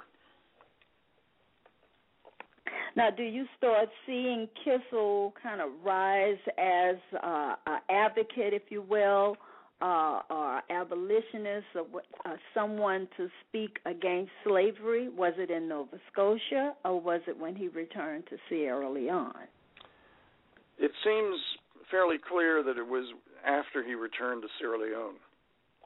Now, 2.97 3.11
do 3.11 3.22
you 3.22 3.45
start 3.59 3.89
seeing 4.07 4.49
Kizell 4.64 5.33
kind 5.41 5.61
of 5.61 5.70
rise 5.85 6.39
as 6.59 6.97
uh, 7.22 7.55
an 7.66 7.81
advocate, 7.91 8.55
if 8.55 8.62
you 8.70 8.83
will, 8.83 9.37
uh, 9.81 10.20
or 10.31 10.62
abolitionist, 10.70 11.66
or 11.75 12.03
uh, 12.25 12.37
someone 12.55 13.09
to 13.16 13.29
speak 13.49 13.79
against 13.87 14.31
slavery? 14.45 15.09
Was 15.09 15.35
it 15.37 15.51
in 15.51 15.68
Nova 15.68 15.99
Scotia, 16.12 16.75
or 16.85 17.01
was 17.01 17.20
it 17.27 17.39
when 17.39 17.55
he 17.55 17.68
returned 17.68 18.25
to 18.31 18.37
Sierra 18.49 18.91
Leone? 18.91 19.33
It 20.79 20.91
seems 21.05 21.39
fairly 21.91 22.16
clear 22.18 22.62
that 22.62 22.79
it 22.79 22.87
was 22.87 23.05
after 23.47 23.85
he 23.85 23.95
returned 23.95 24.43
to 24.43 24.49
Sierra 24.59 24.79
Leone. 24.79 25.16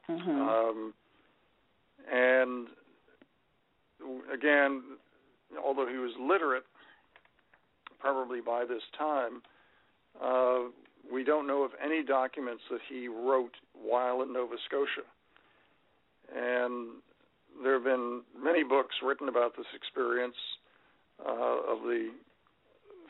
Mm-hmm. 0.09 0.30
Um, 0.30 0.95
and 2.11 2.68
again, 4.32 4.82
although 5.62 5.86
he 5.86 5.97
was 5.97 6.12
literate, 6.20 6.64
probably 7.99 8.41
by 8.41 8.64
this 8.64 8.82
time, 8.97 9.43
uh, 10.22 10.70
we 11.12 11.24
don't 11.24 11.46
know 11.46 11.62
of 11.62 11.72
any 11.82 12.02
documents 12.02 12.62
that 12.70 12.80
he 12.88 13.09
wrote 13.09 13.54
while 13.72 14.22
in 14.22 14.32
Nova 14.32 14.56
Scotia. 14.66 15.06
And 16.34 17.00
there 17.62 17.74
have 17.74 17.84
been 17.84 18.22
many 18.38 18.62
books 18.62 18.94
written 19.02 19.28
about 19.28 19.56
this 19.56 19.66
experience 19.74 20.36
uh, 21.24 21.72
of 21.72 21.82
the 21.82 22.11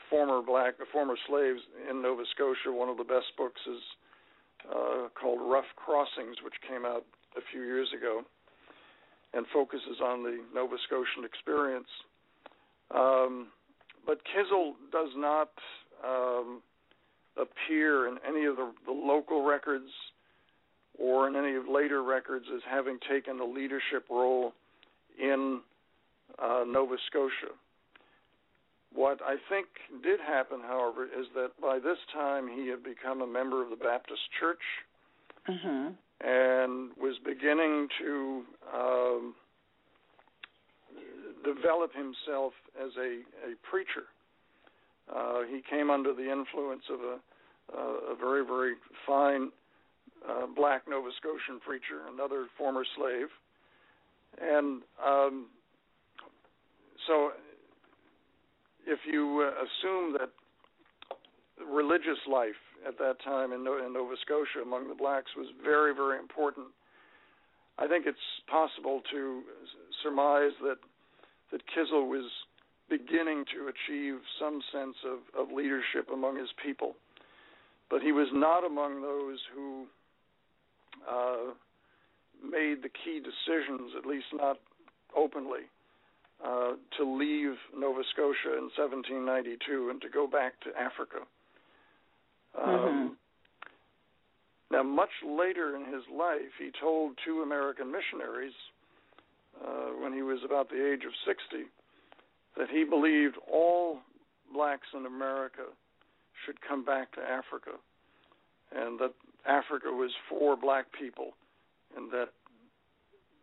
former 0.09 0.41
black, 0.41 0.75
former 0.91 1.15
slaves 1.27 1.59
in 1.89 2.01
Nova 2.01 2.23
Scotia. 2.33 2.71
One 2.71 2.89
of 2.89 2.97
the 2.97 3.03
best 3.03 3.27
books 3.37 3.61
is 3.67 3.81
uh, 4.69 5.07
called 5.19 5.39
Rough 5.41 5.69
Crossings, 5.75 6.37
which 6.43 6.55
came 6.67 6.85
out 6.85 7.05
a 7.37 7.41
few 7.51 7.61
years 7.61 7.89
ago 7.95 8.23
and 9.33 9.45
focuses 9.53 10.01
on 10.03 10.23
the 10.23 10.39
Nova 10.53 10.75
Scotian 10.87 11.23
experience. 11.23 11.89
Um, 12.89 13.47
but 14.07 14.19
Kizell 14.25 14.73
does 14.91 15.09
not 15.15 15.51
um, 16.03 16.61
appear 17.39 18.07
in 18.07 18.17
any 18.27 18.45
of 18.45 18.55
the, 18.55 18.71
the 18.85 18.91
local 18.91 19.45
records 19.45 19.89
or 20.99 21.27
in 21.27 21.35
any 21.35 21.55
of 21.55 21.63
later 21.67 22.03
records 22.03 22.45
as 22.53 22.61
having 22.69 22.99
taken 23.09 23.39
a 23.39 23.45
leadership 23.45 24.05
role 24.09 24.53
in 25.21 25.61
uh, 26.37 26.63
Nova 26.67 26.95
Scotia. 27.07 27.53
What 28.93 29.19
I 29.23 29.35
think 29.49 29.67
did 30.03 30.19
happen, 30.19 30.59
however, 30.65 31.05
is 31.05 31.27
that 31.35 31.51
by 31.61 31.77
this 31.79 31.97
time 32.11 32.47
he 32.47 32.67
had 32.67 32.83
become 32.83 33.21
a 33.21 33.27
member 33.27 33.63
of 33.63 33.69
the 33.69 33.75
Baptist 33.75 34.21
Church 34.39 34.61
mm-hmm. 35.47 35.93
and 36.27 36.91
was 36.97 37.15
beginning 37.23 37.87
to 38.01 38.43
um, 38.73 39.35
develop 41.45 41.91
himself 41.93 42.53
as 42.81 42.91
a, 42.97 43.21
a 43.47 43.55
preacher. 43.69 44.09
Uh, 45.13 45.41
he 45.49 45.61
came 45.69 45.89
under 45.89 46.13
the 46.13 46.31
influence 46.31 46.83
of 46.91 46.99
a, 46.99 47.17
uh, 47.75 48.13
a 48.13 48.15
very, 48.15 48.45
very 48.45 48.73
fine 49.05 49.49
uh, 50.27 50.45
black 50.55 50.83
Nova 50.87 51.09
Scotian 51.17 51.59
preacher, 51.65 52.01
another 52.13 52.47
former 52.57 52.83
slave. 52.95 53.27
And 54.41 54.81
um, 55.03 55.47
so, 57.07 57.31
if 58.85 58.99
you 59.11 59.47
uh, 59.47 59.63
assume 59.63 60.13
that 60.13 60.29
religious 61.65 62.19
life 62.29 62.59
at 62.87 62.97
that 62.97 63.15
time 63.23 63.51
in, 63.51 63.61
in 63.61 63.93
Nova 63.93 64.15
Scotia 64.21 64.63
among 64.63 64.87
the 64.87 64.95
blacks 64.95 65.31
was 65.35 65.47
very, 65.63 65.93
very 65.93 66.19
important, 66.19 66.67
I 67.77 67.87
think 67.87 68.05
it's 68.05 68.17
possible 68.47 69.01
to 69.11 69.41
surmise 70.03 70.51
that 70.61 70.77
that 71.51 71.61
Kizell 71.73 72.07
was 72.07 72.29
beginning 72.89 73.45
to 73.53 73.69
achieve 73.69 74.19
some 74.39 74.61
sense 74.71 74.95
of, 75.05 75.19
of 75.39 75.53
leadership 75.53 76.09
among 76.11 76.37
his 76.37 76.49
people. 76.63 76.95
But 77.89 78.01
he 78.01 78.11
was 78.11 78.27
not 78.33 78.65
among 78.65 79.01
those 79.01 79.39
who 79.53 79.85
uh, 81.09 81.53
made 82.43 82.83
the 82.83 82.89
key 82.89 83.19
decisions, 83.19 83.91
at 83.97 84.05
least 84.05 84.27
not 84.33 84.57
openly, 85.15 85.69
uh, 86.43 86.73
to 86.97 87.03
leave 87.03 87.55
Nova 87.75 88.01
Scotia 88.13 88.57
in 88.57 88.69
1792 88.77 89.89
and 89.89 90.01
to 90.01 90.09
go 90.09 90.27
back 90.27 90.59
to 90.61 90.69
Africa. 90.79 91.25
Um, 92.57 92.69
mm-hmm. 92.69 93.07
Now, 94.71 94.83
much 94.83 95.09
later 95.25 95.75
in 95.75 95.85
his 95.85 96.03
life, 96.13 96.53
he 96.59 96.69
told 96.79 97.17
two 97.25 97.41
American 97.41 97.91
missionaries 97.91 98.53
uh, 99.65 99.97
when 99.99 100.13
he 100.13 100.21
was 100.21 100.39
about 100.45 100.69
the 100.69 100.93
age 100.93 101.01
of 101.05 101.11
60 101.25 101.65
that 102.57 102.69
he 102.69 102.83
believed 102.83 103.35
all 103.51 103.99
blacks 104.53 104.87
in 104.93 105.05
America 105.05 105.63
should 106.45 106.59
come 106.67 106.83
back 106.83 107.11
to 107.13 107.21
Africa 107.21 107.71
and 108.75 108.99
that 108.99 109.13
Africa 109.45 109.87
was 109.89 110.11
for 110.27 110.55
black 110.55 110.85
people 110.97 111.33
and 111.95 112.11
that 112.11 112.29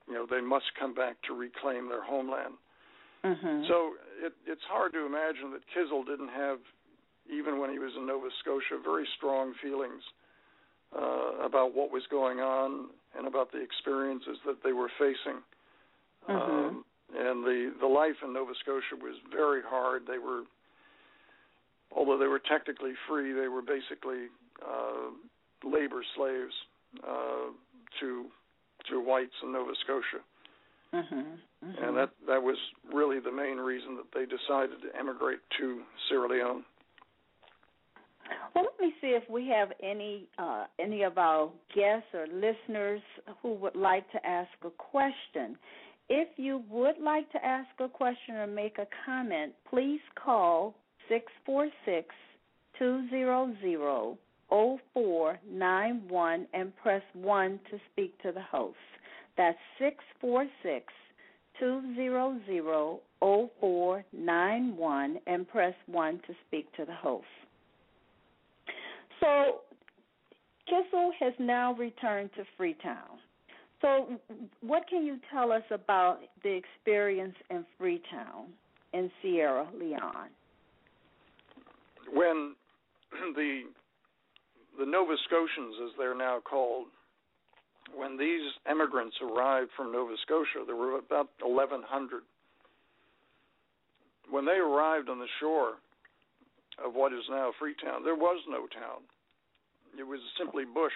you 0.09 0.15
know 0.15 0.27
they 0.29 0.41
must 0.41 0.67
come 0.79 0.95
back 0.95 1.17
to 1.27 1.35
reclaim 1.35 1.89
their 1.89 2.03
homeland. 2.03 2.55
Mm-hmm. 3.25 3.65
So 3.69 3.93
it, 4.23 4.33
it's 4.47 4.63
hard 4.71 4.93
to 4.93 5.05
imagine 5.05 5.51
that 5.51 5.63
Kizell 5.75 6.07
didn't 6.07 6.29
have, 6.29 6.59
even 7.33 7.59
when 7.59 7.71
he 7.71 7.79
was 7.79 7.93
in 7.97 8.07
Nova 8.07 8.29
Scotia, 8.41 8.79
very 8.83 9.07
strong 9.17 9.53
feelings 9.61 10.03
uh, 10.95 11.45
about 11.45 11.75
what 11.75 11.91
was 11.91 12.05
going 12.11 12.39
on 12.39 12.91
and 13.19 13.27
about 13.27 13.51
the 13.51 13.61
experiences 13.61 14.39
that 14.47 14.63
they 14.63 14.73
were 14.73 14.91
facing. 14.99 15.43
Mm-hmm. 16.29 16.53
Um, 16.53 16.85
and 17.15 17.45
the 17.45 17.73
the 17.81 17.87
life 17.87 18.17
in 18.25 18.33
Nova 18.33 18.53
Scotia 18.61 18.97
was 19.01 19.17
very 19.31 19.63
hard. 19.67 20.03
They 20.07 20.19
were, 20.19 20.43
although 21.95 22.19
they 22.19 22.27
were 22.27 22.41
technically 22.41 22.93
free, 23.09 23.33
they 23.33 23.49
were 23.49 23.63
basically 23.63 24.27
uh, 24.63 25.11
labor 25.69 26.03
slaves 26.17 26.53
uh, 27.07 27.53
to 28.01 28.27
to 28.91 29.01
whites 29.01 29.35
in 29.43 29.53
Nova 29.53 29.73
Scotia. 29.85 30.23
Mm-hmm. 30.95 31.15
Mm-hmm. 31.17 31.85
And 31.85 31.97
that 31.97 32.11
that 32.27 32.43
was 32.43 32.57
really 32.93 33.21
the 33.21 33.33
main 33.33 33.59
reason 33.59 33.97
that 33.97 34.07
they 34.15 34.25
decided 34.25 34.83
to 34.83 34.99
emigrate 34.99 35.41
to 35.59 35.83
Sierra 36.09 36.29
Leone. 36.29 36.65
Well, 38.55 38.65
let 38.65 38.81
me 38.81 38.95
see 39.01 39.09
if 39.09 39.29
we 39.31 39.49
have 39.49 39.71
any 39.83 40.29
uh, 40.39 40.65
any 40.81 41.03
of 41.03 41.19
our 41.19 41.51
guests 41.75 42.09
or 42.15 42.27
listeners 42.27 43.01
who 43.43 43.55
would 43.55 43.77
like 43.77 44.11
to 44.13 44.27
ask 44.27 44.51
a 44.65 44.71
question. 44.71 45.57
If 46.09 46.29
you 46.37 46.63
would 46.71 46.99
like 47.03 47.31
to 47.33 47.45
ask 47.45 47.69
a 47.81 47.89
question 47.89 48.37
or 48.37 48.47
make 48.47 48.79
a 48.79 48.87
comment, 49.05 49.53
please 49.69 50.01
call 50.15 50.75
six 51.09 51.33
four 51.45 51.69
six 51.85 52.15
two 52.79 53.09
zero 53.11 53.55
zero 53.61 54.17
zero 54.49 54.79
four 54.95 55.39
nine 55.51 56.03
one 56.09 56.47
and 56.55 56.73
press 56.77 57.03
1 57.15 57.61
to 57.71 57.79
speak 57.91 58.21
to 58.23 58.31
the 58.33 58.43
host. 58.43 58.77
That's 59.37 59.59
six 59.79 59.97
four 60.21 60.47
six 60.63 60.93
two 61.59 61.95
zero 61.97 62.39
zero 62.47 63.01
zero 63.19 63.51
four 63.61 64.05
nine 64.13 64.77
one 64.77 65.19
and 65.27 65.49
press 65.49 65.75
1 65.87 66.21
to 66.27 66.35
speak 66.47 66.73
to 66.77 66.85
the 66.85 66.95
host. 66.95 67.27
So, 69.21 69.61
Kizell 70.69 71.11
has 71.21 71.33
now 71.39 71.75
returned 71.75 72.31
to 72.37 72.45
Freetown. 72.57 73.16
So, 73.83 74.19
what 74.61 74.89
can 74.89 75.05
you 75.05 75.19
tell 75.31 75.53
us 75.53 75.63
about 75.71 76.21
the 76.43 76.51
experience 76.51 77.35
in 77.51 77.65
Freetown 77.79 78.47
in 78.93 79.11
Sierra 79.21 79.69
Leone? 79.79 80.31
When 82.13 82.55
the 83.35 83.63
the 84.79 84.87
Nova 84.87 85.15
Scotians, 85.25 85.75
as 85.85 85.91
they're 85.99 86.17
now 86.17 86.39
called, 86.41 86.87
when 87.95 88.19
these 88.19 88.43
emigrants 88.69 89.17
arrived 89.23 89.71
from 89.77 89.93
Nova 89.93 90.15
Scotia, 90.23 90.65
there 90.67 90.77
were 90.77 90.99
about 90.99 91.29
1,100. 91.41 92.23
When 94.31 94.45
they 94.45 94.59
arrived 94.59 95.09
on 95.09 95.19
the 95.19 95.29
shore 95.41 95.75
of 96.85 96.95
what 96.95 97.13
is 97.13 97.23
now 97.31 97.53
Freetown, 97.59 98.05
there 98.05 98.17
was 98.17 98.43
no 98.49 98.67
town. 98.67 99.01
It 99.99 100.03
was 100.03 100.21
simply 100.37 100.65
bush. 100.65 100.93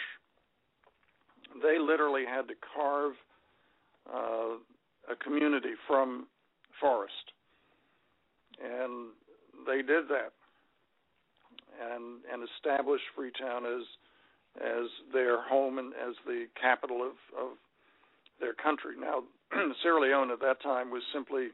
They 1.62 1.78
literally 1.78 2.24
had 2.24 2.48
to 2.48 2.55
carve 2.74 3.12
uh, 4.12 4.57
a 5.11 5.16
community 5.22 5.74
from 5.86 6.26
forest, 6.80 7.32
and 8.62 9.09
they 9.66 9.82
did 9.82 10.09
that 10.09 10.32
and 11.80 12.20
and 12.32 12.46
establish 12.57 13.01
Freetown 13.14 13.64
as 13.66 13.82
as 14.61 14.86
their 15.12 15.42
home 15.42 15.78
and 15.78 15.92
as 15.94 16.14
the 16.26 16.46
capital 16.61 17.03
of 17.03 17.16
of 17.38 17.51
their 18.40 18.55
country. 18.55 18.94
Now, 18.98 19.22
Sierra 19.82 20.01
Leone 20.01 20.30
at 20.30 20.40
that 20.40 20.62
time 20.62 20.90
was 20.90 21.03
simply 21.12 21.48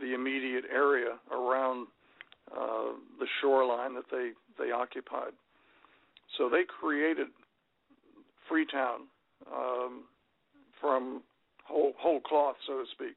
the 0.00 0.14
immediate 0.14 0.64
area 0.72 1.18
around 1.30 1.88
uh, 2.50 2.92
the 3.18 3.26
shoreline 3.40 3.94
that 3.94 4.10
they 4.10 4.32
they 4.58 4.70
occupied. 4.70 5.32
So 6.38 6.48
they 6.48 6.62
created 6.64 7.28
Freetown 8.48 9.11
um, 9.50 10.04
from 10.80 11.22
whole 11.64 11.92
whole 11.98 12.20
cloth, 12.20 12.56
so 12.66 12.78
to 12.78 12.84
speak, 12.92 13.16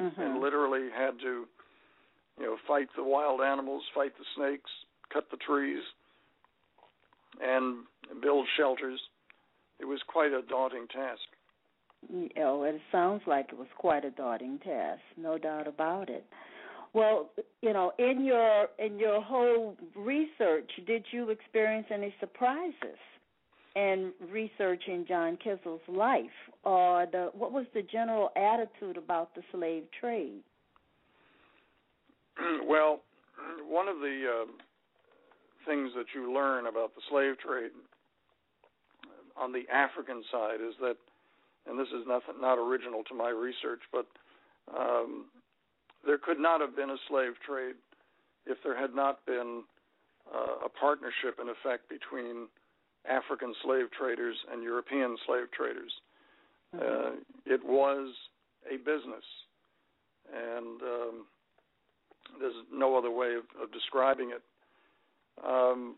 mm-hmm. 0.00 0.20
and 0.20 0.40
literally 0.40 0.88
had 0.96 1.18
to, 1.20 1.46
you 2.38 2.46
know, 2.46 2.56
fight 2.66 2.88
the 2.96 3.04
wild 3.04 3.40
animals, 3.40 3.82
fight 3.94 4.12
the 4.18 4.24
snakes, 4.36 4.70
cut 5.12 5.26
the 5.30 5.36
trees, 5.36 5.82
and 7.40 7.84
build 8.22 8.46
shelters. 8.56 9.00
It 9.78 9.86
was 9.86 10.00
quite 10.06 10.32
a 10.32 10.42
daunting 10.42 10.86
task. 10.88 11.20
Oh, 12.38 12.62
it 12.64 12.80
sounds 12.90 13.22
like 13.26 13.48
it 13.52 13.58
was 13.58 13.68
quite 13.76 14.04
a 14.04 14.10
daunting 14.10 14.58
task, 14.64 15.00
no 15.16 15.36
doubt 15.36 15.66
about 15.66 16.08
it. 16.08 16.24
Well, 16.92 17.30
you 17.62 17.72
know, 17.72 17.92
in 17.98 18.24
your 18.24 18.68
in 18.78 18.98
your 18.98 19.22
whole 19.22 19.76
research, 19.94 20.70
did 20.86 21.04
you 21.12 21.30
experience 21.30 21.86
any 21.92 22.12
surprises 22.18 22.98
in 23.76 24.12
researching 24.32 25.04
John 25.06 25.38
Kizell's 25.44 25.80
life, 25.88 26.24
or 26.64 27.06
the 27.10 27.30
what 27.32 27.52
was 27.52 27.66
the 27.74 27.82
general 27.82 28.30
attitude 28.36 28.96
about 28.96 29.34
the 29.34 29.42
slave 29.52 29.84
trade? 30.00 30.42
well, 32.66 33.00
one 33.68 33.88
of 33.88 33.98
the 33.98 34.24
uh, 34.26 34.46
things 35.66 35.90
that 35.96 36.06
you 36.14 36.32
learn 36.32 36.66
about 36.66 36.94
the 36.94 37.02
slave 37.08 37.38
trade 37.38 37.70
on 39.36 39.52
the 39.52 39.64
African 39.72 40.22
side 40.30 40.60
is 40.60 40.74
that, 40.80 40.96
and 41.66 41.78
this 41.78 41.88
is 41.88 42.06
not 42.06 42.22
not 42.40 42.58
original 42.58 43.02
to 43.04 43.14
my 43.14 43.30
research, 43.30 43.80
but 43.92 44.06
um, 44.76 45.26
there 46.04 46.18
could 46.18 46.38
not 46.38 46.60
have 46.60 46.74
been 46.74 46.90
a 46.90 46.96
slave 47.08 47.32
trade 47.46 47.76
if 48.46 48.58
there 48.64 48.78
had 48.78 48.94
not 48.94 49.24
been 49.26 49.62
uh, 50.34 50.66
a 50.66 50.68
partnership, 50.68 51.38
in 51.40 51.48
effect, 51.48 51.88
between 51.88 52.48
African 53.08 53.54
slave 53.62 53.86
traders 53.96 54.36
and 54.52 54.62
European 54.62 55.16
slave 55.26 55.50
traders. 55.56 55.92
Mm-hmm. 56.74 56.84
Uh, 56.84 57.10
it 57.46 57.60
was 57.64 58.14
a 58.70 58.76
business, 58.76 59.24
and 60.32 60.82
um, 60.82 61.26
there's 62.38 62.54
no 62.72 62.96
other 62.96 63.10
way 63.10 63.34
of, 63.34 63.44
of 63.62 63.72
describing 63.72 64.30
it. 64.30 64.42
Um, 65.44 65.96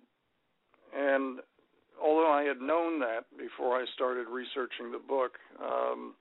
and 0.96 1.40
although 2.02 2.30
I 2.30 2.42
had 2.42 2.60
known 2.60 3.00
that 3.00 3.24
before 3.36 3.76
I 3.76 3.84
started 3.94 4.26
researching 4.28 4.92
the 4.92 4.98
book, 4.98 5.32
um, 5.62 6.14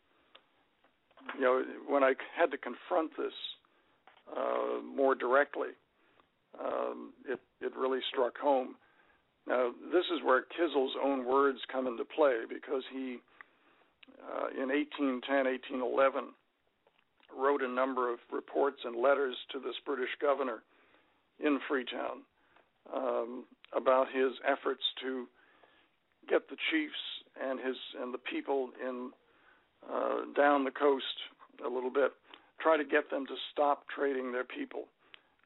you 1.36 1.42
know, 1.42 1.64
when 1.88 2.04
I 2.04 2.14
had 2.36 2.52
to 2.52 2.58
confront 2.58 3.16
this 3.16 3.34
uh, 4.36 4.82
more 4.84 5.16
directly, 5.16 5.70
um, 6.60 7.14
it 7.28 7.40
it 7.62 7.76
really 7.78 8.00
struck 8.12 8.38
home. 8.38 8.76
Now, 9.52 9.72
this 9.92 10.06
is 10.16 10.24
where 10.24 10.44
Kizell's 10.56 10.96
own 11.04 11.26
words 11.26 11.60
come 11.70 11.86
into 11.86 12.06
play 12.06 12.48
because 12.48 12.84
he, 12.94 13.20
uh, 14.24 14.48
in 14.56 14.70
1810, 14.72 15.20
1811, 15.84 16.32
wrote 17.38 17.62
a 17.62 17.68
number 17.68 18.12
of 18.12 18.20
reports 18.32 18.80
and 18.86 18.96
letters 18.96 19.36
to 19.52 19.60
this 19.60 19.76
British 19.86 20.16
governor 20.22 20.64
in 21.44 21.60
Freetown 21.68 22.24
um, 22.96 23.44
about 23.76 24.08
his 24.08 24.32
efforts 24.48 24.84
to 25.04 25.28
get 26.30 26.48
the 26.48 26.56
chiefs 26.72 27.04
and 27.36 27.60
his 27.60 27.76
and 28.02 28.14
the 28.14 28.24
people 28.32 28.70
in 28.80 29.12
uh, 29.92 30.32
down 30.34 30.64
the 30.64 30.72
coast 30.72 31.04
a 31.66 31.68
little 31.68 31.90
bit, 31.92 32.12
try 32.62 32.78
to 32.78 32.86
get 32.86 33.10
them 33.10 33.26
to 33.26 33.36
stop 33.52 33.84
trading 33.94 34.32
their 34.32 34.46
people 34.46 34.86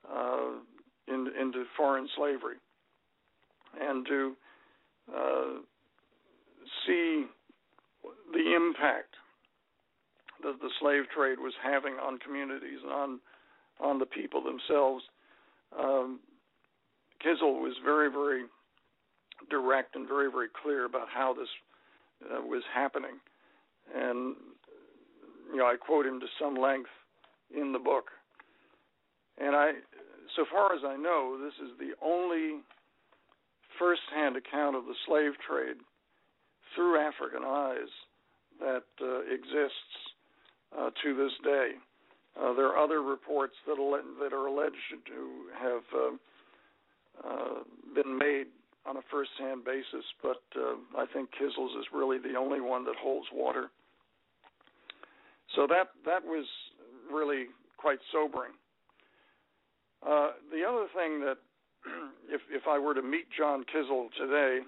uh, 0.05 0.61
in, 1.07 1.27
into 1.39 1.63
foreign 1.75 2.07
slavery, 2.15 2.57
and 3.81 4.05
to 4.05 4.35
uh, 5.13 5.59
see 6.85 7.25
the 8.33 8.55
impact 8.55 9.15
that 10.43 10.59
the 10.61 10.69
slave 10.79 11.03
trade 11.15 11.39
was 11.39 11.53
having 11.63 11.93
on 11.93 12.19
communities 12.19 12.79
and 12.83 12.91
on 12.91 13.19
on 13.79 13.99
the 13.99 14.05
people 14.05 14.41
themselves. 14.41 15.03
Um, 15.77 16.19
Kizell 17.23 17.61
was 17.61 17.75
very, 17.83 18.09
very 18.09 18.43
direct 19.49 19.95
and 19.95 20.07
very, 20.07 20.31
very 20.31 20.47
clear 20.63 20.85
about 20.85 21.07
how 21.13 21.33
this 21.33 21.49
uh, 22.23 22.41
was 22.41 22.63
happening, 22.73 23.19
and 23.93 24.35
you 25.51 25.57
know 25.57 25.65
I 25.65 25.75
quote 25.75 26.05
him 26.05 26.19
to 26.19 26.27
some 26.39 26.55
length 26.55 26.89
in 27.55 27.73
the 27.73 27.79
book. 27.79 28.05
And 29.37 29.55
I, 29.55 29.71
so 30.35 30.45
far 30.49 30.73
as 30.73 30.81
I 30.85 30.95
know, 30.95 31.37
this 31.43 31.53
is 31.61 31.77
the 31.77 31.91
only 32.01 32.61
first-hand 33.79 34.35
account 34.35 34.75
of 34.75 34.85
the 34.85 34.95
slave 35.05 35.33
trade 35.47 35.77
through 36.75 36.99
African 36.99 37.43
eyes 37.45 37.91
that 38.59 38.83
uh, 39.01 39.19
exists 39.21 39.95
uh, 40.77 40.89
to 41.03 41.15
this 41.15 41.31
day. 41.43 41.71
Uh, 42.39 42.53
there 42.53 42.67
are 42.67 42.77
other 42.77 43.01
reports 43.01 43.53
that, 43.65 43.77
that 44.19 44.33
are 44.33 44.47
alleged 44.47 44.75
to 45.07 45.19
have 45.57 45.83
uh, 45.95 47.27
uh, 47.27 47.63
been 47.93 48.17
made 48.17 48.47
on 48.85 48.97
a 48.97 49.01
first-hand 49.09 49.63
basis, 49.63 50.05
but 50.21 50.43
uh, 50.55 50.75
I 50.97 51.05
think 51.11 51.29
Kizell's 51.31 51.75
is 51.79 51.85
really 51.93 52.19
the 52.19 52.37
only 52.37 52.61
one 52.61 52.85
that 52.85 52.95
holds 53.01 53.27
water. 53.33 53.69
So 55.55 55.65
that 55.67 55.89
that 56.05 56.23
was 56.23 56.45
really 57.11 57.45
quite 57.77 57.99
sobering. 58.11 58.51
Uh, 60.05 60.31
the 60.51 60.63
other 60.67 60.85
thing 60.93 61.19
that, 61.21 61.37
if 62.29 62.41
if 62.49 62.63
I 62.67 62.79
were 62.79 62.93
to 62.93 63.01
meet 63.01 63.25
John 63.37 63.63
Kizell 63.63 64.09
today, 64.17 64.59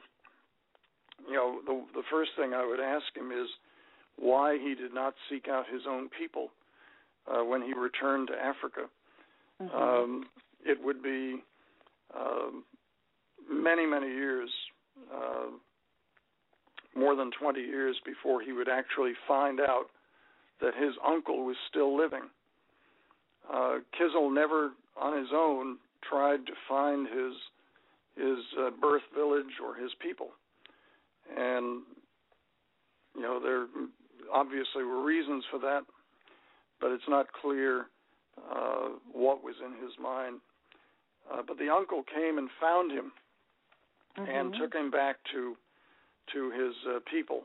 you 1.28 1.36
know, 1.36 1.60
the 1.66 1.84
the 1.94 2.04
first 2.12 2.32
thing 2.38 2.54
I 2.54 2.66
would 2.66 2.80
ask 2.80 3.06
him 3.16 3.32
is 3.32 3.48
why 4.18 4.58
he 4.58 4.76
did 4.76 4.94
not 4.94 5.14
seek 5.30 5.48
out 5.48 5.66
his 5.72 5.82
own 5.88 6.10
people 6.10 6.50
uh, 7.28 7.44
when 7.44 7.62
he 7.62 7.74
returned 7.74 8.30
to 8.30 8.34
Africa. 8.34 8.90
Mm-hmm. 9.62 9.76
Um, 9.76 10.26
it 10.66 10.78
would 10.84 11.02
be 11.02 11.44
um, 12.16 12.64
many, 13.50 13.86
many 13.86 14.08
years, 14.08 14.50
uh, 15.14 15.52
more 16.96 17.16
than 17.16 17.32
20 17.40 17.60
years 17.60 17.96
before 18.06 18.42
he 18.42 18.52
would 18.52 18.70
actually 18.70 19.14
find 19.28 19.60
out 19.60 19.86
that 20.62 20.74
his 20.76 20.94
uncle 21.06 21.46
was 21.46 21.56
still 21.70 21.96
living. 21.96 22.24
Uh, 23.52 23.78
never, 24.32 24.72
on 25.00 25.18
his 25.18 25.30
own, 25.34 25.78
tried 26.10 26.46
to 26.46 26.54
find 26.68 27.08
his 27.08 27.34
his 28.16 28.40
uh, 28.60 28.72
birth 28.82 29.04
village 29.14 29.62
or 29.64 29.76
his 29.76 29.92
people, 30.02 30.30
and 31.36 31.84
you 33.16 33.22
know 33.22 33.40
there 33.40 33.68
obviously 34.34 34.84
were 34.84 35.04
reasons 35.04 35.44
for 35.52 35.60
that, 35.60 35.82
but 36.82 36.92
it's 36.92 37.08
not 37.08 37.28
clear 37.42 37.88
uh, 38.52 38.90
what 39.12 39.44
was 39.44 39.56
in 39.64 39.72
his 39.84 39.94
mind. 40.02 40.40
Uh, 41.32 41.42
but 41.46 41.58
the 41.58 41.70
uncle 41.70 42.04
came 42.04 42.38
and 42.38 42.50
found 42.62 42.92
him 42.92 43.12
mm-hmm. 44.18 44.32
and 44.32 44.56
took 44.60 44.74
him 44.74 44.90
back 44.90 45.18
to 45.34 45.56
to 46.34 46.52
his 46.52 46.74
uh, 46.90 47.00
people. 47.10 47.44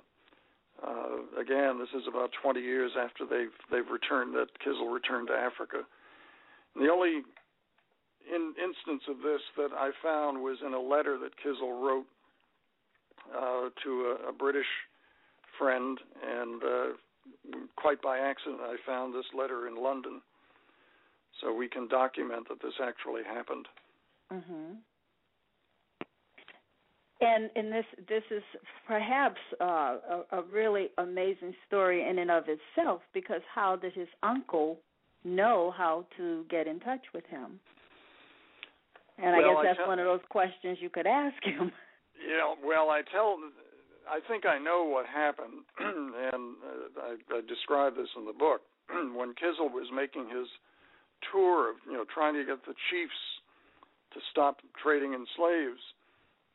Uh, 0.82 1.40
again, 1.40 1.78
this 1.78 1.90
is 1.94 2.08
about 2.08 2.30
20 2.42 2.60
years 2.60 2.92
after 2.98 3.24
they've 3.24 3.54
they've 3.70 3.90
returned 3.90 4.34
that 4.34 4.48
Kizell 4.64 4.92
returned 4.92 5.28
to 5.28 5.34
Africa. 5.34 5.82
And 6.74 6.84
the 6.84 6.90
only 6.90 7.22
in, 8.28 8.54
instance 8.62 9.02
of 9.08 9.18
this 9.18 9.40
that 9.56 9.72
I 9.76 9.90
found 10.02 10.42
was 10.42 10.58
in 10.64 10.74
a 10.74 10.80
letter 10.80 11.18
that 11.18 11.32
Kizell 11.44 11.82
wrote 11.82 12.06
uh, 13.34 13.68
to 13.84 14.16
a, 14.24 14.28
a 14.28 14.32
British 14.32 14.66
friend, 15.58 15.98
and 16.26 16.62
uh, 16.62 16.86
quite 17.76 18.02
by 18.02 18.18
accident, 18.18 18.60
I 18.62 18.76
found 18.86 19.14
this 19.14 19.26
letter 19.36 19.68
in 19.68 19.76
London, 19.76 20.20
so 21.40 21.54
we 21.54 21.68
can 21.68 21.88
document 21.88 22.48
that 22.48 22.60
this 22.62 22.74
actually 22.82 23.22
happened. 23.24 23.66
Mm-hmm. 24.32 24.74
And 27.20 27.50
and 27.54 27.72
this 27.72 27.84
this 28.08 28.24
is 28.32 28.42
perhaps 28.86 29.38
uh, 29.60 29.64
a, 30.10 30.24
a 30.32 30.42
really 30.52 30.88
amazing 30.98 31.54
story 31.68 32.08
in 32.08 32.18
and 32.18 32.30
of 32.30 32.44
itself 32.48 33.02
because 33.14 33.42
how 33.54 33.76
did 33.76 33.92
his 33.92 34.08
uncle 34.24 34.80
know 35.24 35.72
how 35.76 36.04
to 36.16 36.44
get 36.50 36.66
in 36.66 36.80
touch 36.80 37.04
with 37.14 37.24
him? 37.26 37.60
And 39.22 39.36
I 39.36 39.40
guess 39.40 39.62
that's 39.62 39.80
I 39.84 39.88
one 39.88 39.98
of 39.98 40.06
those 40.06 40.24
questions 40.28 40.78
you 40.80 40.90
could 40.90 41.06
ask 41.06 41.42
him. 41.42 41.72
Yeah, 42.22 42.54
well, 42.62 42.86
I 42.86 43.02
tell, 43.10 43.34
I 44.06 44.22
think 44.30 44.46
I 44.46 44.56
know 44.56 44.86
what 44.86 45.06
happened, 45.10 45.66
and 45.80 46.54
uh, 46.62 47.02
I, 47.02 47.18
I 47.34 47.40
describe 47.48 47.96
this 47.96 48.06
in 48.16 48.26
the 48.26 48.32
book. 48.32 48.62
when 49.14 49.34
Kizell 49.34 49.70
was 49.70 49.88
making 49.94 50.28
his 50.28 50.46
tour 51.30 51.70
of, 51.70 51.76
you 51.86 51.94
know, 51.94 52.04
trying 52.12 52.34
to 52.34 52.44
get 52.44 52.64
the 52.66 52.74
chiefs 52.90 53.20
to 54.14 54.20
stop 54.30 54.58
trading 54.82 55.14
in 55.14 55.26
slaves, 55.36 55.82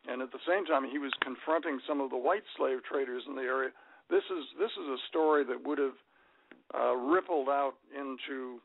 and 0.07 0.21
at 0.21 0.31
the 0.31 0.39
same 0.47 0.65
time 0.65 0.87
he 0.89 0.99
was 0.99 1.11
confronting 1.21 1.79
some 1.87 1.99
of 1.99 2.09
the 2.09 2.17
white 2.17 2.45
slave 2.55 2.79
traders 2.87 3.23
in 3.27 3.35
the 3.35 3.41
area. 3.41 3.71
This 4.09 4.23
is 4.31 4.45
this 4.59 4.71
is 4.71 4.87
a 4.87 4.99
story 5.09 5.43
that 5.43 5.67
would 5.67 5.79
have 5.79 5.99
uh, 6.73 6.95
rippled 6.95 7.49
out 7.49 7.73
into 7.91 8.61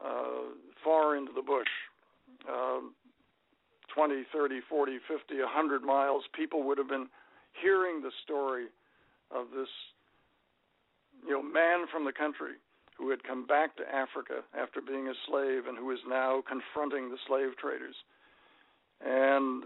uh, 0.00 0.54
far 0.82 1.16
into 1.16 1.32
the 1.34 1.42
bush. 1.42 1.68
Uh, 2.48 2.77
20, 3.98 4.22
30, 4.32 4.60
40, 4.70 4.98
50, 5.08 5.42
100 5.42 5.82
miles, 5.82 6.22
people 6.32 6.62
would 6.62 6.78
have 6.78 6.88
been 6.88 7.08
hearing 7.60 8.00
the 8.00 8.12
story 8.22 8.66
of 9.34 9.46
this 9.50 9.66
you 11.26 11.32
know 11.32 11.42
man 11.42 11.86
from 11.90 12.04
the 12.04 12.12
country 12.12 12.62
who 12.96 13.10
had 13.10 13.22
come 13.24 13.44
back 13.44 13.74
to 13.76 13.82
Africa 13.82 14.46
after 14.54 14.80
being 14.80 15.08
a 15.08 15.14
slave 15.26 15.66
and 15.66 15.76
who 15.76 15.90
is 15.90 15.98
now 16.08 16.42
confronting 16.46 17.10
the 17.10 17.18
slave 17.26 17.56
traders. 17.58 17.94
And 19.04 19.64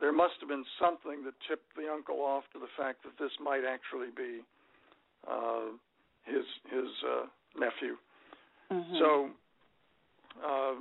there 0.00 0.12
must 0.12 0.34
have 0.40 0.48
been 0.48 0.64
something 0.80 1.24
that 1.24 1.34
tipped 1.48 1.76
the 1.76 1.88
uncle 1.92 2.20
off 2.20 2.44
to 2.52 2.58
the 2.58 2.72
fact 2.76 3.02
that 3.04 3.16
this 3.22 3.32
might 3.40 3.64
actually 3.64 4.12
be 4.16 4.44
uh, 5.24 5.72
his 6.24 6.44
his 6.68 6.90
uh, 7.00 7.24
nephew. 7.56 7.96
Mm-hmm. 8.70 8.96
So 9.00 9.30
uh, 10.44 10.74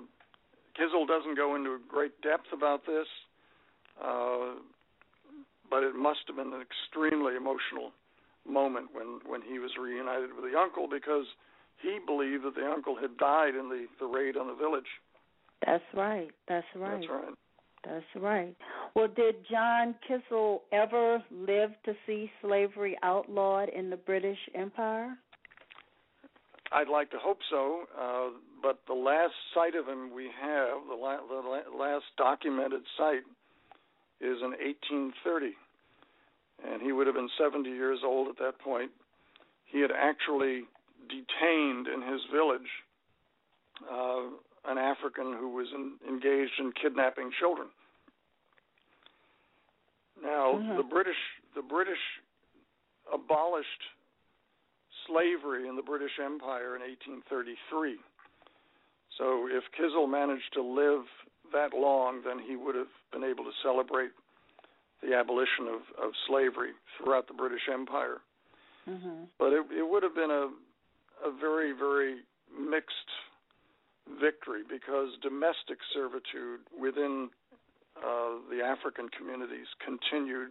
Kizell 0.77 1.07
doesn't 1.07 1.35
go 1.35 1.55
into 1.55 1.79
great 1.87 2.19
depth 2.21 2.47
about 2.53 2.85
this, 2.85 3.07
uh, 4.03 4.55
but 5.69 5.83
it 5.83 5.95
must 5.95 6.19
have 6.27 6.35
been 6.35 6.53
an 6.53 6.61
extremely 6.61 7.35
emotional 7.35 7.91
moment 8.47 8.87
when 8.93 9.19
when 9.25 9.41
he 9.41 9.59
was 9.59 9.71
reunited 9.79 10.33
with 10.33 10.51
the 10.51 10.57
uncle 10.57 10.87
because 10.89 11.25
he 11.81 11.99
believed 12.05 12.43
that 12.43 12.55
the 12.55 12.65
uncle 12.65 12.95
had 12.95 13.17
died 13.17 13.55
in 13.55 13.69
the 13.69 13.85
the 13.99 14.05
raid 14.05 14.37
on 14.37 14.47
the 14.47 14.55
village. 14.55 14.89
That's 15.65 15.83
right. 15.93 16.29
That's 16.47 16.65
right. 16.75 16.91
That's 16.91 17.09
right. 17.09 17.35
That's 17.83 18.23
right. 18.23 18.55
Well, 18.95 19.07
did 19.07 19.35
John 19.49 19.95
Kizell 20.07 20.59
ever 20.71 21.23
live 21.31 21.71
to 21.85 21.93
see 22.05 22.31
slavery 22.41 22.97
outlawed 23.01 23.69
in 23.69 23.89
the 23.89 23.97
British 23.97 24.37
Empire? 24.53 25.17
I'd 26.71 26.87
like 26.87 27.11
to 27.11 27.17
hope 27.19 27.39
so, 27.49 27.81
uh, 27.99 28.29
but 28.63 28.79
the 28.87 28.93
last 28.93 29.33
sight 29.53 29.75
of 29.75 29.87
him 29.87 30.13
we 30.13 30.29
have, 30.41 30.77
the, 30.87 30.95
la- 30.95 31.25
the 31.27 31.41
la- 31.47 31.77
last 31.77 32.05
documented 32.17 32.81
sight, 32.97 33.23
is 34.21 34.37
in 34.41 34.51
1830, 34.51 35.51
and 36.71 36.81
he 36.81 36.91
would 36.91 37.07
have 37.07 37.15
been 37.15 37.29
70 37.37 37.69
years 37.69 37.99
old 38.05 38.27
at 38.29 38.37
that 38.37 38.59
point. 38.59 38.91
He 39.65 39.81
had 39.81 39.91
actually 39.91 40.63
detained 41.09 41.87
in 41.87 42.01
his 42.01 42.21
village 42.31 42.69
uh, 43.91 44.21
an 44.69 44.77
African 44.77 45.33
who 45.39 45.49
was 45.49 45.67
in, 45.73 45.93
engaged 46.07 46.53
in 46.59 46.71
kidnapping 46.79 47.31
children. 47.39 47.67
Now, 50.21 50.53
Mhm. 50.53 50.77
the 50.77 50.83
British 50.83 51.17
the 51.55 51.63
British 51.63 51.99
abolished 53.11 53.83
slavery 55.11 55.67
in 55.67 55.75
the 55.75 55.81
British 55.81 56.15
Empire 56.23 56.75
in 56.75 56.81
1833. 56.81 57.99
So, 59.17 59.47
if 59.51 59.63
Kizell 59.75 60.09
managed 60.09 60.53
to 60.53 60.63
live 60.63 61.03
that 61.51 61.75
long, 61.75 62.21
then 62.25 62.39
he 62.39 62.55
would 62.55 62.75
have 62.75 62.91
been 63.11 63.23
able 63.23 63.43
to 63.43 63.51
celebrate 63.61 64.11
the 65.03 65.13
abolition 65.13 65.67
of, 65.67 65.81
of 66.01 66.11
slavery 66.27 66.71
throughout 66.97 67.27
the 67.27 67.33
British 67.33 67.67
Empire. 67.71 68.21
Mm-hmm. 68.89 69.27
But 69.37 69.53
it, 69.53 69.65
it 69.77 69.87
would 69.89 70.03
have 70.03 70.15
been 70.15 70.31
a 70.31 70.49
a 71.23 71.31
very 71.31 71.71
very 71.71 72.21
mixed 72.49 73.09
victory 74.19 74.63
because 74.67 75.09
domestic 75.21 75.77
servitude 75.93 76.61
within 76.73 77.29
uh, 77.97 78.41
the 78.49 78.61
African 78.63 79.07
communities 79.09 79.67
continued 79.83 80.49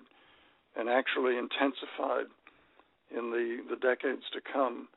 and 0.76 0.88
actually 0.88 1.36
intensified 1.36 2.30
in 3.16 3.30
the, 3.30 3.58
the 3.70 3.76
decades 3.76 4.22
to 4.32 4.40
come. 4.52 4.88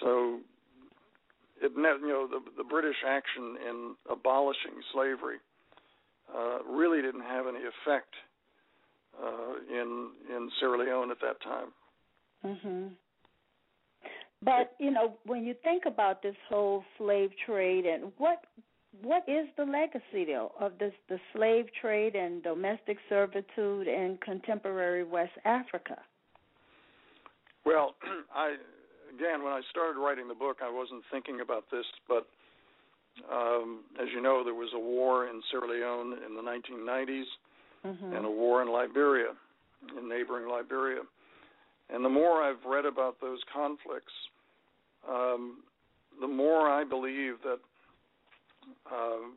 So, 0.00 0.40
it 1.60 1.72
you 1.76 2.08
know 2.08 2.26
the 2.26 2.40
the 2.56 2.64
British 2.64 2.96
action 3.06 3.56
in 3.68 3.94
abolishing 4.10 4.72
slavery 4.92 5.38
uh, 6.34 6.58
really 6.68 7.02
didn't 7.02 7.22
have 7.22 7.46
any 7.46 7.60
effect 7.60 8.14
uh, 9.22 9.54
in 9.70 10.10
in 10.28 10.50
Sierra 10.58 10.78
Leone 10.78 11.10
at 11.10 11.20
that 11.20 11.40
time. 11.42 11.72
Mhm. 12.44 12.90
But 14.42 14.74
you 14.78 14.90
know, 14.90 15.16
when 15.24 15.44
you 15.44 15.54
think 15.62 15.84
about 15.86 16.22
this 16.22 16.36
whole 16.48 16.84
slave 16.98 17.30
trade 17.46 17.86
and 17.86 18.12
what 18.18 18.44
what 19.02 19.24
is 19.28 19.46
the 19.56 19.64
legacy 19.64 20.24
though 20.26 20.52
of 20.58 20.78
this 20.78 20.92
the 21.08 21.18
slave 21.32 21.66
trade 21.80 22.14
and 22.14 22.42
domestic 22.42 22.98
servitude 23.08 23.86
in 23.86 24.18
contemporary 24.20 25.04
West 25.04 25.32
Africa? 25.44 25.98
Well, 27.64 27.94
I 28.34 28.56
again 29.14 29.42
when 29.44 29.52
I 29.52 29.60
started 29.70 30.00
writing 30.00 30.28
the 30.28 30.34
book, 30.34 30.58
I 30.62 30.70
wasn't 30.70 31.02
thinking 31.10 31.40
about 31.40 31.64
this, 31.70 31.86
but 32.08 32.26
um, 33.30 33.84
as 34.00 34.08
you 34.14 34.22
know, 34.22 34.42
there 34.44 34.54
was 34.54 34.70
a 34.74 34.78
war 34.78 35.28
in 35.28 35.42
Sierra 35.50 35.68
Leone 35.68 36.18
in 36.26 36.34
the 36.34 36.42
1990s 36.42 37.24
Mm-hmm. 37.86 38.14
and 38.14 38.24
a 38.24 38.30
war 38.30 38.62
in 38.62 38.70
Liberia, 38.70 39.34
in 39.98 40.08
neighboring 40.08 40.48
Liberia. 40.48 41.00
And 41.90 42.04
the 42.04 42.08
more 42.08 42.40
I've 42.40 42.64
read 42.64 42.84
about 42.86 43.20
those 43.20 43.40
conflicts, 43.52 44.12
um, 45.08 45.64
the 46.20 46.28
more 46.28 46.70
I 46.70 46.84
believe 46.84 47.34
that 47.42 47.58
um, 48.88 49.34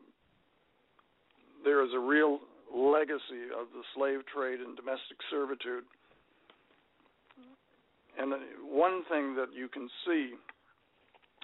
there 1.64 1.84
is 1.84 1.90
a 1.92 1.98
real 1.98 2.38
legacy 2.72 3.50
of 3.50 3.66
the 3.74 3.82
slave 3.96 4.20
trade 4.32 4.60
and 4.60 4.76
domestic 4.76 5.18
servitude. 5.28 5.82
And 8.18 8.32
uh, 8.32 8.36
one 8.62 9.02
thing 9.10 9.34
that 9.36 9.48
you 9.54 9.68
can 9.68 9.88
see, 10.06 10.32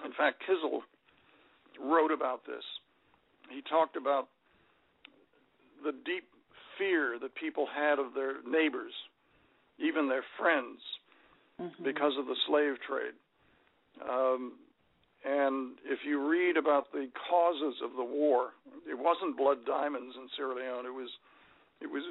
in 0.05 0.11
fact, 0.17 0.43
Kizell 0.47 0.81
wrote 1.79 2.11
about 2.11 2.45
this. 2.45 2.63
He 3.49 3.61
talked 3.69 3.95
about 3.95 4.29
the 5.83 5.91
deep 5.91 6.25
fear 6.77 7.17
that 7.21 7.35
people 7.35 7.67
had 7.73 7.99
of 7.99 8.13
their 8.15 8.41
neighbors, 8.47 8.93
even 9.77 10.07
their 10.07 10.23
friends, 10.39 10.79
Mm-hmm. 11.61 11.83
because 11.83 12.13
of 12.17 12.25
the 12.25 12.35
slave 12.47 12.81
trade. 12.81 13.13
Um, 14.01 14.53
and 15.23 15.77
if 15.85 15.99
you 16.03 16.27
read 16.27 16.57
about 16.57 16.91
the 16.91 17.09
causes 17.29 17.75
of 17.83 17.91
the 17.95 18.03
war, 18.03 18.57
it 18.89 18.97
wasn't 18.97 19.37
blood 19.37 19.59
diamonds 19.63 20.15
in 20.17 20.27
Sierra 20.35 20.55
Leone. 20.55 20.87
It 20.87 20.93
was, 20.97 21.09
it 21.79 21.85
was 21.85 22.01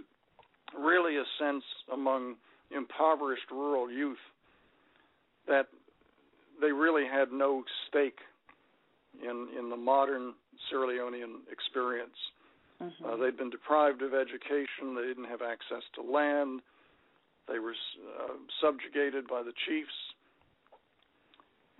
really 0.79 1.17
a 1.17 1.25
sense 1.43 1.65
among 1.93 2.37
impoverished 2.71 3.51
rural 3.51 3.91
youth 3.91 4.23
that 5.47 5.69
they 6.61 6.73
really 6.73 7.07
had 7.07 7.33
no 7.33 7.65
stake 7.89 8.19
in 9.23 9.49
in 9.59 9.71
the 9.71 9.77
modern 9.77 10.35
Sierra 10.69 10.89
Leonean 10.89 11.41
experience. 11.51 12.17
Mm-hmm. 12.81 13.05
Uh, 13.05 13.17
they'd 13.17 13.37
been 13.37 13.51
deprived 13.51 14.03
of 14.03 14.15
education. 14.15 14.95
They 14.97 15.07
didn't 15.07 15.27
have 15.27 15.43
access 15.43 15.83
to 15.95 16.03
land. 16.03 16.61
They 17.49 17.59
were 17.59 17.75
uh, 17.75 18.35
subjugated 18.61 19.27
by 19.29 19.43
the 19.43 19.53
chiefs. 19.67 19.99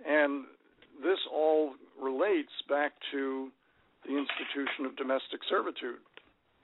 And 0.05 0.45
this 1.01 1.19
all 1.31 1.73
relates 2.01 2.51
back 2.67 2.93
to 3.11 3.49
the 4.05 4.17
institution 4.17 4.85
of 4.85 4.95
domestic 4.95 5.39
servitude. 5.49 5.99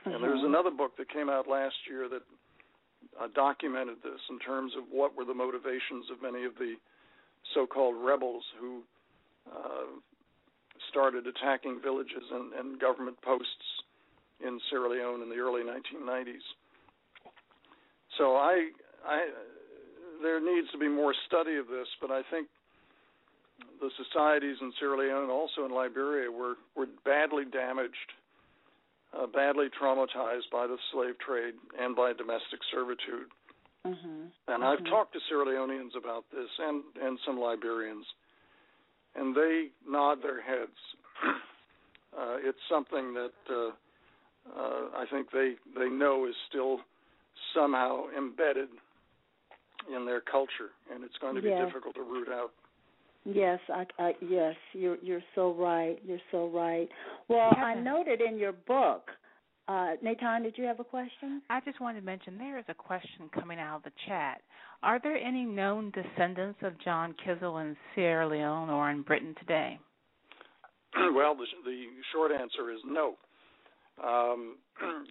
And 0.06 0.24
there's 0.24 0.42
Mhm. 0.42 0.48
another 0.48 0.72
book 0.72 0.96
that 0.98 1.10
came 1.10 1.30
out 1.30 1.48
last 1.48 1.88
year 1.88 2.08
that 2.10 2.24
uh, 3.20 3.28
documented 3.36 3.98
this 4.04 4.20
in 4.30 4.40
terms 4.40 4.74
of 4.78 4.84
what 4.92 5.16
were 5.16 5.26
the 5.26 5.34
motivations 5.34 6.06
of 6.12 6.22
many 6.22 6.46
of 6.46 6.56
the 6.56 6.76
so-called 7.54 7.96
rebels 7.98 8.44
who 8.60 8.82
uh, 9.52 10.00
started 10.90 11.26
attacking 11.28 11.80
villages 11.82 12.24
and, 12.32 12.54
and 12.54 12.80
government 12.80 13.20
posts 13.22 13.84
in 14.46 14.60
Sierra 14.70 14.90
Leone 14.90 15.22
in 15.22 15.30
the 15.30 15.36
early 15.36 15.62
1990s. 15.62 16.46
So 18.18 18.36
I, 18.36 18.70
I, 19.06 19.30
there 20.22 20.40
needs 20.40 20.70
to 20.72 20.78
be 20.78 20.88
more 20.88 21.14
study 21.28 21.58
of 21.58 21.68
this, 21.68 21.88
but 22.02 22.12
I 22.12 22.22
think 22.32 22.48
the 23.82 23.90
societies 23.96 24.58
in 24.62 24.72
Sierra 24.80 24.98
Leone, 24.98 25.30
also 25.30 25.66
in 25.66 25.72
Liberia, 25.72 26.32
were 26.32 26.56
were 26.76 26.88
badly 27.06 27.44
damaged, 27.46 28.12
uh, 29.18 29.26
badly 29.28 29.68
traumatized 29.82 30.50
by 30.52 30.68
the 30.68 30.78
slave 30.92 31.16
trade 31.20 31.56
and 31.80 31.96
by 31.96 32.14
domestic 32.14 32.60
servitude. 32.72 33.30
Mm-hmm. 33.86 34.26
And 34.48 34.64
I've 34.64 34.84
talked 34.86 35.14
to 35.14 35.20
Sierra 35.28 35.46
Leoneans 35.46 35.96
about 35.98 36.26
this 36.32 36.50
and 36.60 36.84
and 37.02 37.18
some 37.26 37.38
Liberians, 37.40 38.04
and 39.16 39.36
they 39.36 39.68
nod 39.88 40.20
their 40.22 40.42
heads. 40.42 40.76
uh, 42.20 42.38
it's 42.44 42.60
something 42.70 43.14
that 43.14 43.40
uh, 43.50 43.72
uh, 44.60 44.82
I 44.98 45.06
think 45.10 45.32
they 45.32 45.54
they 45.78 45.90
know 45.90 46.26
is 46.28 46.36
still 46.50 46.80
somehow 47.56 48.04
embedded 48.18 48.70
in 49.96 50.06
their 50.06 50.22
culture, 50.22 50.76
and 50.94 51.04
it's 51.04 51.18
going 51.22 51.36
to 51.36 51.42
be 51.42 51.50
Yeah. 51.50 51.66
difficult 51.66 51.96
to 51.96 52.04
root 52.04 52.28
out. 52.28 52.52
Yes, 53.34 53.60
I, 53.70 53.86
I 54.00 54.14
yes, 54.22 54.56
you're 54.74 54.98
you're 55.02 55.24
so 55.36 55.54
right. 55.54 55.98
You're 56.06 56.20
so 56.32 56.50
right. 56.50 56.88
Well, 57.28 57.52
I 57.52 57.74
Kevin. 57.74 57.84
noted 57.84 58.22
in 58.22 58.38
your 58.38 58.54
book, 58.54 59.10
uh, 59.68 59.96
Natonne, 60.04 60.44
did 60.44 60.58
you 60.58 60.64
have 60.64 60.80
a 60.80 60.84
question? 60.84 61.42
I 61.50 61.60
just 61.62 61.80
wanted 61.80 62.00
to 62.00 62.06
mention 62.06 62.38
there 62.38 62.58
is 62.58 62.66
a 62.70 62.74
question 62.74 63.30
coming 63.34 63.60
out 63.60 63.78
of 63.78 63.84
the 63.84 63.92
chat. 64.08 64.42
Are 64.82 65.00
there 65.02 65.18
any 65.18 65.44
known 65.44 65.92
descendants 65.92 66.60
of 66.64 66.74
John 66.84 67.14
Kizell 67.26 67.62
in 67.62 67.78
Sierra 67.94 68.28
Leone 68.28 68.70
or 68.70 68.90
in 68.90 69.04
Britain 69.04 69.36
today? 69.40 69.78
well, 71.14 71.36
the, 71.36 71.46
the 71.66 71.86
short 72.14 72.32
answer 72.32 72.72
is 72.72 72.80
no. 72.86 73.16
Um, 74.04 74.58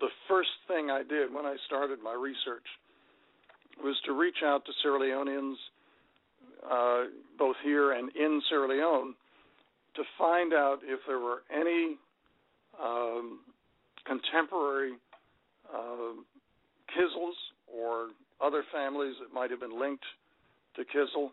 the 0.00 0.08
first 0.28 0.50
thing 0.68 0.90
I 0.90 1.02
did 1.02 1.34
when 1.34 1.44
I 1.46 1.56
started 1.66 1.98
my 2.02 2.12
research 2.12 2.66
was 3.82 3.96
to 4.06 4.12
reach 4.12 4.44
out 4.44 4.64
to 4.66 4.72
Sierra 4.80 5.00
Leoneans 5.00 5.56
uh, 6.70 7.04
both 7.38 7.56
here 7.62 7.92
and 7.92 8.10
in 8.16 8.40
Sierra 8.48 8.68
Leone, 8.68 9.14
to 9.96 10.02
find 10.18 10.52
out 10.52 10.78
if 10.82 11.00
there 11.06 11.18
were 11.20 11.42
any 11.54 11.96
um, 12.82 13.40
contemporary 14.06 14.92
uh, 15.72 16.12
or 17.72 18.08
other 18.40 18.62
families 18.72 19.14
that 19.20 19.32
might 19.34 19.50
have 19.50 19.60
been 19.60 19.78
linked 19.78 20.04
to 20.76 20.82
Kizell. 20.82 21.30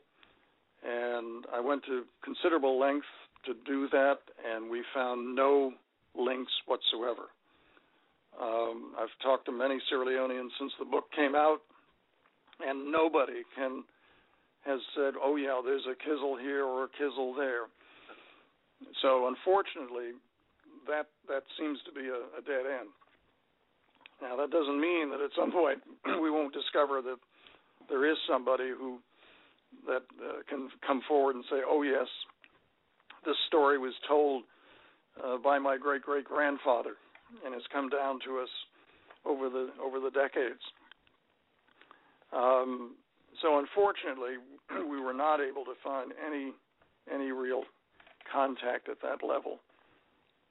And 0.84 1.46
I 1.54 1.60
went 1.60 1.84
to 1.86 2.04
considerable 2.24 2.80
length 2.80 3.06
to 3.46 3.54
do 3.66 3.88
that, 3.90 4.18
and 4.46 4.70
we 4.70 4.84
found 4.94 5.36
no 5.36 5.74
links 6.18 6.52
whatsoever. 6.66 7.30
Um, 8.42 8.94
I've 9.00 9.10
talked 9.22 9.46
to 9.46 9.52
many 9.52 9.80
Sierra 9.90 10.06
Leoneans 10.06 10.50
since 10.60 10.72
the 10.80 10.86
book 10.86 11.06
came 11.16 11.36
out, 11.36 11.60
and 12.66 12.92
nobody 12.92 13.44
can 13.56 13.84
has 14.66 14.80
said, 14.96 15.14
"Oh 15.22 15.36
yeah, 15.36 15.62
there's 15.64 15.86
a 15.86 15.96
Kizell 15.96 16.40
here 16.40 16.66
or 16.66 16.86
a 16.86 16.90
Kizell 16.90 17.36
there." 17.36 17.66
So 19.02 19.28
unfortunately, 19.28 20.14
that 20.88 21.08
that 21.28 21.44
seems 21.58 21.80
to 21.86 21.92
be 21.92 22.08
a, 22.08 22.22
a 22.38 22.42
dead 22.46 22.66
end. 22.66 22.90
Now 24.22 24.36
that 24.38 24.52
doesn't 24.52 24.80
mean 24.80 25.10
that 25.12 25.22
at 25.22 25.32
some 25.38 25.52
point 25.52 25.80
we 26.22 26.30
won't 26.30 26.54
discover 26.54 27.02
that 27.02 27.18
there 27.90 28.10
is 28.10 28.18
somebody 28.30 28.70
who 28.70 29.00
that 29.88 30.04
uh, 30.22 30.44
can 30.50 30.70
come 30.86 31.02
forward 31.08 31.36
and 31.36 31.46
say, 31.50 31.62
"Oh 31.68 31.82
yes, 31.82 32.08
this 33.26 33.38
story 33.48 33.78
was 33.78 33.94
told 34.08 34.44
uh, 35.24 35.38
by 35.38 35.60
my 35.60 35.78
great 35.78 36.02
great 36.02 36.26
grandfather 36.26 36.96
and 37.46 37.54
has 37.54 37.64
come 37.72 37.90
down 37.90 38.20
to 38.26 38.40
us 38.40 38.50
over 39.26 39.50
the 39.50 39.70
over 39.82 40.00
the 40.00 40.12
decades." 40.12 40.62
Um, 42.34 42.96
so 43.42 43.60
unfortunately, 43.60 44.38
we 44.90 45.00
were 45.00 45.14
not 45.14 45.40
able 45.40 45.66
to 45.66 45.74
find 45.84 46.12
any 46.26 46.52
any 47.12 47.32
real 47.32 47.64
contact 48.32 48.90
at 48.90 49.02
that 49.02 49.26
level. 49.26 49.60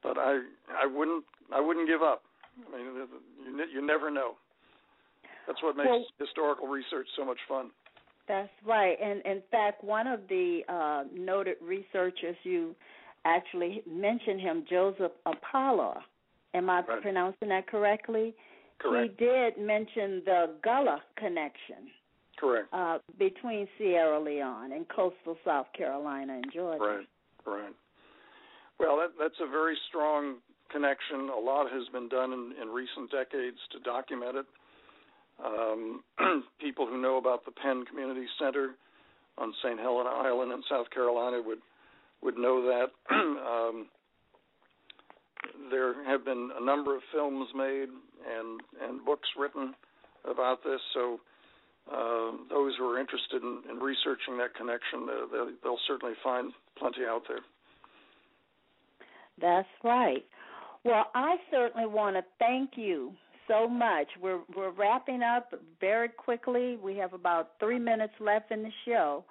But 0.03 0.18
I 0.18 0.41
I 0.70 0.86
wouldn't 0.86 1.24
I 1.53 1.61
wouldn't 1.61 1.88
give 1.88 2.03
up. 2.03 2.22
I 2.72 2.76
mean, 2.76 2.86
you 3.45 3.64
you 3.72 3.86
never 3.86 4.11
know. 4.11 4.34
That's 5.47 5.62
what 5.62 5.76
makes 5.76 5.88
well, 5.88 6.05
historical 6.18 6.68
research 6.68 7.09
so 7.16 7.24
much 7.24 7.38
fun. 7.49 7.70
That's 8.28 8.51
right. 8.64 8.97
And 9.03 9.22
in 9.24 9.43
fact, 9.51 9.82
one 9.82 10.07
of 10.07 10.20
the 10.28 10.61
uh, 10.68 11.05
noted 11.12 11.57
researchers 11.61 12.36
you 12.45 12.76
actually 13.24 13.82
mentioned 13.88 14.41
him, 14.41 14.64
Joseph 14.68 15.12
Opala. 15.26 15.97
Am 16.55 16.70
I 16.70 16.80
right. 16.80 17.03
pronouncing 17.03 17.49
that 17.49 17.66
correctly? 17.66 18.34
Correct. 18.78 19.14
He 19.18 19.24
did 19.24 19.59
mention 19.59 20.22
the 20.24 20.55
Gullah 20.62 21.03
connection. 21.16 21.91
Correct. 22.41 22.68
Uh, 22.72 22.99
between 23.18 23.68
Sierra 23.76 24.18
Leone 24.18 24.72
and 24.72 24.88
coastal 24.88 25.36
South 25.45 25.66
Carolina 25.76 26.34
and 26.34 26.47
Georgia. 26.53 26.82
Right. 26.82 27.07
Right. 27.47 27.74
Well, 28.78 28.97
that, 28.97 29.11
that's 29.20 29.38
a 29.47 29.51
very 29.51 29.76
strong 29.88 30.36
connection. 30.72 31.28
A 31.28 31.38
lot 31.38 31.70
has 31.70 31.86
been 31.93 32.09
done 32.09 32.32
in, 32.32 32.55
in 32.61 32.68
recent 32.68 33.11
decades 33.11 33.59
to 33.72 33.80
document 33.80 34.36
it. 34.36 34.47
Um, 35.45 36.03
people 36.61 36.86
who 36.86 37.01
know 37.01 37.18
about 37.18 37.45
the 37.45 37.51
Penn 37.51 37.84
Community 37.84 38.26
Center 38.38 38.70
on 39.36 39.53
St. 39.62 39.78
Helena 39.78 40.09
Island 40.11 40.53
in 40.53 40.62
South 40.68 40.91
Carolina 40.91 41.43
would 41.45 41.59
would 42.22 42.36
know 42.36 42.62
that. 42.62 42.91
um, 43.11 43.86
there 45.70 46.05
have 46.05 46.24
been 46.24 46.51
a 46.59 46.64
number 46.64 46.95
of 46.95 47.03
films 47.12 47.49
made 47.55 47.88
and 47.88 48.61
and 48.82 49.05
books 49.05 49.28
written 49.38 49.74
about 50.30 50.62
this. 50.62 50.80
So 50.95 51.20
uh, 51.89 52.33
those 52.49 52.74
who 52.78 52.89
are 52.89 52.99
interested 52.99 53.43
in, 53.43 53.62
in 53.70 53.78
researching 53.78 54.39
that 54.39 54.55
connection, 54.55 55.09
uh, 55.09 55.26
they'll, 55.33 55.53
they'll 55.62 55.85
certainly 55.87 56.14
find 56.22 56.53
plenty 56.78 57.05
out 57.09 57.22
there. 57.28 57.41
That's 59.41 59.68
right. 59.83 60.24
Well, 60.85 61.07
I 61.14 61.37
certainly 61.51 61.87
want 61.87 62.16
to 62.16 62.24
thank 62.39 62.70
you 62.76 63.12
so 63.49 63.68
much. 63.68 64.07
We're 64.20 64.41
we're 64.57 64.70
wrapping 64.70 65.22
up 65.22 65.53
very 65.81 66.09
quickly. 66.09 66.76
We 66.76 66.97
have 66.97 67.12
about 67.12 67.53
three 67.59 67.78
minutes 67.78 68.14
left 68.20 68.51
in 68.51 68.62
the 68.62 68.70
show, 68.87 69.24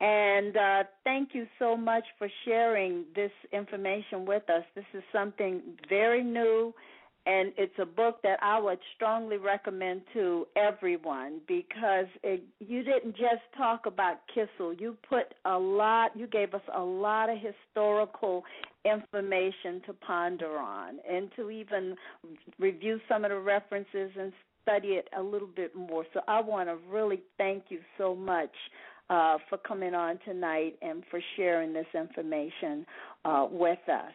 and 0.00 0.56
uh, 0.56 0.84
thank 1.04 1.30
you 1.34 1.46
so 1.58 1.76
much 1.76 2.04
for 2.18 2.28
sharing 2.44 3.04
this 3.14 3.30
information 3.52 4.24
with 4.24 4.48
us. 4.48 4.64
This 4.74 4.86
is 4.94 5.02
something 5.12 5.60
very 5.88 6.24
new 6.24 6.74
and 7.30 7.52
it's 7.56 7.78
a 7.78 7.86
book 7.86 8.20
that 8.24 8.40
I 8.42 8.58
would 8.58 8.78
strongly 8.96 9.36
recommend 9.36 10.02
to 10.14 10.48
everyone 10.56 11.40
because 11.46 12.06
it, 12.24 12.42
you 12.58 12.82
didn't 12.82 13.12
just 13.16 13.42
talk 13.56 13.86
about 13.86 14.16
Kizell. 14.34 14.80
You 14.80 14.96
put 15.08 15.32
a 15.44 15.56
lot, 15.56 16.10
you 16.16 16.26
gave 16.26 16.54
us 16.54 16.62
a 16.74 16.80
lot 16.80 17.30
of 17.30 17.36
historical 17.38 18.42
information 18.84 19.80
to 19.86 19.92
ponder 19.92 20.58
on 20.58 20.96
and 21.08 21.30
to 21.36 21.50
even 21.50 21.94
review 22.58 22.98
some 23.08 23.24
of 23.24 23.30
the 23.30 23.38
references 23.38 24.10
and 24.18 24.32
study 24.62 24.88
it 24.88 25.06
a 25.16 25.22
little 25.22 25.48
bit 25.54 25.76
more. 25.76 26.04
So 26.12 26.20
I 26.26 26.40
want 26.40 26.68
to 26.68 26.78
really 26.90 27.20
thank 27.38 27.64
you 27.68 27.78
so 27.96 28.12
much 28.12 28.50
uh, 29.08 29.38
for 29.48 29.58
coming 29.58 29.94
on 29.94 30.18
tonight 30.24 30.76
and 30.82 31.04
for 31.12 31.20
sharing 31.36 31.72
this 31.72 31.86
information 31.94 32.84
uh, 33.24 33.46
with 33.48 33.78
us. 33.88 34.12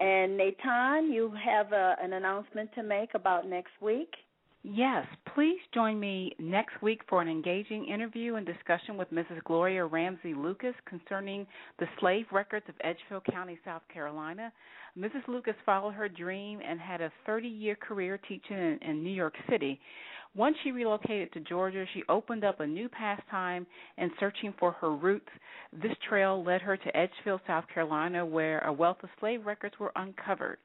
And 0.00 0.38
Natonne, 0.38 1.12
you 1.12 1.32
have 1.42 1.72
a, 1.72 1.96
an 2.02 2.14
announcement 2.14 2.70
to 2.74 2.82
make 2.82 3.10
about 3.14 3.48
next 3.48 3.72
week. 3.80 4.10
Yes, 4.66 5.06
please 5.34 5.58
join 5.74 6.00
me 6.00 6.34
next 6.38 6.80
week 6.80 7.02
for 7.06 7.20
an 7.20 7.28
engaging 7.28 7.86
interview 7.86 8.36
and 8.36 8.46
discussion 8.46 8.96
with 8.96 9.12
Mrs. 9.12 9.44
Gloria 9.44 9.84
Ramsey 9.84 10.32
Lucas 10.32 10.74
concerning 10.88 11.46
the 11.78 11.86
slave 12.00 12.24
records 12.32 12.64
of 12.70 12.74
Edgefield 12.82 13.24
County, 13.30 13.58
South 13.62 13.82
Carolina. 13.92 14.50
Mrs. 14.98 15.28
Lucas 15.28 15.54
followed 15.66 15.92
her 15.92 16.08
dream 16.08 16.60
and 16.66 16.80
had 16.80 17.02
a 17.02 17.12
30 17.26 17.46
year 17.46 17.76
career 17.76 18.18
teaching 18.26 18.56
in, 18.56 18.78
in 18.80 19.04
New 19.04 19.12
York 19.12 19.34
City. 19.50 19.78
Once 20.36 20.56
she 20.64 20.72
relocated 20.72 21.32
to 21.32 21.40
Georgia, 21.40 21.84
she 21.94 22.02
opened 22.08 22.44
up 22.44 22.58
a 22.58 22.66
new 22.66 22.88
pastime 22.88 23.66
in 23.98 24.10
searching 24.18 24.52
for 24.58 24.72
her 24.72 24.92
roots. 24.94 25.28
This 25.72 25.92
trail 26.08 26.42
led 26.42 26.60
her 26.60 26.76
to 26.76 26.96
Edgefield, 26.96 27.40
South 27.46 27.64
Carolina, 27.72 28.26
where 28.26 28.58
a 28.60 28.72
wealth 28.72 28.98
of 29.02 29.10
slave 29.20 29.46
records 29.46 29.74
were 29.78 29.92
uncovered. 29.94 30.58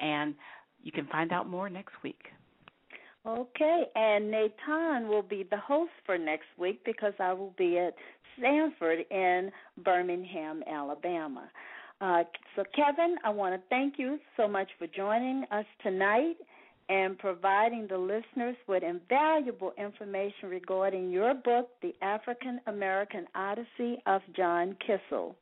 And 0.00 0.34
you 0.82 0.90
can 0.90 1.06
find 1.08 1.32
out 1.32 1.48
more 1.48 1.68
next 1.68 1.94
week. 2.02 2.20
Okay, 3.26 3.84
and 3.94 4.32
Natonne 4.32 5.08
will 5.08 5.22
be 5.22 5.46
the 5.50 5.56
host 5.56 5.92
for 6.04 6.18
next 6.18 6.46
week 6.58 6.80
because 6.84 7.14
I 7.18 7.32
will 7.32 7.54
be 7.56 7.78
at 7.78 7.94
Samford 8.38 9.10
in 9.10 9.50
Birmingham, 9.82 10.62
Alabama. 10.70 11.50
Uh, 12.00 12.24
so, 12.56 12.64
Kevin, 12.74 13.16
I 13.24 13.30
want 13.30 13.54
to 13.54 13.62
thank 13.70 13.94
you 13.98 14.18
so 14.36 14.48
much 14.48 14.68
for 14.78 14.86
joining 14.88 15.44
us 15.50 15.64
tonight 15.82 16.36
and 16.88 17.18
providing 17.18 17.86
the 17.88 17.96
listeners 17.96 18.56
with 18.68 18.82
invaluable 18.82 19.72
information 19.78 20.48
regarding 20.48 21.10
your 21.10 21.34
book, 21.34 21.70
The 21.82 21.94
African 22.02 22.60
American 22.66 23.26
Odyssey 23.34 24.02
of 24.06 24.20
John 24.36 24.76
Kizell. 24.86 25.34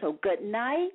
So, 0.00 0.18
good 0.22 0.42
night. 0.42 0.90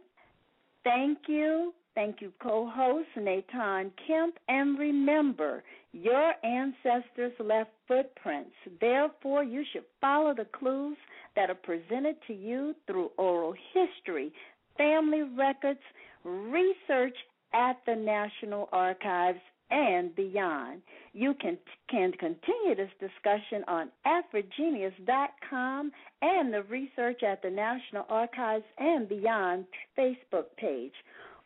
Thank 0.84 1.20
you. 1.28 1.74
Thank 1.96 2.22
you, 2.22 2.32
co 2.42 2.70
host 2.74 3.10
Natonne 3.18 3.92
Kemp. 4.08 4.36
And 4.48 4.78
remember, 4.78 5.64
your 5.92 6.34
ancestors 6.44 7.34
left 7.40 7.72
footprints. 7.88 8.56
Therefore, 8.80 9.44
you 9.44 9.64
should 9.74 9.84
follow 10.00 10.34
the 10.36 10.46
clues 10.58 10.98
that 11.36 11.50
are 11.50 11.56
presented 11.56 12.16
to 12.28 12.34
you 12.34 12.76
through 12.86 13.10
oral 13.18 13.54
history, 13.74 14.32
family 14.78 15.24
records, 15.24 15.80
research 16.24 17.16
at 17.54 17.78
the 17.86 17.96
National 17.96 18.70
Archives, 18.72 19.40
and 19.72 20.15
beyond. 20.15 20.82
You 21.13 21.34
can 21.39 21.57
can 21.89 22.11
continue 22.13 22.76
this 22.76 22.89
discussion 22.99 23.63
on 23.67 23.89
AfriGeneas.com 24.05 25.91
and 26.22 26.53
the 26.53 26.63
Research 26.63 27.24
at 27.24 27.41
the 27.41 27.49
National 27.49 28.05
Archives 28.09 28.65
and 28.78 29.07
Beyond 29.07 29.65
Facebook 29.97 30.45
page. 30.57 30.93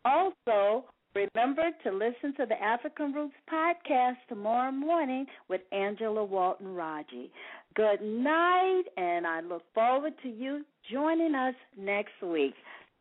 Also, 0.06 0.86
remember 1.16 1.70
to 1.84 1.92
listen 1.92 2.36
to 2.38 2.46
the 2.46 2.62
African 2.62 3.14
Roots 3.14 3.36
podcast 3.52 4.18
tomorrow 4.28 4.72
morning 4.72 5.26
with 5.50 5.62
Angela 5.72 6.24
Walton 6.24 6.74
Raji. 6.74 7.32
Good 7.76 8.02
night, 8.02 8.84
and 8.98 9.26
I 9.26 9.42
look 9.42 9.64
forward 9.74 10.14
to 10.24 10.30
you 10.30 10.64
joining 10.92 11.36
us 11.36 11.56
next 11.78 12.22
week. 12.22 12.54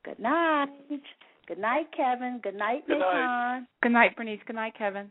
Good 0.04 0.18
night. 0.18 0.68
Good 1.46 1.58
night, 1.58 1.86
Kevin. 1.96 2.40
Good 2.42 2.54
night, 2.54 2.86
Good 2.86 2.98
night. 2.98 3.64
Good 3.82 3.92
night, 3.92 4.16
Bernice. 4.16 4.40
Good 4.46 4.56
night, 4.56 4.74
Kevin. 4.78 5.10